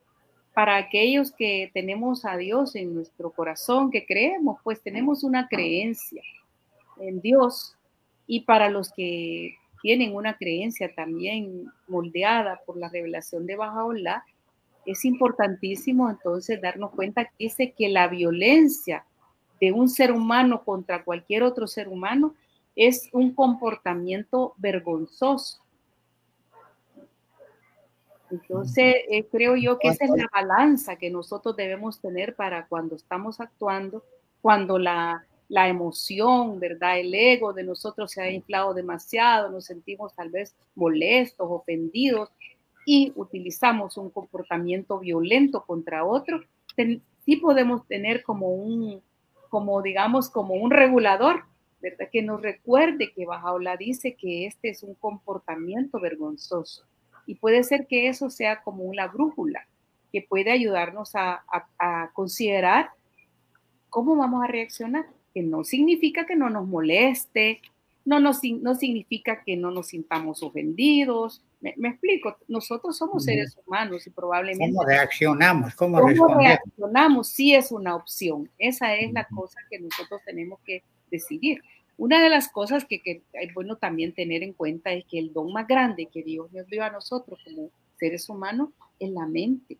Para 0.54 0.76
aquellos 0.76 1.32
que 1.32 1.70
tenemos 1.74 2.24
a 2.24 2.36
Dios 2.36 2.76
en 2.76 2.94
nuestro 2.94 3.30
corazón, 3.30 3.90
que 3.90 4.06
creemos, 4.06 4.60
pues 4.62 4.80
tenemos 4.80 5.24
una 5.24 5.48
creencia 5.48 6.22
en 7.00 7.20
Dios. 7.20 7.76
Y 8.26 8.40
para 8.42 8.70
los 8.70 8.92
que 8.92 9.56
tienen 9.82 10.14
una 10.14 10.36
creencia 10.36 10.94
también 10.94 11.66
moldeada 11.88 12.60
por 12.64 12.76
la 12.76 12.88
revelación 12.88 13.46
de 13.46 13.56
Bajaola, 13.56 14.24
es 14.90 15.04
importantísimo 15.04 16.10
entonces 16.10 16.60
darnos 16.60 16.90
cuenta 16.92 17.24
que 17.24 17.34
dice 17.38 17.72
que 17.76 17.88
la 17.88 18.08
violencia 18.08 19.04
de 19.60 19.72
un 19.72 19.88
ser 19.88 20.12
humano 20.12 20.62
contra 20.64 21.04
cualquier 21.04 21.42
otro 21.42 21.66
ser 21.66 21.88
humano 21.88 22.34
es 22.76 23.08
un 23.12 23.34
comportamiento 23.34 24.54
vergonzoso 24.56 25.60
entonces, 28.30 28.94
eh, 29.10 29.26
creo 29.30 29.56
yo 29.56 29.78
que 29.78 29.88
esa 29.88 30.04
es 30.04 30.10
la 30.10 30.28
balanza 30.32 30.96
que 30.96 31.10
nosotros 31.10 31.56
debemos 31.56 32.00
tener 32.00 32.34
para 32.34 32.66
cuando 32.66 32.94
estamos 32.94 33.40
actuando, 33.40 34.04
cuando 34.42 34.78
la, 34.78 35.24
la 35.48 35.68
emoción, 35.68 36.60
¿verdad? 36.60 36.98
El 36.98 37.14
ego 37.14 37.52
de 37.52 37.64
nosotros 37.64 38.12
se 38.12 38.20
ha 38.20 38.30
inflado 38.30 38.74
demasiado, 38.74 39.50
nos 39.50 39.64
sentimos 39.64 40.14
tal 40.14 40.30
vez 40.30 40.54
molestos, 40.74 41.46
ofendidos 41.50 42.30
y 42.90 43.12
utilizamos 43.16 43.98
un 43.98 44.08
comportamiento 44.08 44.98
violento 44.98 45.62
contra 45.66 46.06
otro, 46.06 46.40
sí 46.74 47.36
podemos 47.36 47.86
tener 47.86 48.22
como 48.22 48.48
un, 48.48 49.02
como 49.50 49.82
digamos, 49.82 50.30
como 50.30 50.54
un 50.54 50.70
regulador, 50.70 51.44
¿verdad? 51.82 52.08
Que 52.10 52.22
nos 52.22 52.40
recuerde 52.40 53.12
que 53.12 53.26
Bajaola 53.26 53.76
dice 53.76 54.14
que 54.14 54.46
este 54.46 54.70
es 54.70 54.82
un 54.82 54.94
comportamiento 54.94 56.00
vergonzoso. 56.00 56.86
Y 57.26 57.34
puede 57.34 57.62
ser 57.62 57.86
que 57.86 58.08
eso 58.08 58.30
sea 58.30 58.62
como 58.62 58.84
una 58.84 59.06
brújula 59.06 59.68
que 60.10 60.22
puede 60.22 60.50
ayudarnos 60.50 61.10
a, 61.12 61.44
considerar 62.14 62.92
cómo 63.90 64.16
vamos 64.16 64.42
a 64.44 64.46
reaccionar, 64.46 65.04
que 65.34 65.42
no 65.42 65.62
significa 65.62 66.24
que 66.24 66.36
no 66.36 66.48
nos 66.48 66.66
moleste, 66.66 67.60
no, 68.06 68.18
nos, 68.18 68.40
no 68.42 68.74
significa 68.76 69.42
que 69.44 69.58
no 69.58 69.70
nos 69.70 69.88
sintamos 69.88 70.42
ofendidos. 70.42 71.44
Me, 71.60 71.88
explico, 71.88 72.36
nosotros 72.46 72.96
somos 72.96 73.24
seres 73.24 73.58
humanos 73.66 74.06
y 74.06 74.10
probablemente... 74.10 74.72
¿Cómo 74.72 74.84
reaccionamos? 74.86 75.74
¿Cómo, 75.74 76.00
¿cómo 76.00 76.38
reaccionamos? 76.38 77.28
Sí 77.28 77.54
es 77.54 77.72
una 77.72 77.96
opción. 77.96 78.48
Esa 78.58 78.94
es 78.94 79.12
la 79.12 79.26
cosa 79.26 79.58
que 79.68 79.80
nosotros 79.80 80.20
tenemos 80.24 80.60
que 80.64 80.82
decidir. 81.10 81.60
Una 81.96 82.22
de 82.22 82.30
las 82.30 82.48
cosas 82.48 82.84
que, 82.84 83.22
es 83.32 83.54
bueno 83.54 83.74
también 83.74 84.12
tener 84.12 84.44
en 84.44 84.52
cuenta 84.52 84.92
es 84.92 85.04
que 85.06 85.18
el 85.18 85.32
don 85.32 85.52
más 85.52 85.66
grande 85.66 86.06
que 86.06 86.22
Dios 86.22 86.52
nos 86.52 86.66
dio 86.68 86.84
a 86.84 86.90
nosotros 86.90 87.40
como 87.44 87.70
seres 87.98 88.28
humanos 88.28 88.70
es 89.00 89.10
la 89.10 89.26
mente. 89.26 89.76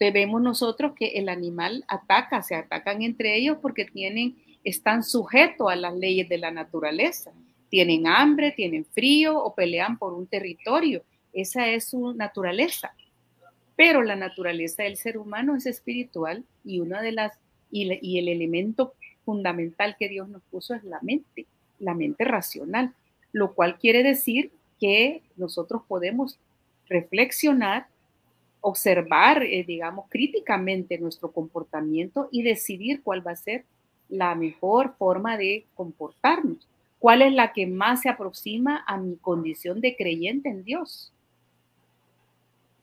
Vemos 0.00 0.42
nosotros 0.42 0.94
que 0.96 1.10
el 1.10 1.28
animal 1.28 1.84
ataca, 1.86 2.42
se 2.42 2.56
atacan 2.56 3.02
entre 3.02 3.36
ellos 3.36 3.58
porque 3.62 3.84
tienen, 3.84 4.36
están 4.64 5.04
sujetos 5.04 5.70
a 5.70 5.76
las 5.76 5.94
leyes 5.94 6.28
de 6.28 6.38
la 6.38 6.50
naturaleza. 6.50 7.30
Tienen 7.72 8.06
hambre, 8.06 8.52
tienen 8.52 8.84
frío 8.84 9.42
o 9.42 9.54
pelean 9.54 9.96
por 9.96 10.12
un 10.12 10.26
territorio. 10.26 11.02
Esa 11.32 11.70
es 11.70 11.86
su 11.86 12.12
naturaleza. 12.12 12.94
Pero 13.76 14.02
la 14.02 14.14
naturaleza 14.14 14.82
del 14.82 14.98
ser 14.98 15.16
humano 15.16 15.56
es 15.56 15.64
espiritual 15.64 16.44
y 16.66 16.80
una 16.80 17.00
de 17.00 17.12
las 17.12 17.32
y, 17.70 18.18
el 18.18 18.28
elemento 18.28 18.92
fundamental 19.24 19.96
que 19.98 20.10
Dios 20.10 20.28
nos 20.28 20.42
puso 20.50 20.74
es 20.74 20.84
la 20.84 20.98
mente, 21.00 21.46
la 21.78 21.94
mente 21.94 22.24
racional, 22.24 22.92
lo 23.32 23.54
cual 23.54 23.78
quiere 23.78 24.02
decir 24.02 24.52
que 24.78 25.22
nosotros 25.38 25.80
podemos 25.88 26.38
reflexionar, 26.90 27.86
observar, 28.60 29.44
eh, 29.44 29.64
digamos, 29.66 30.10
críticamente 30.10 30.98
nuestro 30.98 31.32
comportamiento 31.32 32.28
y 32.30 32.42
decidir 32.42 33.00
cuál 33.02 33.26
va 33.26 33.30
a 33.30 33.36
ser 33.36 33.64
la 34.10 34.34
mejor 34.34 34.94
forma 34.98 35.38
de 35.38 35.64
comportarnos, 35.74 36.68
cuál 37.02 37.20
es 37.20 37.32
la 37.32 37.52
que 37.52 37.66
más 37.66 38.02
se 38.02 38.08
aproxima 38.08 38.84
a 38.86 38.96
mi 38.96 39.16
condición 39.16 39.80
de 39.80 39.96
creyente 39.96 40.48
en 40.48 40.62
Dios. 40.62 41.12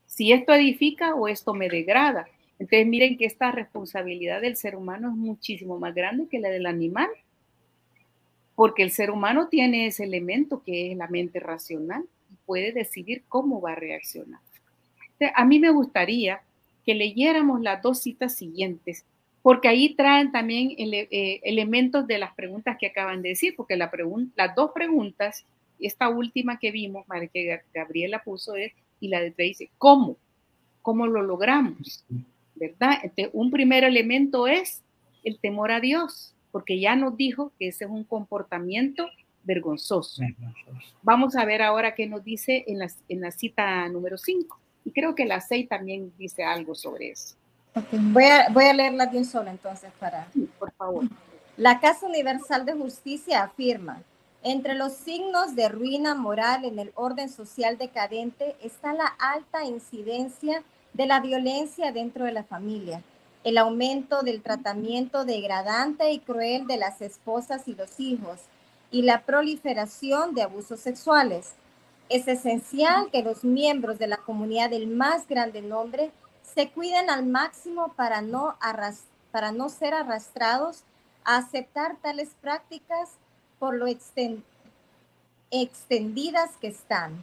Si 0.04 0.30
esto 0.30 0.52
edifica 0.52 1.14
o 1.14 1.26
esto 1.26 1.54
me 1.54 1.70
degrada, 1.70 2.28
entonces 2.58 2.86
miren 2.86 3.16
que 3.16 3.24
esta 3.24 3.50
responsabilidad 3.50 4.42
del 4.42 4.56
ser 4.56 4.76
humano 4.76 5.08
es 5.08 5.16
muchísimo 5.16 5.78
más 5.78 5.94
grande 5.94 6.28
que 6.28 6.38
la 6.38 6.50
del 6.50 6.66
animal, 6.66 7.08
porque 8.56 8.82
el 8.82 8.90
ser 8.90 9.10
humano 9.10 9.48
tiene 9.48 9.86
ese 9.86 10.04
elemento 10.04 10.62
que 10.62 10.92
es 10.92 10.98
la 10.98 11.08
mente 11.08 11.40
racional 11.40 12.04
y 12.30 12.34
puede 12.44 12.72
decidir 12.72 13.22
cómo 13.26 13.62
va 13.62 13.72
a 13.72 13.76
reaccionar. 13.76 14.40
a 15.34 15.44
mí 15.46 15.58
me 15.58 15.70
gustaría 15.70 16.42
que 16.84 16.94
leyéramos 16.94 17.62
las 17.62 17.80
dos 17.80 18.00
citas 18.00 18.34
siguientes, 18.34 19.06
porque 19.42 19.68
ahí 19.68 19.94
traen 19.94 20.32
también 20.32 20.74
eh, 20.78 21.40
elementos 21.42 22.06
de 22.06 22.18
las 22.18 22.34
preguntas 22.34 22.76
que 22.78 22.86
acaban 22.86 23.22
de 23.22 23.30
decir, 23.30 23.54
porque 23.56 23.76
la 23.76 23.90
las 24.36 24.54
dos 24.54 24.72
preguntas, 24.74 25.44
esta 25.78 26.08
última 26.08 26.58
que 26.58 26.70
vimos, 26.70 27.06
que 27.32 27.62
Gabriela 27.72 28.22
puso 28.22 28.54
es, 28.56 28.72
y 29.00 29.08
la 29.08 29.20
de 29.20 29.32
dice, 29.36 29.70
¿cómo? 29.78 30.18
¿Cómo 30.82 31.06
lo 31.06 31.22
logramos? 31.22 32.04
¿verdad? 32.54 32.98
un 33.32 33.50
primer 33.50 33.84
elemento 33.84 34.46
es 34.46 34.82
el 35.24 35.38
temor 35.38 35.72
a 35.72 35.80
Dios, 35.80 36.34
porque 36.52 36.78
ya 36.78 36.94
nos 36.94 37.16
dijo 37.16 37.52
que 37.58 37.68
ese 37.68 37.86
es 37.86 37.90
un 37.90 38.04
comportamiento 38.04 39.08
vergonzoso. 39.42 40.22
Vamos 41.02 41.36
a 41.36 41.46
ver 41.46 41.62
ahora 41.62 41.94
qué 41.94 42.06
nos 42.06 42.22
dice 42.22 42.64
en 42.66 42.78
la, 42.78 42.90
en 43.08 43.20
la 43.22 43.30
cita 43.30 43.88
número 43.88 44.18
5. 44.18 44.60
Y 44.84 44.90
creo 44.92 45.14
que 45.14 45.24
la 45.24 45.40
6 45.40 45.68
también 45.68 46.12
dice 46.18 46.42
algo 46.42 46.74
sobre 46.74 47.10
eso. 47.10 47.36
Voy, 47.92 48.24
a, 48.24 48.48
voy 48.50 48.64
a 48.64 48.72
leerla 48.72 49.06
de 49.06 49.18
un 49.18 49.24
solo 49.24 49.50
entonces 49.50 49.90
para... 49.98 50.28
por 50.58 50.72
favor. 50.72 51.04
La 51.56 51.78
Casa 51.80 52.06
Universal 52.06 52.64
de 52.64 52.72
Justicia 52.72 53.42
afirma, 53.42 54.02
entre 54.42 54.74
los 54.74 54.94
signos 54.94 55.54
de 55.54 55.68
ruina 55.68 56.14
moral 56.14 56.64
en 56.64 56.78
el 56.78 56.92
orden 56.94 57.28
social 57.28 57.76
decadente 57.76 58.56
está 58.62 58.94
la 58.94 59.06
alta 59.18 59.64
incidencia 59.64 60.62
de 60.94 61.06
la 61.06 61.20
violencia 61.20 61.92
dentro 61.92 62.24
de 62.24 62.32
la 62.32 62.44
familia, 62.44 63.02
el 63.44 63.58
aumento 63.58 64.22
del 64.22 64.42
tratamiento 64.42 65.24
degradante 65.24 66.10
y 66.10 66.20
cruel 66.20 66.66
de 66.66 66.78
las 66.78 67.02
esposas 67.02 67.68
y 67.68 67.74
los 67.74 68.00
hijos 68.00 68.40
y 68.90 69.02
la 69.02 69.22
proliferación 69.22 70.34
de 70.34 70.42
abusos 70.42 70.80
sexuales. 70.80 71.52
Es 72.08 72.26
esencial 72.26 73.10
que 73.12 73.22
los 73.22 73.44
miembros 73.44 73.98
de 73.98 74.08
la 74.08 74.16
comunidad 74.16 74.70
del 74.70 74.88
más 74.88 75.28
grande 75.28 75.62
nombre 75.62 76.10
se 76.54 76.70
cuiden 76.70 77.10
al 77.10 77.26
máximo 77.26 77.92
para 77.94 78.22
no, 78.22 78.56
para 79.30 79.52
no 79.52 79.68
ser 79.68 79.94
arrastrados 79.94 80.82
a 81.24 81.36
aceptar 81.36 81.96
tales 81.96 82.30
prácticas 82.40 83.10
por 83.58 83.74
lo 83.74 83.86
extendidas 85.50 86.50
que 86.60 86.68
están. 86.68 87.22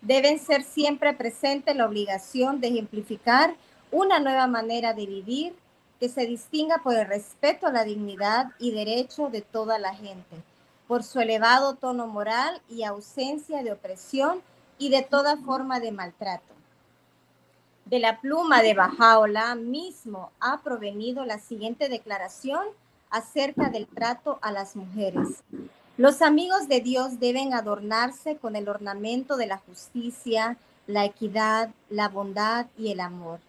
Deben 0.00 0.38
ser 0.38 0.62
siempre 0.64 1.12
presente 1.14 1.74
la 1.74 1.86
obligación 1.86 2.60
de 2.60 2.68
ejemplificar 2.68 3.54
una 3.90 4.18
nueva 4.18 4.46
manera 4.46 4.94
de 4.94 5.06
vivir 5.06 5.54
que 6.00 6.08
se 6.08 6.26
distinga 6.26 6.78
por 6.78 6.94
el 6.94 7.06
respeto 7.06 7.68
a 7.68 7.72
la 7.72 7.84
dignidad 7.84 8.50
y 8.58 8.72
derecho 8.72 9.28
de 9.28 9.42
toda 9.42 9.78
la 9.78 9.94
gente, 9.94 10.42
por 10.88 11.04
su 11.04 11.20
elevado 11.20 11.76
tono 11.76 12.08
moral 12.08 12.60
y 12.68 12.82
ausencia 12.82 13.62
de 13.62 13.72
opresión 13.72 14.42
y 14.78 14.88
de 14.90 15.02
toda 15.02 15.36
forma 15.36 15.78
de 15.78 15.92
maltrato. 15.92 16.52
De 17.92 17.98
la 17.98 18.22
pluma 18.22 18.62
de 18.62 18.72
Bajaola 18.72 19.54
mismo 19.54 20.30
ha 20.40 20.62
provenido 20.62 21.26
la 21.26 21.38
siguiente 21.38 21.90
declaración 21.90 22.64
acerca 23.10 23.68
del 23.68 23.86
trato 23.86 24.38
a 24.40 24.50
las 24.50 24.76
mujeres. 24.76 25.44
Los 25.98 26.22
amigos 26.22 26.68
de 26.68 26.80
Dios 26.80 27.20
deben 27.20 27.52
adornarse 27.52 28.38
con 28.38 28.56
el 28.56 28.70
ornamento 28.70 29.36
de 29.36 29.46
la 29.46 29.58
justicia, 29.58 30.56
la 30.86 31.04
equidad, 31.04 31.68
la 31.90 32.08
bondad 32.08 32.64
y 32.78 32.92
el 32.92 33.00
amor, 33.00 33.40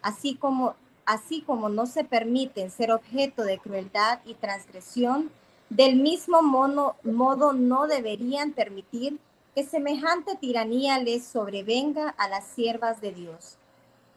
así 0.00 0.34
como 0.34 0.76
así 1.04 1.42
como 1.42 1.68
no 1.68 1.84
se 1.84 2.02
permiten 2.02 2.70
ser 2.70 2.92
objeto 2.92 3.42
de 3.42 3.58
crueldad 3.58 4.20
y 4.24 4.32
transgresión, 4.32 5.30
del 5.68 5.96
mismo 5.96 6.40
modo, 6.40 6.96
modo 7.02 7.52
no 7.52 7.86
deberían 7.86 8.52
permitir 8.52 9.18
que 9.54 9.62
semejante 9.62 10.36
tiranía 10.36 10.98
les 11.00 11.22
sobrevenga 11.22 12.08
a 12.16 12.30
las 12.30 12.46
siervas 12.46 13.02
de 13.02 13.12
Dios. 13.12 13.58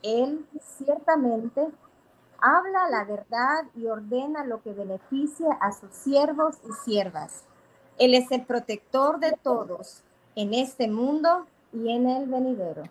Él 0.04 0.46
ciertamente 0.78 1.68
habla 2.40 2.90
la 2.90 3.06
verdad 3.06 3.64
y 3.76 3.88
ordena 3.88 4.46
lo 4.46 4.62
que 4.62 4.74
beneficia 4.74 5.54
a 5.60 5.72
sus 5.72 5.92
siervos 5.92 6.58
y 6.70 6.74
siervas 6.84 7.46
él 8.00 8.14
es 8.16 8.32
el 8.32 8.44
protector 8.44 9.20
de 9.20 9.38
todos 9.44 10.04
en 10.36 10.54
este 10.54 10.88
mundo 10.88 11.46
y 11.72 11.90
en 11.90 12.10
el 12.10 12.28
venidero. 12.28 12.84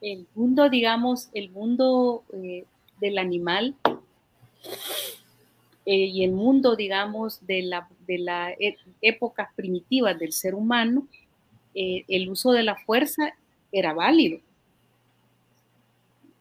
El 0.00 0.28
mundo, 0.34 0.68
digamos, 0.68 1.30
el 1.32 1.50
mundo 1.50 2.22
eh, 2.32 2.64
del 3.00 3.18
animal 3.18 3.74
eh, 5.86 6.06
y 6.06 6.24
el 6.24 6.32
mundo, 6.32 6.74
digamos, 6.74 7.46
de 7.46 7.62
la, 7.62 7.88
de 8.08 8.18
la 8.18 8.50
e, 8.50 8.76
época 9.00 9.52
primitiva 9.54 10.14
del 10.14 10.32
ser 10.32 10.56
humano, 10.56 11.06
eh, 11.76 12.04
el 12.08 12.28
uso 12.28 12.50
de 12.50 12.64
la 12.64 12.74
fuerza 12.74 13.34
era 13.70 13.94
válido. 13.94 14.40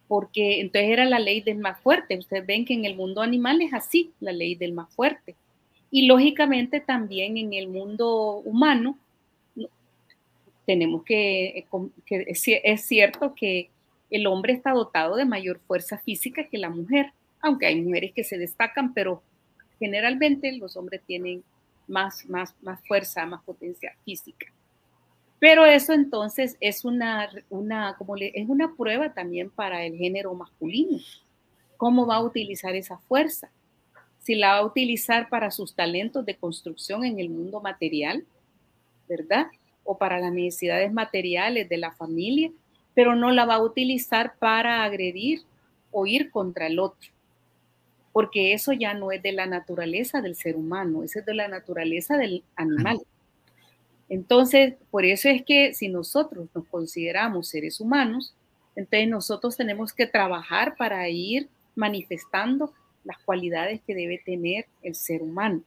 Porque 0.08 0.62
entonces 0.62 0.90
era 0.90 1.06
la 1.06 1.20
ley 1.20 1.42
del 1.42 1.60
más 1.60 1.80
fuerte. 1.80 2.18
Ustedes 2.18 2.46
ven 2.46 2.66
que 2.66 2.74
en 2.74 2.86
el 2.86 2.96
mundo 2.96 3.22
animal 3.22 3.62
es 3.62 3.72
así, 3.74 4.12
la 4.20 4.32
ley 4.32 4.56
del 4.56 4.74
más 4.74 4.92
fuerte. 4.96 5.36
Y 5.92 6.08
lógicamente 6.08 6.80
también 6.80 7.38
en 7.38 7.54
el 7.54 7.68
mundo 7.68 8.38
humano 8.46 8.98
tenemos 10.66 11.04
que, 11.04 11.68
que 12.08 12.26
es 12.28 12.82
cierto 12.82 13.36
que 13.36 13.70
el 14.10 14.26
hombre 14.26 14.54
está 14.54 14.72
dotado 14.72 15.16
de 15.16 15.26
mayor 15.26 15.60
fuerza 15.68 16.00
física 16.00 16.48
que 16.48 16.58
la 16.58 16.70
mujer, 16.70 17.14
aunque 17.40 17.68
hay 17.68 17.80
mujeres 17.80 18.12
que 18.14 18.24
se 18.24 18.40
destacan, 18.40 18.94
pero 18.94 19.22
generalmente 19.80 20.52
los 20.54 20.76
hombres 20.78 21.02
tienen 21.06 21.44
más, 21.88 22.26
más, 22.26 22.56
más 22.62 22.80
fuerza, 22.88 23.26
más 23.26 23.44
potencia 23.44 23.96
física. 24.04 24.48
Pero 25.40 25.66
eso 25.66 25.94
entonces 25.94 26.58
es 26.60 26.86
una, 26.86 27.30
una, 27.50 27.96
como 27.98 28.16
es 28.18 28.50
una 28.50 28.74
prueba 28.76 29.14
también 29.14 29.50
para 29.50 29.86
el 29.86 29.98
género 29.98 30.34
masculino. 30.34 30.98
¿Cómo 31.78 32.08
va 32.08 32.16
a 32.16 32.24
utilizar 32.24 32.76
esa 32.76 32.98
fuerza? 32.98 33.50
Si 34.20 34.36
la 34.36 34.54
va 34.54 34.58
a 34.60 34.66
utilizar 34.66 35.30
para 35.30 35.52
sus 35.52 35.76
talentos 35.76 36.26
de 36.26 36.36
construcción 36.36 37.04
en 37.04 37.20
el 37.20 37.30
mundo 37.30 37.62
material, 37.62 38.26
¿verdad? 39.08 39.48
O 39.84 39.98
para 39.98 40.20
las 40.20 40.32
necesidades 40.32 40.92
materiales 40.92 41.70
de 41.70 41.78
la 41.78 41.92
familia, 41.92 42.52
pero 42.96 43.14
no 43.14 43.32
la 43.32 43.46
va 43.46 43.56
a 43.56 43.62
utilizar 43.62 44.36
para 44.40 44.84
agredir 44.84 45.42
o 45.92 46.08
ir 46.08 46.32
contra 46.32 46.68
el 46.68 46.80
otro. 46.80 47.12
Porque 48.16 48.54
eso 48.54 48.72
ya 48.72 48.94
no 48.94 49.12
es 49.12 49.22
de 49.22 49.34
la 49.34 49.46
naturaleza 49.46 50.22
del 50.22 50.38
ser 50.38 50.56
humano, 50.56 51.04
eso 51.04 51.20
es 51.20 51.26
de 51.26 51.34
la 51.34 51.50
naturaleza 51.50 52.16
del 52.16 52.46
animal. 52.56 53.02
Entonces, 54.08 54.76
por 54.90 55.04
eso 55.04 55.28
es 55.28 55.44
que 55.44 55.74
si 55.74 55.90
nosotros 55.90 56.48
nos 56.56 56.66
consideramos 56.68 57.50
seres 57.50 57.82
humanos, 57.82 58.34
entonces 58.78 59.10
nosotros 59.10 59.58
tenemos 59.58 59.92
que 59.92 60.08
trabajar 60.08 60.78
para 60.78 61.10
ir 61.10 61.50
manifestando 61.76 62.72
las 63.04 63.18
cualidades 63.18 63.82
que 63.86 63.94
debe 63.94 64.22
tener 64.26 64.66
el 64.82 64.96
ser 64.96 65.22
humano. 65.22 65.62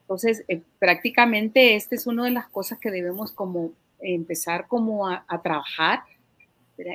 Entonces, 0.00 0.42
eh, 0.48 0.60
prácticamente 0.80 1.76
esta 1.76 1.94
es 1.94 2.08
una 2.08 2.24
de 2.24 2.32
las 2.32 2.48
cosas 2.48 2.80
que 2.80 2.90
debemos 2.90 3.30
como 3.30 3.70
empezar 4.00 4.66
como 4.66 5.06
a, 5.06 5.24
trabajar. 5.40 6.00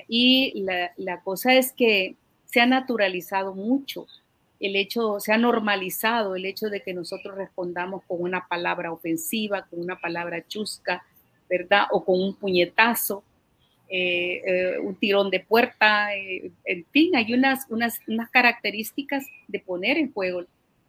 Y 0.09 0.63
la, 0.63 0.91
la 0.97 1.21
cosa 1.21 1.53
es 1.53 1.71
que 1.71 2.17
se 2.51 2.59
ha 2.59 2.65
naturalizado 2.65 3.53
mucho 3.53 4.07
el 4.59 4.75
hecho, 4.75 5.19
se 5.19 5.33
ha 5.33 5.37
normalizado 5.37 6.35
el 6.35 6.45
hecho 6.45 6.69
de 6.69 6.81
que 6.81 6.93
nosotros 6.93 7.35
respondamos 7.35 8.03
con 8.07 8.21
una 8.21 8.47
palabra 8.47 8.91
ofensiva, 8.91 9.65
con 9.67 9.79
una 9.79 9.99
palabra 9.99 10.45
chusca, 10.47 11.03
¿verdad? 11.49 11.85
O 11.91 12.05
con 12.05 12.21
un 12.21 12.35
puñetazo, 12.35 13.23
eh, 13.89 14.41
eh, 14.45 14.79
un 14.79 14.95
tirón 14.95 15.29
de 15.31 15.39
puerta, 15.39 16.15
eh, 16.15 16.51
en 16.65 16.85
fin, 16.91 17.15
hay 17.15 17.33
unas, 17.33 17.65
unas, 17.69 17.99
unas, 18.07 18.29
características 18.29 19.25
de 19.47 19.59
poner 19.59 19.97
en 19.97 20.13
juego 20.13 20.45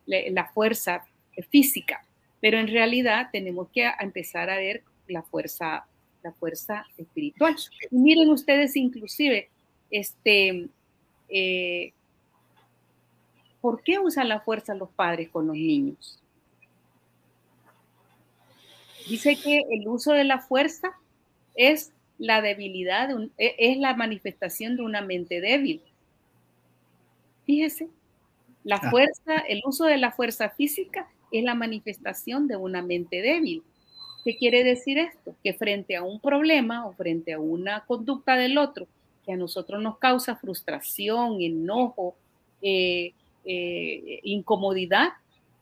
la, 0.07 0.19
la, 0.31 0.45
fuerza 0.53 1.05
física, 1.51 2.05
pero 2.41 2.59
en 2.59 2.69
realidad 2.69 3.31
tenemos 3.33 3.69
que 3.71 3.91
empezar 3.99 4.51
a 4.51 4.57
ver 4.57 4.83
la 5.09 5.23
fuerza, 5.23 5.87
la 6.23 6.33
fuerza 6.33 6.87
espiritual. 6.99 7.57
Y 7.91 7.97
miren 7.97 8.29
ustedes 8.29 8.77
inclusive, 8.77 9.49
este, 9.91 10.69
¿por 13.61 13.83
qué 13.83 13.99
usan 13.99 14.29
la 14.29 14.41
fuerza 14.41 14.75
los 14.75 14.91
padres 14.91 15.31
con 15.31 15.47
los 15.47 15.57
niños? 15.57 16.19
Dice 19.09 19.37
que 19.37 19.63
el 19.71 19.89
uso 19.89 20.13
de 20.13 20.25
la 20.25 20.41
fuerza 20.41 20.93
es 21.55 21.93
la 22.19 22.41
debilidad, 22.41 23.11
e, 23.39 23.55
es 23.59 23.79
la 23.79 23.95
manifestación 23.95 24.77
de 24.77 24.83
una 24.83 25.01
mente 25.01 25.41
débil. 25.41 25.83
Fíjese, 27.47 27.89
la 28.65 28.77
ah. 28.77 28.91
fuerza, 28.91 29.39
el 29.49 29.63
uso 29.65 29.87
de 29.87 29.99
la 29.99 30.13
fuerza 30.13 30.51
física 30.51 31.09
es 31.33 31.43
la 31.43 31.55
manifestación 31.55 32.47
de 32.47 32.57
una 32.57 32.83
mente 32.83 33.23
débil. 33.23 33.63
¿Qué 34.25 34.37
quiere 34.37 34.63
decir 34.63 34.99
esto? 34.99 35.35
Que 35.43 35.53
frente 35.53 35.97
a 35.97 36.03
un 36.03 36.21
problema 36.21 36.87
o 36.87 36.93
frente 36.93 37.33
a 37.33 37.41
una 37.41 37.85
conducta 37.87 38.37
del 38.37 38.59
otro 38.59 38.87
que 39.25 39.33
a 39.33 39.37
nosotros 39.37 39.83
nos 39.83 39.99
causa 39.99 40.37
frustración, 40.37 41.41
enojo, 41.41 42.15
eh, 42.61 43.13
eh, 43.45 44.21
incomodidad, 44.23 45.11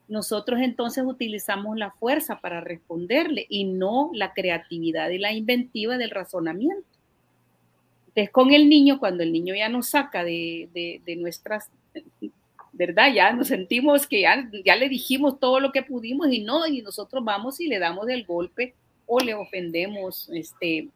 nosotros 0.08 0.60
entonces 0.60 1.04
utilizamos 1.06 1.78
la 1.78 1.92
fuerza 1.92 2.40
para 2.40 2.60
responderle 2.60 3.46
y 3.48 3.64
no 3.64 4.10
la 4.12 4.34
creatividad 4.34 5.08
y 5.10 5.18
la 5.18 5.32
inventiva 5.32 5.98
del 5.98 6.10
razonamiento. 6.10 6.84
Entonces, 8.08 8.30
con 8.30 8.52
el 8.52 8.68
niño, 8.68 8.98
cuando 8.98 9.22
el 9.22 9.32
niño 9.32 9.54
ya 9.54 9.68
nos 9.68 9.90
saca 9.90 10.24
de, 10.24 11.00
nuestras, 11.16 11.70
¿verdad? 12.72 13.12
Ya 13.14 13.32
nos 13.32 13.48
sentimos 13.48 14.08
que 14.08 14.22
ya, 14.22 14.50
ya 14.64 14.74
le 14.74 14.88
dijimos 14.88 15.38
todo 15.38 15.60
lo 15.60 15.70
que 15.70 15.84
pudimos 15.84 16.26
y 16.32 16.40
no, 16.40 16.66
y 16.66 16.82
nosotros 16.82 17.24
vamos 17.24 17.60
y 17.60 17.68
le 17.68 17.78
damos 17.78 18.08
el 18.08 18.24
golpe 18.24 18.74
o 19.06 19.20
le 19.20 19.34
ofendemos 19.34 20.28
este, 20.30 20.88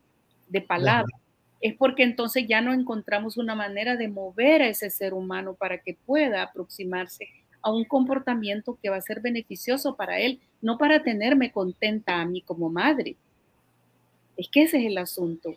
de 0.48 0.60
palabra. 0.60 1.16
Es 1.64 1.74
porque 1.74 2.02
entonces 2.02 2.44
ya 2.46 2.60
no 2.60 2.74
encontramos 2.74 3.38
una 3.38 3.54
manera 3.54 3.96
de 3.96 4.06
mover 4.08 4.60
a 4.60 4.68
ese 4.68 4.90
ser 4.90 5.14
humano 5.14 5.54
para 5.54 5.78
que 5.78 5.94
pueda 5.94 6.42
aproximarse 6.42 7.26
a 7.62 7.72
un 7.72 7.86
comportamiento 7.86 8.78
que 8.82 8.90
va 8.90 8.96
a 8.96 9.00
ser 9.00 9.22
beneficioso 9.22 9.96
para 9.96 10.18
él, 10.18 10.40
no 10.60 10.76
para 10.76 11.02
tenerme 11.02 11.52
contenta 11.52 12.20
a 12.20 12.26
mí 12.26 12.42
como 12.42 12.68
madre. 12.68 13.16
Es 14.36 14.50
que 14.50 14.64
ese 14.64 14.76
es 14.76 14.84
el 14.84 14.98
asunto. 14.98 15.56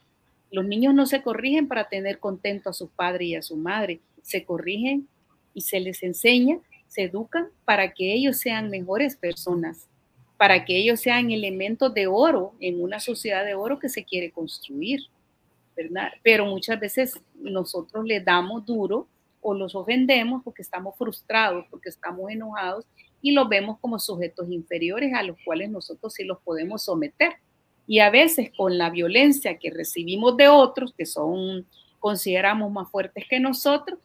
Los 0.50 0.66
niños 0.66 0.94
no 0.94 1.06
se 1.08 1.22
corrigen 1.22 1.68
para 1.68 1.90
tener 1.90 2.20
contento 2.20 2.70
a 2.70 2.74
su 2.74 2.88
padre 2.88 3.26
y 3.26 3.36
a 3.36 3.42
su 3.42 3.58
madre, 3.58 4.00
se 4.22 4.46
corrigen 4.46 5.10
y 5.54 5.60
se 5.60 5.82
les 5.82 6.02
enseña, 6.04 6.58
se 6.88 7.04
educan 7.04 7.50
para 7.66 7.92
que 7.94 8.14
ellos 8.14 8.38
sean 8.38 8.70
mejores 8.70 9.18
personas, 9.18 9.90
para 10.38 10.64
que 10.64 10.78
ellos 10.78 11.02
sean 11.02 11.32
elementos 11.32 11.94
de 11.94 12.08
oro 12.08 12.54
en 12.62 12.82
una 12.82 13.02
sociedad 13.02 13.44
de 13.44 13.56
oro 13.56 13.78
que 13.78 13.90
se 13.90 14.06
quiere 14.06 14.32
construir, 14.32 15.02
Pero 16.24 16.46
muchas 16.46 16.80
veces 16.80 17.20
nosotros 17.36 18.06
le 18.06 18.20
damos 18.22 18.66
duro 18.66 19.08
o 19.42 19.54
los 19.54 19.76
ofendemos 19.76 20.44
porque 20.44 20.62
estamos 20.62 20.96
frustrados, 20.98 21.66
porque 21.70 21.90
estamos 21.90 22.30
enojados 22.32 22.86
y 23.22 23.32
los 23.32 23.48
vemos 23.50 23.80
como 23.80 24.00
sujetos 24.00 24.50
inferiores 24.50 25.14
a 25.14 25.24
los 25.24 25.38
cuales 25.44 25.70
nosotros 25.70 26.14
sí 26.14 26.24
los 26.24 26.40
podemos 26.42 26.84
someter. 26.84 27.34
Y 27.88 28.00
a 28.00 28.10
veces 28.10 28.52
con 28.56 28.78
la 28.78 28.90
violencia 28.90 29.58
que 29.58 29.72
recibimos 29.72 30.36
de 30.36 30.50
otros, 30.50 30.94
que 30.94 31.06
son, 31.06 31.66
consideramos 32.00 32.72
más 32.72 32.90
fuertes 32.90 33.26
que 33.30 33.40
nosotros, 33.40 34.00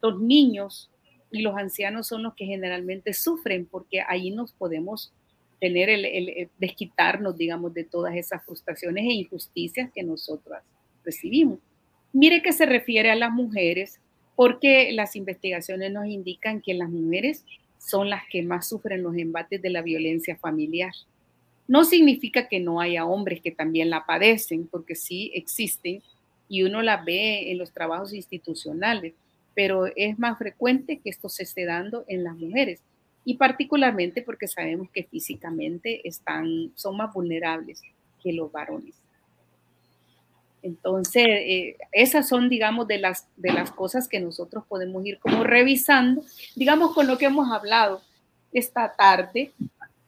los 0.00 0.20
niños 0.20 0.90
y 1.32 1.42
los 1.42 1.56
ancianos 1.56 2.06
son 2.06 2.22
los 2.22 2.34
que 2.34 2.46
generalmente 2.46 3.12
sufren 3.12 3.66
porque 3.66 4.02
ahí 4.06 4.30
nos 4.30 4.52
podemos 4.52 5.12
tener 5.60 5.88
el, 5.88 6.48
desquitarnos, 6.58 7.36
digamos, 7.36 7.74
de 7.74 7.84
todas 7.84 8.14
esas 8.14 8.44
frustraciones 8.44 9.04
e 9.04 9.12
injusticias 9.12 9.90
que 9.92 10.02
nosotras 10.02 10.62
recibimos. 11.06 11.60
Mire 12.12 12.42
que 12.42 12.52
se 12.52 12.66
refiere 12.66 13.10
a 13.10 13.14
las 13.14 13.30
mujeres 13.30 14.00
porque 14.34 14.92
las 14.92 15.16
investigaciones 15.16 15.90
nos 15.92 16.06
indican 16.06 16.60
que 16.60 16.74
las 16.74 16.90
mujeres 16.90 17.46
son 17.78 18.10
las 18.10 18.22
que 18.30 18.42
más 18.42 18.68
sufren 18.68 19.02
los 19.02 19.16
embates 19.16 19.62
de 19.62 19.70
la 19.70 19.80
violencia 19.80 20.36
familiar. 20.36 20.92
No 21.68 21.84
significa 21.84 22.48
que 22.48 22.60
no 22.60 22.80
haya 22.80 23.06
hombres 23.06 23.40
que 23.40 23.50
también 23.50 23.90
la 23.90 24.04
padecen, 24.04 24.66
porque 24.66 24.94
sí 24.94 25.32
existen 25.34 26.02
y 26.48 26.62
uno 26.62 26.82
la 26.82 27.02
ve 27.02 27.50
en 27.50 27.58
los 27.58 27.72
trabajos 27.72 28.12
institucionales, 28.12 29.14
pero 29.54 29.86
es 29.96 30.18
más 30.18 30.38
frecuente 30.38 30.98
que 30.98 31.10
esto 31.10 31.28
se 31.28 31.44
esté 31.44 31.64
dando 31.64 32.04
en 32.08 32.24
las 32.24 32.36
mujeres 32.36 32.82
y 33.24 33.34
particularmente 33.34 34.22
porque 34.22 34.46
sabemos 34.46 34.88
que 34.90 35.02
físicamente 35.02 36.06
están, 36.06 36.70
son 36.76 36.96
más 36.96 37.12
vulnerables 37.12 37.82
que 38.22 38.32
los 38.32 38.52
varones. 38.52 38.94
Entonces, 40.66 41.24
eh, 41.28 41.76
esas 41.92 42.28
son, 42.28 42.48
digamos, 42.48 42.88
de 42.88 42.98
las, 42.98 43.28
de 43.36 43.52
las 43.52 43.70
cosas 43.70 44.08
que 44.08 44.18
nosotros 44.18 44.64
podemos 44.68 45.06
ir 45.06 45.20
como 45.20 45.44
revisando, 45.44 46.24
digamos, 46.56 46.92
con 46.92 47.06
lo 47.06 47.16
que 47.18 47.26
hemos 47.26 47.52
hablado 47.52 48.02
esta 48.52 48.92
tarde. 48.96 49.52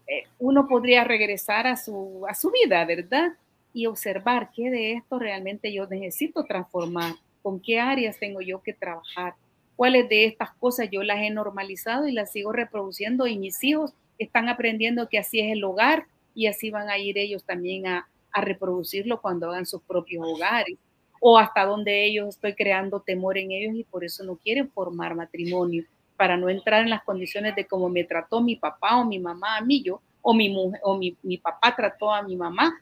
Eh, 0.09 0.25
uno 0.41 0.67
podría 0.67 1.05
regresar 1.05 1.69
a 1.69 1.77
su, 1.77 2.27
a 2.29 2.35
su 2.35 2.51
vida, 2.51 2.85
¿verdad? 2.85 3.35
Y 3.73 3.87
observar 3.87 4.51
qué 4.53 4.69
de 4.69 4.95
esto 4.95 5.21
realmente 5.21 5.73
yo 5.73 5.87
necesito 5.87 6.45
transformar 6.45 7.15
con 7.41 7.61
qué 7.61 7.79
áreas 7.79 8.19
tengo 8.19 8.41
yo 8.41 8.61
que 8.61 8.73
trabajar, 8.73 9.35
cuáles 9.77 10.09
de 10.09 10.25
estas 10.25 10.51
cosas 10.55 10.89
yo 10.91 11.05
las 11.05 11.19
he 11.19 11.31
normalizado 11.31 12.09
y 12.09 12.13
las 12.13 12.33
sigo 12.33 12.51
reproduciendo 12.53 13.29
y 13.29 13.39
mis 13.39 13.63
hijos 13.63 13.93
están 14.19 14.49
aprendiendo 14.49 15.09
que 15.09 15.19
así 15.19 15.39
es 15.39 15.53
el 15.53 15.63
hogar 15.63 16.07
y 16.35 16.49
así 16.49 16.71
van 16.71 16.91
a 16.91 16.99
ir 16.99 17.17
ellos 17.17 17.45
también 17.45 17.87
a, 17.87 18.09
a 18.33 18.41
reproducirlo 18.41 19.21
cuando 19.21 19.49
hagan 19.49 19.67
sus 19.67 19.83
propios 19.83 20.25
hogares 20.27 20.77
o 21.21 21.39
hasta 21.39 21.65
donde 21.65 22.05
ellos 22.05 22.29
estoy 22.29 22.55
creando 22.55 23.01
temor 23.01 23.39
en 23.39 23.51
ellos 23.51 23.75
y 23.75 23.85
por 23.85 24.05
eso 24.05 24.25
no 24.25 24.37
quieren 24.37 24.71
formar 24.71 25.15
matrimonio 25.15 25.85
para 26.17 26.37
no 26.37 26.49
entrar 26.49 26.83
en 26.83 26.91
las 26.91 27.03
condiciones 27.05 27.55
de 27.57 27.67
cómo 27.67 27.89
me 27.89 28.05
trató 28.05 28.41
mi 28.41 28.57
papá 28.57 28.99
o 28.99 29.05
mi 29.05 29.19
mamá 29.19 29.57
a 29.57 29.61
mí 29.61 29.83
yo 29.83 30.01
o 30.23 30.35
mi 30.35 30.49
mujer 30.49 30.81
o 30.85 30.97
mi, 30.97 31.17
mi 31.23 31.39
papá 31.39 31.75
trató 31.75 32.13
a 32.13 32.23
mi 32.23 32.37
mamá 32.37 32.81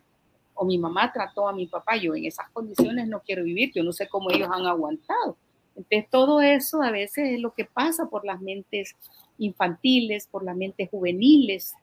o 0.56 0.64
mi 0.64 0.78
mamá 0.78 1.12
trató 1.12 1.48
a 1.48 1.52
mi 1.52 1.66
papá, 1.66 1.96
yo 1.96 2.14
en 2.14 2.24
esas 2.24 2.48
condiciones 2.50 3.06
no 3.06 3.20
quiero 3.20 3.44
vivir, 3.44 3.72
yo 3.74 3.84
no 3.84 3.92
sé 3.92 4.08
cómo 4.08 4.30
ellos 4.30 4.48
han 4.50 4.66
aguantado. 4.66 5.36
Entonces, 5.76 6.10
todo 6.10 6.40
eso 6.40 6.82
a 6.82 6.90
veces 6.90 7.34
es 7.34 7.40
lo 7.40 7.52
que 7.52 7.66
pasa 7.66 8.06
por 8.06 8.24
las 8.24 8.40
mentes 8.40 8.96
infantiles, 9.38 10.26
por 10.26 10.42
las 10.42 10.56
mentes 10.56 10.88
juveniles, 10.90 11.74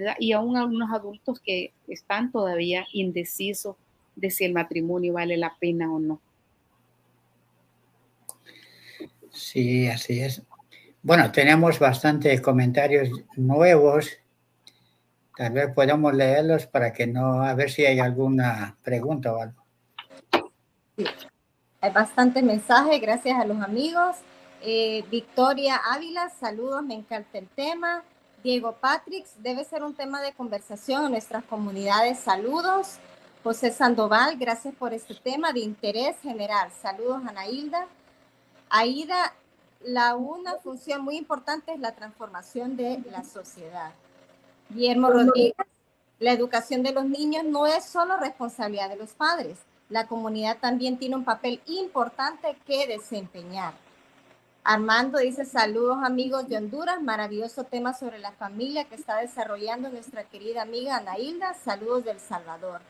¿verdad? 0.00 0.14
Y 0.18 0.32
aún 0.32 0.56
algunos 0.56 0.92
adultos 0.92 1.40
que 1.40 1.72
están 1.88 2.30
todavía 2.30 2.86
indecisos 2.92 3.76
de 4.14 4.30
si 4.30 4.44
el 4.44 4.52
matrimonio 4.52 5.14
vale 5.14 5.36
la 5.36 5.56
pena 5.58 5.92
o 5.92 5.98
no. 5.98 6.20
Sí, 9.30 9.86
así 9.88 10.20
es. 10.20 10.42
Bueno, 11.02 11.30
tenemos 11.30 11.78
bastantes 11.78 12.40
comentarios 12.40 13.10
nuevos 13.36 14.18
Tal 15.36 15.52
vez 15.52 15.70
podamos 15.74 16.14
leerlos 16.14 16.66
para 16.66 16.94
que 16.94 17.06
no, 17.06 17.42
a 17.42 17.52
ver 17.52 17.70
si 17.70 17.84
hay 17.84 17.98
alguna 17.98 18.74
pregunta 18.82 19.34
o 19.34 19.42
algo. 19.42 19.62
Hay 21.82 21.92
bastante 21.92 22.42
mensaje, 22.42 22.98
gracias 22.98 23.38
a 23.38 23.44
los 23.44 23.60
amigos. 23.60 24.16
Eh, 24.62 25.04
Victoria 25.10 25.76
Ávila, 25.92 26.30
saludos, 26.30 26.82
me 26.82 26.94
encanta 26.94 27.36
el 27.36 27.48
tema. 27.48 28.02
Diego 28.42 28.72
Patrix, 28.72 29.30
debe 29.42 29.64
ser 29.64 29.82
un 29.82 29.94
tema 29.94 30.20
de 30.20 30.32
conversación 30.32 31.06
en 31.06 31.12
nuestras 31.12 31.44
comunidades, 31.44 32.18
saludos. 32.18 32.98
José 33.42 33.70
Sandoval, 33.70 34.36
gracias 34.38 34.74
por 34.74 34.92
este 34.92 35.14
tema 35.14 35.52
de 35.52 35.60
interés 35.60 36.16
general. 36.20 36.70
Saludos, 36.82 37.22
Ana 37.26 37.46
Hilda. 37.46 37.86
Aida, 38.68 39.34
la 39.84 40.16
una 40.16 40.54
función 40.56 41.02
muy 41.02 41.16
importante 41.16 41.72
es 41.72 41.78
la 41.78 41.92
transformación 41.94 42.76
de 42.76 43.02
la 43.10 43.22
sociedad. 43.22 43.92
Guillermo 44.68 45.10
Rodríguez, 45.10 45.54
la 46.18 46.32
educación 46.32 46.82
de 46.82 46.92
los 46.92 47.04
niños 47.04 47.44
no 47.44 47.66
es 47.66 47.84
solo 47.84 48.16
responsabilidad 48.16 48.88
de 48.88 48.96
los 48.96 49.10
padres, 49.10 49.58
la 49.88 50.08
comunidad 50.08 50.58
también 50.58 50.98
tiene 50.98 51.14
un 51.14 51.24
papel 51.24 51.60
importante 51.66 52.56
que 52.66 52.88
desempeñar. 52.88 53.74
Armando 54.68 55.18
dice 55.18 55.44
saludos 55.44 55.98
amigos 56.02 56.48
de 56.48 56.56
Honduras, 56.56 57.00
maravilloso 57.00 57.62
tema 57.62 57.94
sobre 57.94 58.18
la 58.18 58.32
familia 58.32 58.82
que 58.82 58.96
está 58.96 59.18
desarrollando 59.18 59.90
nuestra 59.90 60.24
querida 60.24 60.62
amiga 60.62 60.96
Anailda, 60.96 61.54
saludos 61.54 62.04
del 62.04 62.18
Salvador. 62.18 62.80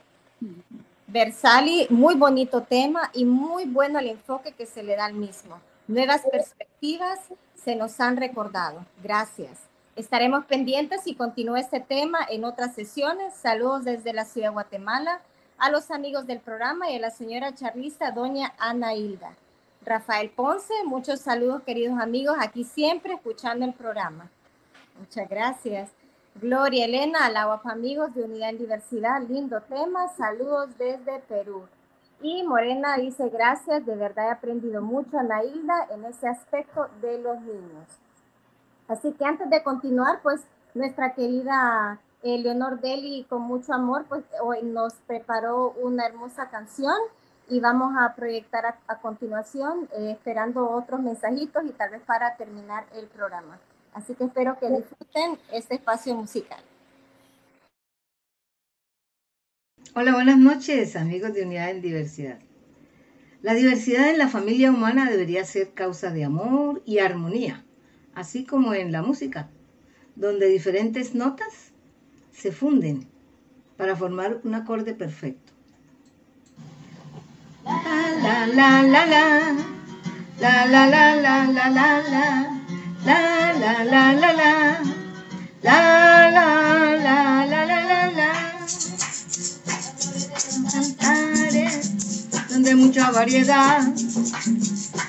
Versali, 1.06 1.86
muy 1.90 2.14
bonito 2.14 2.62
tema 2.62 3.10
y 3.12 3.26
muy 3.26 3.66
bueno 3.66 3.98
el 3.98 4.06
enfoque 4.06 4.52
que 4.52 4.64
se 4.64 4.82
le 4.82 4.96
da 4.96 5.04
al 5.04 5.12
mismo. 5.12 5.60
Nuevas 5.86 6.22
perspectivas 6.22 7.18
se 7.54 7.76
nos 7.76 8.00
han 8.00 8.16
recordado. 8.16 8.86
Gracias. 9.02 9.58
Estaremos 9.96 10.46
pendientes 10.46 11.06
y 11.06 11.14
continúe 11.14 11.56
este 11.56 11.80
tema 11.80 12.20
en 12.30 12.46
otras 12.46 12.74
sesiones. 12.74 13.34
Saludos 13.34 13.84
desde 13.84 14.14
la 14.14 14.24
ciudad 14.24 14.48
de 14.48 14.54
Guatemala 14.54 15.20
a 15.58 15.70
los 15.70 15.90
amigos 15.90 16.26
del 16.26 16.40
programa 16.40 16.90
y 16.90 16.96
a 16.96 17.00
la 17.00 17.10
señora 17.10 17.54
charlista 17.54 18.12
doña 18.12 18.54
Ana 18.56 18.94
Hilda. 18.94 19.36
Rafael 19.86 20.30
Ponce, 20.30 20.74
muchos 20.84 21.20
saludos 21.20 21.62
queridos 21.62 22.00
amigos, 22.00 22.36
aquí 22.40 22.64
siempre 22.64 23.14
escuchando 23.14 23.64
el 23.64 23.72
programa. 23.72 24.28
Muchas 24.98 25.28
gracias. 25.28 25.90
Gloria 26.34 26.86
Elena, 26.86 27.26
al 27.26 27.36
amigos 27.70 28.12
de 28.12 28.24
Unidad 28.24 28.50
en 28.50 28.58
Diversidad, 28.58 29.22
lindo 29.22 29.60
tema, 29.60 30.08
saludos 30.08 30.76
desde 30.76 31.20
Perú. 31.28 31.68
Y 32.20 32.42
Morena 32.42 32.96
dice 32.96 33.28
gracias, 33.28 33.86
de 33.86 33.94
verdad 33.94 34.26
he 34.26 34.32
aprendido 34.32 34.82
mucho 34.82 35.20
Ana 35.20 35.44
Hilda 35.44 35.86
en 35.90 36.04
ese 36.04 36.26
aspecto 36.26 36.88
de 37.00 37.18
los 37.22 37.40
niños. 37.42 37.86
Así 38.88 39.12
que 39.12 39.24
antes 39.24 39.48
de 39.48 39.62
continuar, 39.62 40.20
pues 40.20 40.40
nuestra 40.74 41.14
querida 41.14 42.00
eh, 42.24 42.38
Leonor 42.38 42.80
Deli, 42.80 43.24
con 43.28 43.42
mucho 43.42 43.72
amor, 43.72 44.04
pues 44.08 44.24
hoy 44.42 44.64
nos 44.64 44.94
preparó 45.06 45.76
una 45.80 46.06
hermosa 46.06 46.50
canción 46.50 46.96
y 47.48 47.60
vamos 47.60 47.94
a 47.98 48.14
proyectar 48.14 48.64
a, 48.86 48.98
continuación, 48.98 49.88
eh, 49.96 50.12
esperando 50.12 50.70
otros 50.70 51.00
mensajitos 51.00 51.64
y 51.64 51.70
tal 51.70 51.90
vez 51.90 52.02
para 52.02 52.36
terminar 52.36 52.86
el 52.94 53.06
programa. 53.06 53.58
Así 53.94 54.14
que 54.14 54.24
espero 54.24 54.58
que 54.58 54.68
disfruten 54.68 55.38
este 55.52 55.76
espacio 55.76 56.14
musical. 56.14 56.60
Hola, 59.94 60.12
buenas 60.12 60.38
noches, 60.38 60.96
amigos 60.96 61.32
de 61.32 61.42
Unidad 61.42 61.70
en 61.70 61.80
Diversidad. 61.80 62.38
La 63.42 63.54
diversidad 63.54 64.10
en 64.10 64.18
la 64.18 64.28
familia 64.28 64.70
humana 64.70 65.08
debería 65.08 65.44
ser 65.44 65.72
causa 65.72 66.10
de 66.10 66.24
amor 66.24 66.82
y 66.84 66.98
armonía 66.98 67.62
así 68.16 68.44
como 68.44 68.74
en 68.74 68.90
la 68.90 69.02
música, 69.02 69.50
donde 70.16 70.48
diferentes 70.48 71.14
notas 71.14 71.72
se 72.32 72.50
funden 72.50 73.06
para 73.76 73.94
formar 73.94 74.40
un 74.42 74.54
acorde 74.54 74.94
perfecto. 74.94 75.52
La 77.66 78.46
la 78.46 78.82
la 78.82 79.04
la 79.06 79.46
la 80.38 80.66
la 80.66 80.86
la 80.86 81.16
la 81.16 81.46
la 81.46 81.68
la 81.68 82.00
la 82.02 82.56
la, 83.04 83.84
la, 83.84 84.12
la, 84.14 84.32
la. 84.32 84.82
La, 85.62 86.30
la, 86.30 86.96
la, 86.96 87.46
la, 87.46 87.64
la, 87.66 88.10
la. 88.10 88.30
Altares, 90.76 92.28
donde 92.50 92.74
mucha 92.76 93.10
variedad. 93.10 93.80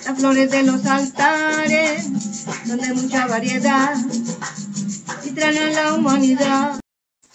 Las 0.05 0.19
flores 0.19 0.49
de 0.49 0.63
los 0.63 0.85
altares, 0.85 2.09
donde 2.65 2.93
mucha 2.93 3.27
variedad. 3.27 3.95
Y 5.23 5.31
traen 5.31 5.73
la 5.75 5.93
humanidad. 5.93 6.79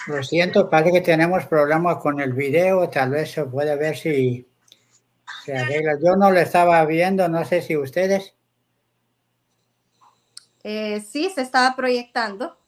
Lo 0.08 0.22
siento, 0.24 0.68
parece 0.68 0.92
que 0.92 1.00
tenemos 1.00 1.46
problemas 1.46 1.98
con 1.98 2.20
el 2.20 2.32
video. 2.32 2.88
Tal 2.88 3.10
vez 3.10 3.30
se 3.30 3.44
puede 3.44 3.76
ver 3.76 3.96
si 3.96 4.48
se 5.44 5.56
arregla. 5.56 5.98
Yo 6.02 6.16
no 6.16 6.30
lo 6.30 6.38
estaba 6.38 6.84
viendo, 6.86 7.28
no 7.28 7.44
sé 7.44 7.62
si 7.62 7.76
ustedes. 7.76 8.34
Eh, 10.62 11.00
sí, 11.00 11.30
se 11.34 11.42
estaba 11.42 11.74
proyectando. 11.74 12.58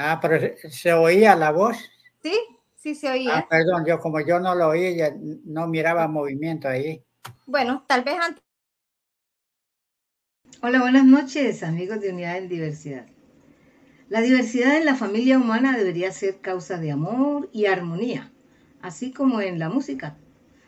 Ah, 0.00 0.20
pero 0.22 0.54
se 0.70 0.92
oía 0.92 1.34
la 1.34 1.50
voz. 1.50 1.76
Sí, 2.22 2.38
sí 2.76 2.94
se 2.94 3.10
oía. 3.10 3.38
Ah, 3.38 3.46
perdón, 3.50 3.84
yo 3.84 3.98
como 3.98 4.20
yo 4.20 4.38
no 4.38 4.54
lo 4.54 4.68
oí, 4.68 4.96
ya 4.96 5.12
no 5.44 5.66
miraba 5.66 6.06
movimiento 6.06 6.68
ahí. 6.68 7.04
Bueno, 7.46 7.84
tal 7.86 8.04
vez 8.04 8.14
antes. 8.20 8.44
Hola, 10.62 10.80
buenas 10.80 11.04
noches, 11.04 11.62
amigos 11.62 12.00
de 12.00 12.10
Unidad 12.10 12.38
en 12.38 12.48
Diversidad. 12.48 13.06
La 14.08 14.20
diversidad 14.20 14.76
en 14.76 14.86
la 14.86 14.94
familia 14.94 15.36
humana 15.36 15.76
debería 15.76 16.10
ser 16.12 16.40
causa 16.40 16.78
de 16.78 16.90
amor 16.90 17.50
y 17.52 17.66
armonía, 17.66 18.32
así 18.80 19.12
como 19.12 19.40
en 19.40 19.58
la 19.58 19.68
música, 19.68 20.16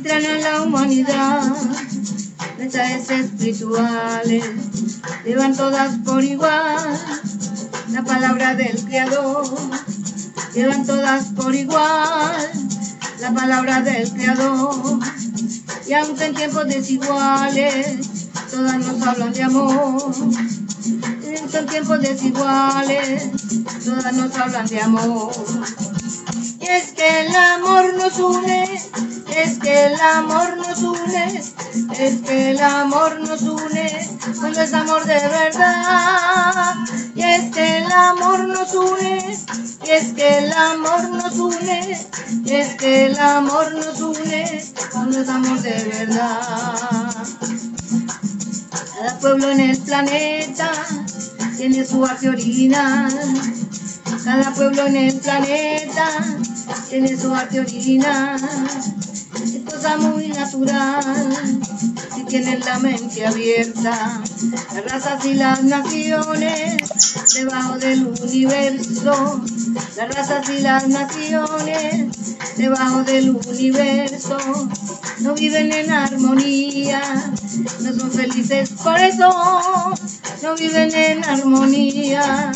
y 0.00 0.02
traen 0.02 0.26
a 0.26 0.38
la 0.38 0.62
humanidad. 0.62 1.42
Mensajes 2.58 3.10
espirituales 3.10 4.44
llevan 5.24 5.54
todas 5.56 5.96
por 6.04 6.24
igual. 6.24 6.98
La 7.90 8.02
palabra 8.04 8.54
del 8.54 8.82
creador 8.84 9.44
llevan 10.54 10.86
todas 10.86 11.26
por 11.36 11.54
igual. 11.54 12.50
La 13.20 13.32
palabra 13.34 13.82
del 13.82 14.10
creador 14.12 14.98
y 15.86 15.92
aunque 15.92 16.26
en 16.26 16.34
tiempos 16.34 16.66
desiguales 16.68 18.00
todas 18.50 18.78
nos 18.78 19.02
hablan 19.06 19.32
de 19.32 19.42
amor. 19.42 20.14
Son 21.50 21.66
tiempos 21.66 22.00
desiguales 22.00 23.24
todas 23.84 24.12
nos 24.14 24.34
hablan 24.36 24.66
de 24.66 24.80
amor. 24.80 25.32
y 25.96 25.99
es 26.76 26.92
que 26.92 27.20
el 27.26 27.36
amor 27.36 27.94
nos 27.94 28.18
une 28.18 28.80
es 29.36 29.58
que 29.58 29.86
el 29.86 30.00
amor 30.00 30.56
nos 30.56 30.82
une, 30.82 31.42
es 31.98 32.20
que 32.22 32.50
el 32.50 32.60
amor 32.60 33.20
nos 33.20 33.42
une, 33.42 34.08
cuando 34.38 34.60
es 34.60 34.74
amor 34.74 35.04
de 35.04 35.14
verdad. 35.14 36.74
Y 37.14 37.22
es 37.22 37.54
que 37.54 37.78
el 37.78 37.92
amor 37.92 38.48
nos 38.48 38.74
une, 38.74 39.38
y 39.86 39.90
es 39.90 40.12
que 40.12 40.38
el 40.38 40.52
amor 40.52 41.08
nos 41.10 41.38
une, 41.38 42.06
y 42.44 42.52
es 42.52 42.74
que 42.76 43.06
el 43.06 43.18
amor 43.18 43.72
nos 43.72 44.00
une, 44.00 44.64
cuando 44.92 45.20
es 45.20 45.28
amor 45.28 45.60
de 45.60 45.84
verdad. 45.84 47.12
Cada 48.94 49.18
pueblo 49.20 49.50
en 49.50 49.60
el 49.60 49.78
planeta 49.78 50.70
tiene 51.56 51.84
su 51.86 52.04
arte 52.04 52.28
original. 52.28 53.10
Cada 54.24 54.52
pueblo 54.54 54.86
en 54.86 54.96
el 54.96 55.14
planeta 55.14 56.08
tiene 56.88 57.16
su 57.16 57.34
arte 57.34 57.60
original 57.60 58.40
es 59.42 59.58
cosa 59.64 59.96
muy 59.96 60.28
natural. 60.28 61.60
Tienen 62.30 62.60
la 62.60 62.78
mente 62.78 63.26
abierta, 63.26 64.22
las 64.72 64.84
razas 64.84 65.24
y 65.24 65.34
las 65.34 65.64
naciones 65.64 66.76
debajo 67.34 67.76
del 67.76 68.06
universo, 68.06 69.42
las 69.96 70.14
razas 70.14 70.48
y 70.48 70.60
las 70.60 70.86
naciones 70.86 72.36
debajo 72.56 73.02
del 73.02 73.30
universo. 73.30 74.38
No 75.18 75.34
viven 75.34 75.72
en 75.72 75.90
armonía, 75.90 77.02
no 77.80 77.92
son 77.98 78.12
felices 78.12 78.70
por 78.82 78.98
eso, 78.98 79.30
no 80.42 80.54
viven 80.54 80.94
en 80.94 81.24
armonía, 81.24 82.52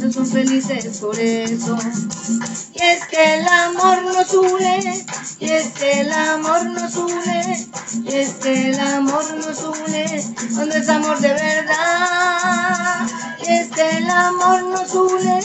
no 0.00 0.12
son 0.12 0.26
felices 0.26 0.98
por 0.98 1.18
eso. 1.18 1.78
Y 2.74 2.82
es 2.82 3.06
que 3.06 3.36
el 3.36 3.48
amor 3.48 4.02
nos 4.04 4.34
une, 4.34 5.04
y 5.40 5.50
es 5.50 5.68
que 5.68 6.00
el 6.00 6.12
amor 6.12 6.66
nos 6.66 6.94
une, 6.96 7.68
y 8.04 8.14
es 8.14 8.30
que 8.34 8.70
el 8.70 8.80
amor 8.80 9.13
nos 9.22 9.62
une, 9.62 10.24
cuando 10.54 10.74
es 10.74 10.88
amor 10.88 11.18
de 11.20 11.28
verdad. 11.28 13.06
Y 13.46 13.52
es 13.52 13.68
que 13.68 13.98
el 13.98 14.10
amor 14.10 14.62
nos 14.64 14.94
une, 14.94 15.40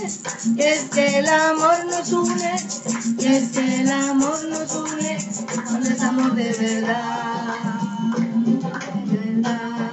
y 0.56 0.62
es 0.62 0.84
que 0.90 1.20
el 1.20 1.30
amor 1.30 1.86
nos 1.86 2.12
une, 2.12 2.68
y 3.20 3.26
es 3.28 3.50
que 3.50 3.82
el 3.82 3.92
amor 3.92 4.44
nos 4.50 4.76
une, 4.76 5.18
cuando 5.68 5.90
es 5.90 6.02
amor 6.02 6.34
de 6.34 6.52
verdad. 6.54 7.54
De 9.06 9.18
verdad, 9.18 9.92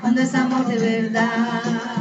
cuando 0.00 0.20
es 0.22 0.34
amor 0.34 0.66
de 0.66 0.78
verdad. 0.78 1.99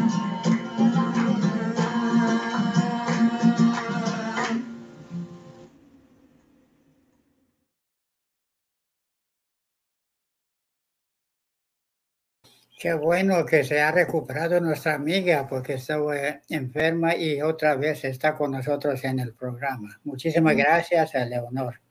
Qué 12.79 12.93
bueno 12.93 13.45
que 13.45 13.65
se 13.65 13.81
ha 13.81 13.91
recuperado 13.91 14.61
nuestra 14.61 14.95
amiga 14.95 15.45
porque 15.49 15.73
estaba 15.73 16.15
enferma 16.47 17.13
y 17.13 17.41
otra 17.41 17.75
vez 17.75 18.05
está 18.05 18.37
con 18.37 18.51
nosotros 18.51 19.03
en 19.03 19.19
el 19.19 19.33
programa. 19.33 19.99
Muchísimas 20.05 20.55
gracias, 20.55 21.13
Leonor. 21.13 21.81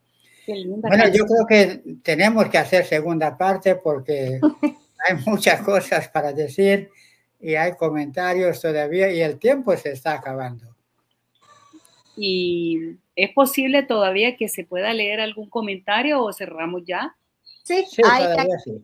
Bueno, 0.46 1.04
yo 1.08 1.26
creo 1.26 1.46
que 1.46 1.82
tenemos 2.02 2.48
que 2.48 2.56
hacer 2.56 2.86
segunda 2.86 3.36
parte 3.36 3.74
porque 3.74 4.40
hay 5.06 5.16
muchas 5.26 5.60
cosas 5.60 6.08
para 6.08 6.32
decir 6.32 6.88
y 7.38 7.54
hay 7.54 7.72
comentarios 7.72 8.58
todavía 8.58 9.12
y 9.12 9.20
el 9.20 9.38
tiempo 9.38 9.76
se 9.76 9.90
está 9.92 10.14
acabando. 10.14 10.74
¿Y 12.16 12.96
es 13.14 13.30
posible 13.34 13.82
todavía 13.82 14.38
que 14.38 14.48
se 14.48 14.64
pueda 14.64 14.94
leer 14.94 15.20
algún 15.20 15.50
comentario 15.50 16.24
o 16.24 16.32
cerramos 16.32 16.82
ya? 16.86 17.14
Sí, 17.62 17.84
Sí, 17.90 18.00
hay, 18.10 18.24
todavía 18.24 18.58
sí. 18.64 18.82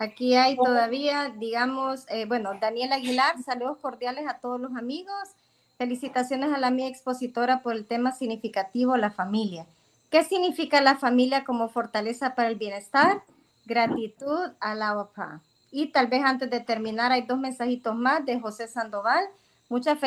Aquí 0.00 0.34
hay 0.34 0.56
todavía, 0.56 1.28
digamos, 1.28 2.06
eh, 2.08 2.24
bueno, 2.24 2.52
Daniel 2.58 2.94
Aguilar, 2.94 3.34
saludos 3.44 3.76
cordiales 3.82 4.26
a 4.26 4.38
todos 4.38 4.58
los 4.58 4.74
amigos. 4.74 5.28
Felicitaciones 5.76 6.54
a 6.54 6.58
la 6.58 6.70
mía 6.70 6.88
expositora 6.88 7.60
por 7.60 7.74
el 7.74 7.84
tema 7.84 8.10
significativo, 8.12 8.96
la 8.96 9.10
familia. 9.10 9.66
¿Qué 10.08 10.24
significa 10.24 10.80
la 10.80 10.96
familia 10.96 11.44
como 11.44 11.68
fortaleza 11.68 12.34
para 12.34 12.48
el 12.48 12.56
bienestar? 12.56 13.22
Gratitud 13.66 14.52
a 14.58 14.74
la 14.74 14.98
OPA. 14.98 15.42
Y 15.70 15.88
tal 15.88 16.06
vez 16.06 16.24
antes 16.24 16.48
de 16.48 16.60
terminar, 16.60 17.12
hay 17.12 17.26
dos 17.26 17.38
mensajitos 17.38 17.94
más 17.94 18.24
de 18.24 18.40
José 18.40 18.68
Sandoval. 18.68 19.26
Muchas, 19.68 19.98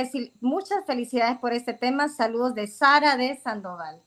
muchas 0.42 0.84
felicidades 0.88 1.38
por 1.38 1.54
este 1.54 1.76
tema. 1.76 2.10
Saludos 2.10 2.56
de 2.56 2.66
Sara 2.66 3.16
de 3.16 3.38
Sandoval. 3.38 4.02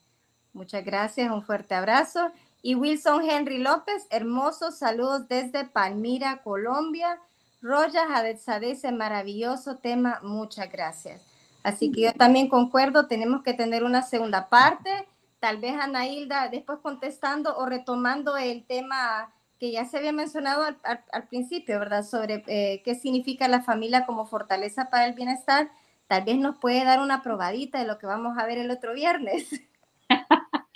Muchas 0.52 0.84
gracias, 0.84 1.30
un 1.30 1.44
fuerte 1.44 1.76
abrazo. 1.76 2.32
Y 2.66 2.74
Wilson 2.74 3.30
Henry 3.30 3.58
López, 3.58 4.08
hermosos 4.10 4.76
saludos 4.76 5.28
desde 5.28 5.66
Palmira, 5.66 6.42
Colombia. 6.42 7.20
Roya 7.62 8.08
Jadezade, 8.08 8.72
ese 8.72 8.90
maravilloso 8.90 9.76
tema, 9.76 10.18
muchas 10.24 10.72
gracias. 10.72 11.22
Así 11.62 11.92
que 11.92 12.00
yo 12.00 12.12
también 12.14 12.48
concuerdo, 12.48 13.06
tenemos 13.06 13.44
que 13.44 13.54
tener 13.54 13.84
una 13.84 14.02
segunda 14.02 14.48
parte. 14.48 15.06
Tal 15.38 15.58
vez 15.58 15.76
Ana 15.80 16.08
Hilda 16.08 16.48
después 16.48 16.80
contestando 16.82 17.56
o 17.56 17.66
retomando 17.66 18.36
el 18.36 18.66
tema 18.66 19.32
que 19.60 19.70
ya 19.70 19.84
se 19.84 19.98
había 19.98 20.10
mencionado 20.10 20.64
al, 20.64 21.28
principio, 21.28 21.78
¿verdad? 21.78 22.02
Sobre 22.02 22.42
eh, 22.48 22.82
qué 22.84 22.96
significa 22.96 23.46
la 23.46 23.62
familia 23.62 24.06
como 24.06 24.26
fortaleza 24.26 24.90
para 24.90 25.06
el 25.06 25.14
bienestar. 25.14 25.70
Tal 26.08 26.24
vez 26.24 26.36
nos 26.36 26.58
puede 26.58 26.82
dar 26.82 26.98
una 26.98 27.22
probadita 27.22 27.78
de 27.78 27.86
lo 27.86 27.96
que 27.98 28.06
vamos 28.06 28.36
a 28.36 28.44
ver 28.44 28.58
el 28.58 28.72
otro 28.72 28.92
viernes. 28.92 29.46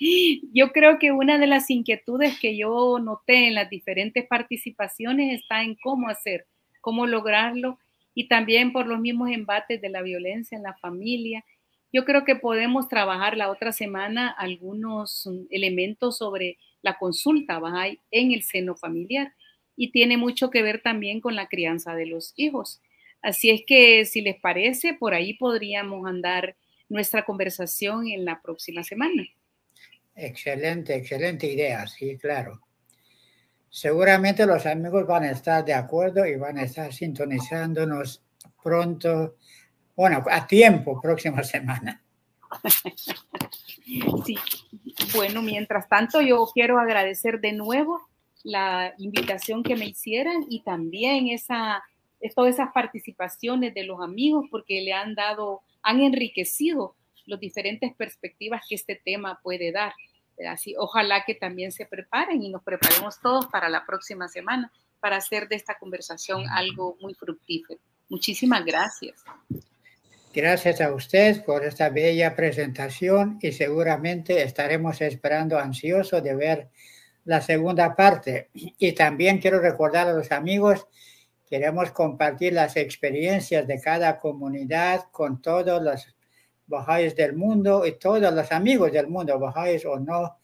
Yo 0.01 0.73
creo 0.73 0.99
que 0.99 1.13
una 1.13 1.37
de 1.37 1.47
las 1.47 1.69
inquietudes 1.69 2.39
que 2.41 2.57
yo 2.57 2.99
noté 2.99 3.49
en 3.49 3.55
las 3.55 3.69
diferentes 3.69 4.27
participaciones 4.27 5.39
está 5.39 5.63
en 5.63 5.77
cómo 5.83 6.09
hacer, 6.09 6.47
cómo 6.81 7.07
lograrlo 7.07 7.79
y 8.15 8.27
también 8.27 8.73
por 8.73 8.87
los 8.87 8.99
mismos 8.99 9.31
embates 9.31 9.81
de 9.83 9.91
la 9.91 10.01
violencia 10.01 10.57
en 10.57 10.63
la 10.63 10.75
familia. 10.79 11.45
Yo 11.93 12.07
creo 12.07 12.25
que 12.25 12.35
podemos 12.35 12.89
trabajar 12.89 13.37
la 13.37 13.51
otra 13.51 13.73
semana 13.73 14.29
algunos 14.31 15.29
elementos 15.51 16.17
sobre 16.17 16.57
la 16.81 16.97
consulta 16.97 17.59
Bahá'í 17.59 18.01
en 18.11 18.33
el 18.33 18.43
seno 18.43 18.77
familiar 18.77 19.35
y 19.77 19.93
tiene 19.93 20.17
mucho 20.17 20.49
que 20.49 20.63
ver 20.63 20.81
también 20.81 21.21
con 21.21 21.37
la 21.37 21.47
crianza 21.47 21.95
de 21.95 22.07
los 22.07 22.33
hijos. 22.37 22.81
Así 23.21 23.51
es 23.51 23.65
que 23.67 24.07
si 24.07 24.23
les 24.23 24.41
parece, 24.41 24.95
por 24.95 25.13
ahí 25.13 25.35
podríamos 25.35 26.07
andar 26.07 26.57
nuestra 26.89 27.27
conversación 27.27 28.09
en 28.09 28.25
la 28.25 28.41
próxima 28.41 28.83
semana. 28.83 29.29
Excelente, 30.23 30.95
excelente 30.95 31.47
idea, 31.47 31.87
sí, 31.87 32.19
claro. 32.19 32.61
Seguramente 33.71 34.45
los 34.45 34.67
amigos 34.67 35.07
van 35.07 35.25
a 35.25 35.31
estar 35.31 35.65
de 35.65 35.73
acuerdo 35.73 36.27
y 36.27 36.37
van 36.37 36.59
a 36.59 36.65
estar 36.65 36.93
sintonizándonos 36.93 38.23
pronto, 38.63 39.37
bueno, 39.97 40.23
a 40.31 40.47
tiempo, 40.47 41.01
próxima 41.01 41.43
semana. 41.43 42.03
Sí, 44.25 44.37
bueno, 45.17 45.43
mientras 45.43 45.89
tanto 45.89 46.21
yo 46.21 46.49
quiero 46.55 46.79
agradecer 46.79 47.41
de 47.41 47.53
nuevo 47.53 48.01
la 48.45 48.95
invitación 48.99 49.65
que 49.65 49.75
me 49.75 49.87
hicieran 49.87 50.47
y 50.49 50.63
también 50.63 51.27
esa, 51.27 51.83
todas 52.37 52.55
esas 52.55 52.71
participaciones 52.73 53.75
de 53.75 53.83
los 53.83 54.01
amigos 54.01 54.47
porque 54.49 54.81
le 54.83 54.93
han 54.93 55.17
dado, 55.17 55.63
han 55.83 56.01
enriquecido 56.01 56.95
las 57.27 57.41
diferentes 57.41 57.93
perspectivas 57.97 58.63
que 58.69 58.77
este 58.77 59.01
tema 59.03 59.41
puede 59.43 59.73
dar. 59.73 59.93
Así, 60.49 60.75
ojalá 60.79 61.25
que 61.25 61.35
también 61.35 61.73
se 61.73 61.87
preparen 61.87 62.43
y 62.43 62.51
nos 62.51 62.63
preparemos 62.63 63.21
todos 63.21 63.47
para 63.47 63.69
la 63.69 63.85
próxima 63.85 64.29
semana 64.29 64.73
para 65.01 65.17
hacer 65.17 65.49
de 65.49 65.57
esta 65.57 65.79
conversación 65.79 66.49
algo 66.51 66.97
muy 67.01 67.15
fructífero. 67.15 67.81
Muchísimas 68.09 68.65
gracias. 68.65 69.25
Gracias 70.33 70.81
a 70.81 70.95
usted 70.95 71.45
por 71.45 71.65
esta 71.65 71.89
bella 71.89 72.37
presentación 72.37 73.39
y 73.41 73.51
seguramente 73.51 74.43
estaremos 74.43 75.01
esperando 75.01 75.59
ansioso 75.59 76.21
de 76.21 76.37
ver 76.37 76.69
la 77.25 77.41
segunda 77.41 77.97
parte. 77.97 78.49
Y 78.53 78.93
también 78.93 79.39
quiero 79.39 79.59
recordar 79.59 80.07
a 80.07 80.13
los 80.13 80.31
amigos, 80.31 80.87
queremos 81.49 81.91
compartir 81.91 82.53
las 82.53 82.77
experiencias 82.77 83.67
de 83.67 83.81
cada 83.81 84.19
comunidad 84.19 85.07
con 85.11 85.43
todos 85.43 85.83
los 85.83 86.15
bajáis 86.71 87.15
del 87.15 87.35
mundo 87.35 87.85
y 87.85 87.99
todos 87.99 88.33
los 88.33 88.53
amigos 88.53 88.93
del 88.93 89.09
mundo, 89.09 89.39
bajáis 89.39 89.85
o 89.85 89.99
no, 89.99 90.39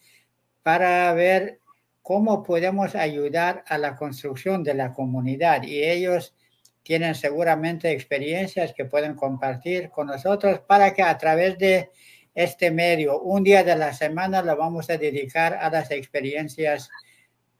para 0.62 1.14
ver 1.14 1.60
cómo 2.02 2.42
podemos 2.42 2.94
ayudar 2.94 3.64
a 3.66 3.78
la 3.78 3.96
construcción 3.96 4.62
de 4.62 4.74
la 4.74 4.92
comunidad. 4.92 5.62
Y 5.62 5.82
ellos 5.82 6.34
tienen 6.82 7.14
seguramente 7.14 7.90
experiencias 7.92 8.74
que 8.74 8.84
pueden 8.84 9.14
compartir 9.14 9.90
con 9.90 10.08
nosotros 10.08 10.60
para 10.60 10.92
que 10.92 11.02
a 11.02 11.16
través 11.16 11.56
de 11.58 11.90
este 12.34 12.70
medio, 12.70 13.20
un 13.20 13.42
día 13.42 13.64
de 13.64 13.76
la 13.76 13.94
semana 13.94 14.42
lo 14.42 14.56
vamos 14.56 14.90
a 14.90 14.98
dedicar 14.98 15.54
a 15.54 15.70
las 15.70 15.90
experiencias 15.90 16.90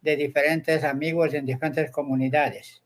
de 0.03 0.17
diferentes 0.17 0.85
amigos 0.85 1.33
en 1.35 1.47
diferentes 1.47 1.91
comunidades. 1.91 2.83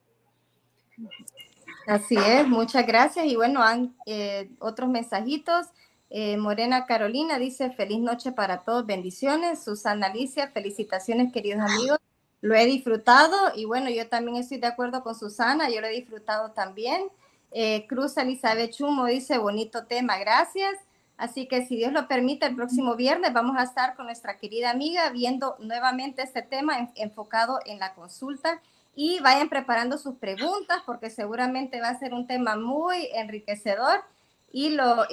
Así 1.86 2.16
es, 2.16 2.46
muchas 2.46 2.86
gracias. 2.86 3.26
Y 3.26 3.36
bueno, 3.36 3.62
han, 3.62 3.94
eh, 4.06 4.50
otros 4.58 4.88
mensajitos. 4.88 5.66
Eh, 6.10 6.36
Morena 6.36 6.86
Carolina 6.86 7.38
dice, 7.38 7.70
feliz 7.70 8.00
noche 8.00 8.32
para 8.32 8.58
todos, 8.58 8.86
bendiciones. 8.86 9.62
Susana 9.62 10.06
Alicia, 10.06 10.50
felicitaciones 10.50 11.32
queridos 11.32 11.60
amigos. 11.62 11.98
Lo 12.40 12.54
he 12.54 12.64
disfrutado 12.64 13.52
y 13.54 13.64
bueno, 13.64 13.90
yo 13.90 14.08
también 14.08 14.36
estoy 14.36 14.58
de 14.58 14.66
acuerdo 14.66 15.02
con 15.02 15.14
Susana, 15.14 15.68
yo 15.68 15.80
lo 15.80 15.86
he 15.86 15.92
disfrutado 15.92 16.52
también. 16.52 17.08
Eh, 17.52 17.86
Cruz 17.86 18.16
Elizabeth 18.16 18.72
Chumo 18.72 19.06
dice, 19.06 19.38
bonito 19.38 19.84
tema, 19.84 20.18
gracias. 20.18 20.74
Así 21.16 21.46
que 21.46 21.66
si 21.66 21.76
Dios 21.76 21.92
lo 21.92 22.08
permite, 22.08 22.46
el 22.46 22.56
próximo 22.56 22.96
viernes 22.96 23.34
vamos 23.34 23.56
a 23.58 23.64
estar 23.64 23.94
con 23.94 24.06
nuestra 24.06 24.38
querida 24.38 24.70
amiga 24.70 25.10
viendo 25.10 25.54
nuevamente 25.58 26.22
este 26.22 26.40
tema 26.40 26.90
enfocado 26.94 27.58
en 27.66 27.78
la 27.78 27.94
consulta 27.94 28.62
y 29.02 29.18
vayan 29.20 29.48
preparando 29.48 29.96
sus 29.96 30.16
preguntas 30.16 30.82
porque 30.84 31.08
seguramente 31.08 31.80
va 31.80 31.88
a 31.88 31.98
ser 31.98 32.12
un 32.12 32.26
tema 32.26 32.56
muy 32.56 33.08
enriquecedor 33.14 34.04
y 34.52 34.70
lo 34.70 35.06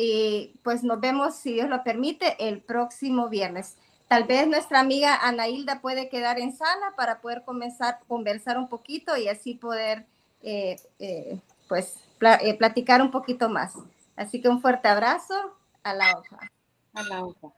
pues 0.62 0.84
nos 0.84 1.00
vemos 1.00 1.38
si 1.38 1.54
Dios 1.54 1.70
lo 1.70 1.86
permite 1.86 2.36
el 2.50 2.60
próximo 2.60 3.30
viernes. 3.30 3.78
Tal 4.10 4.26
vez 4.26 4.46
nuestra 4.46 4.82
amiga 4.82 5.16
Ana 5.16 5.48
Hilda 5.48 5.80
puede 5.80 6.10
quedar 6.10 6.38
en 6.38 6.54
sala 6.54 6.96
para 6.98 7.22
poder 7.22 7.46
comenzar 7.46 7.94
a 7.94 8.00
conversar 8.00 8.58
un 8.58 8.68
poquito 8.68 9.16
y 9.16 9.30
así 9.30 9.54
poder 9.54 10.06
eh, 10.44 10.76
eh, 11.00 11.40
pues 11.70 11.96
eh, 12.42 12.58
platicar 12.58 13.02
un 13.02 13.10
poquito 13.10 13.48
más. 13.48 13.74
Así 14.18 14.42
que 14.42 14.50
un 14.50 14.60
fuerte 14.60 14.90
abrazo 14.90 15.58
a 15.84 15.94
la 15.94 16.12
hoja. 16.18 16.52
A 16.94 17.04
la 17.04 17.24
hoja. 17.24 17.54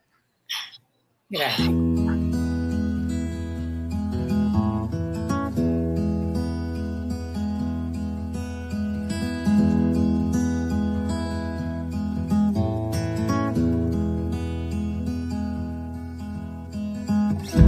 Gracias. 1.28 1.70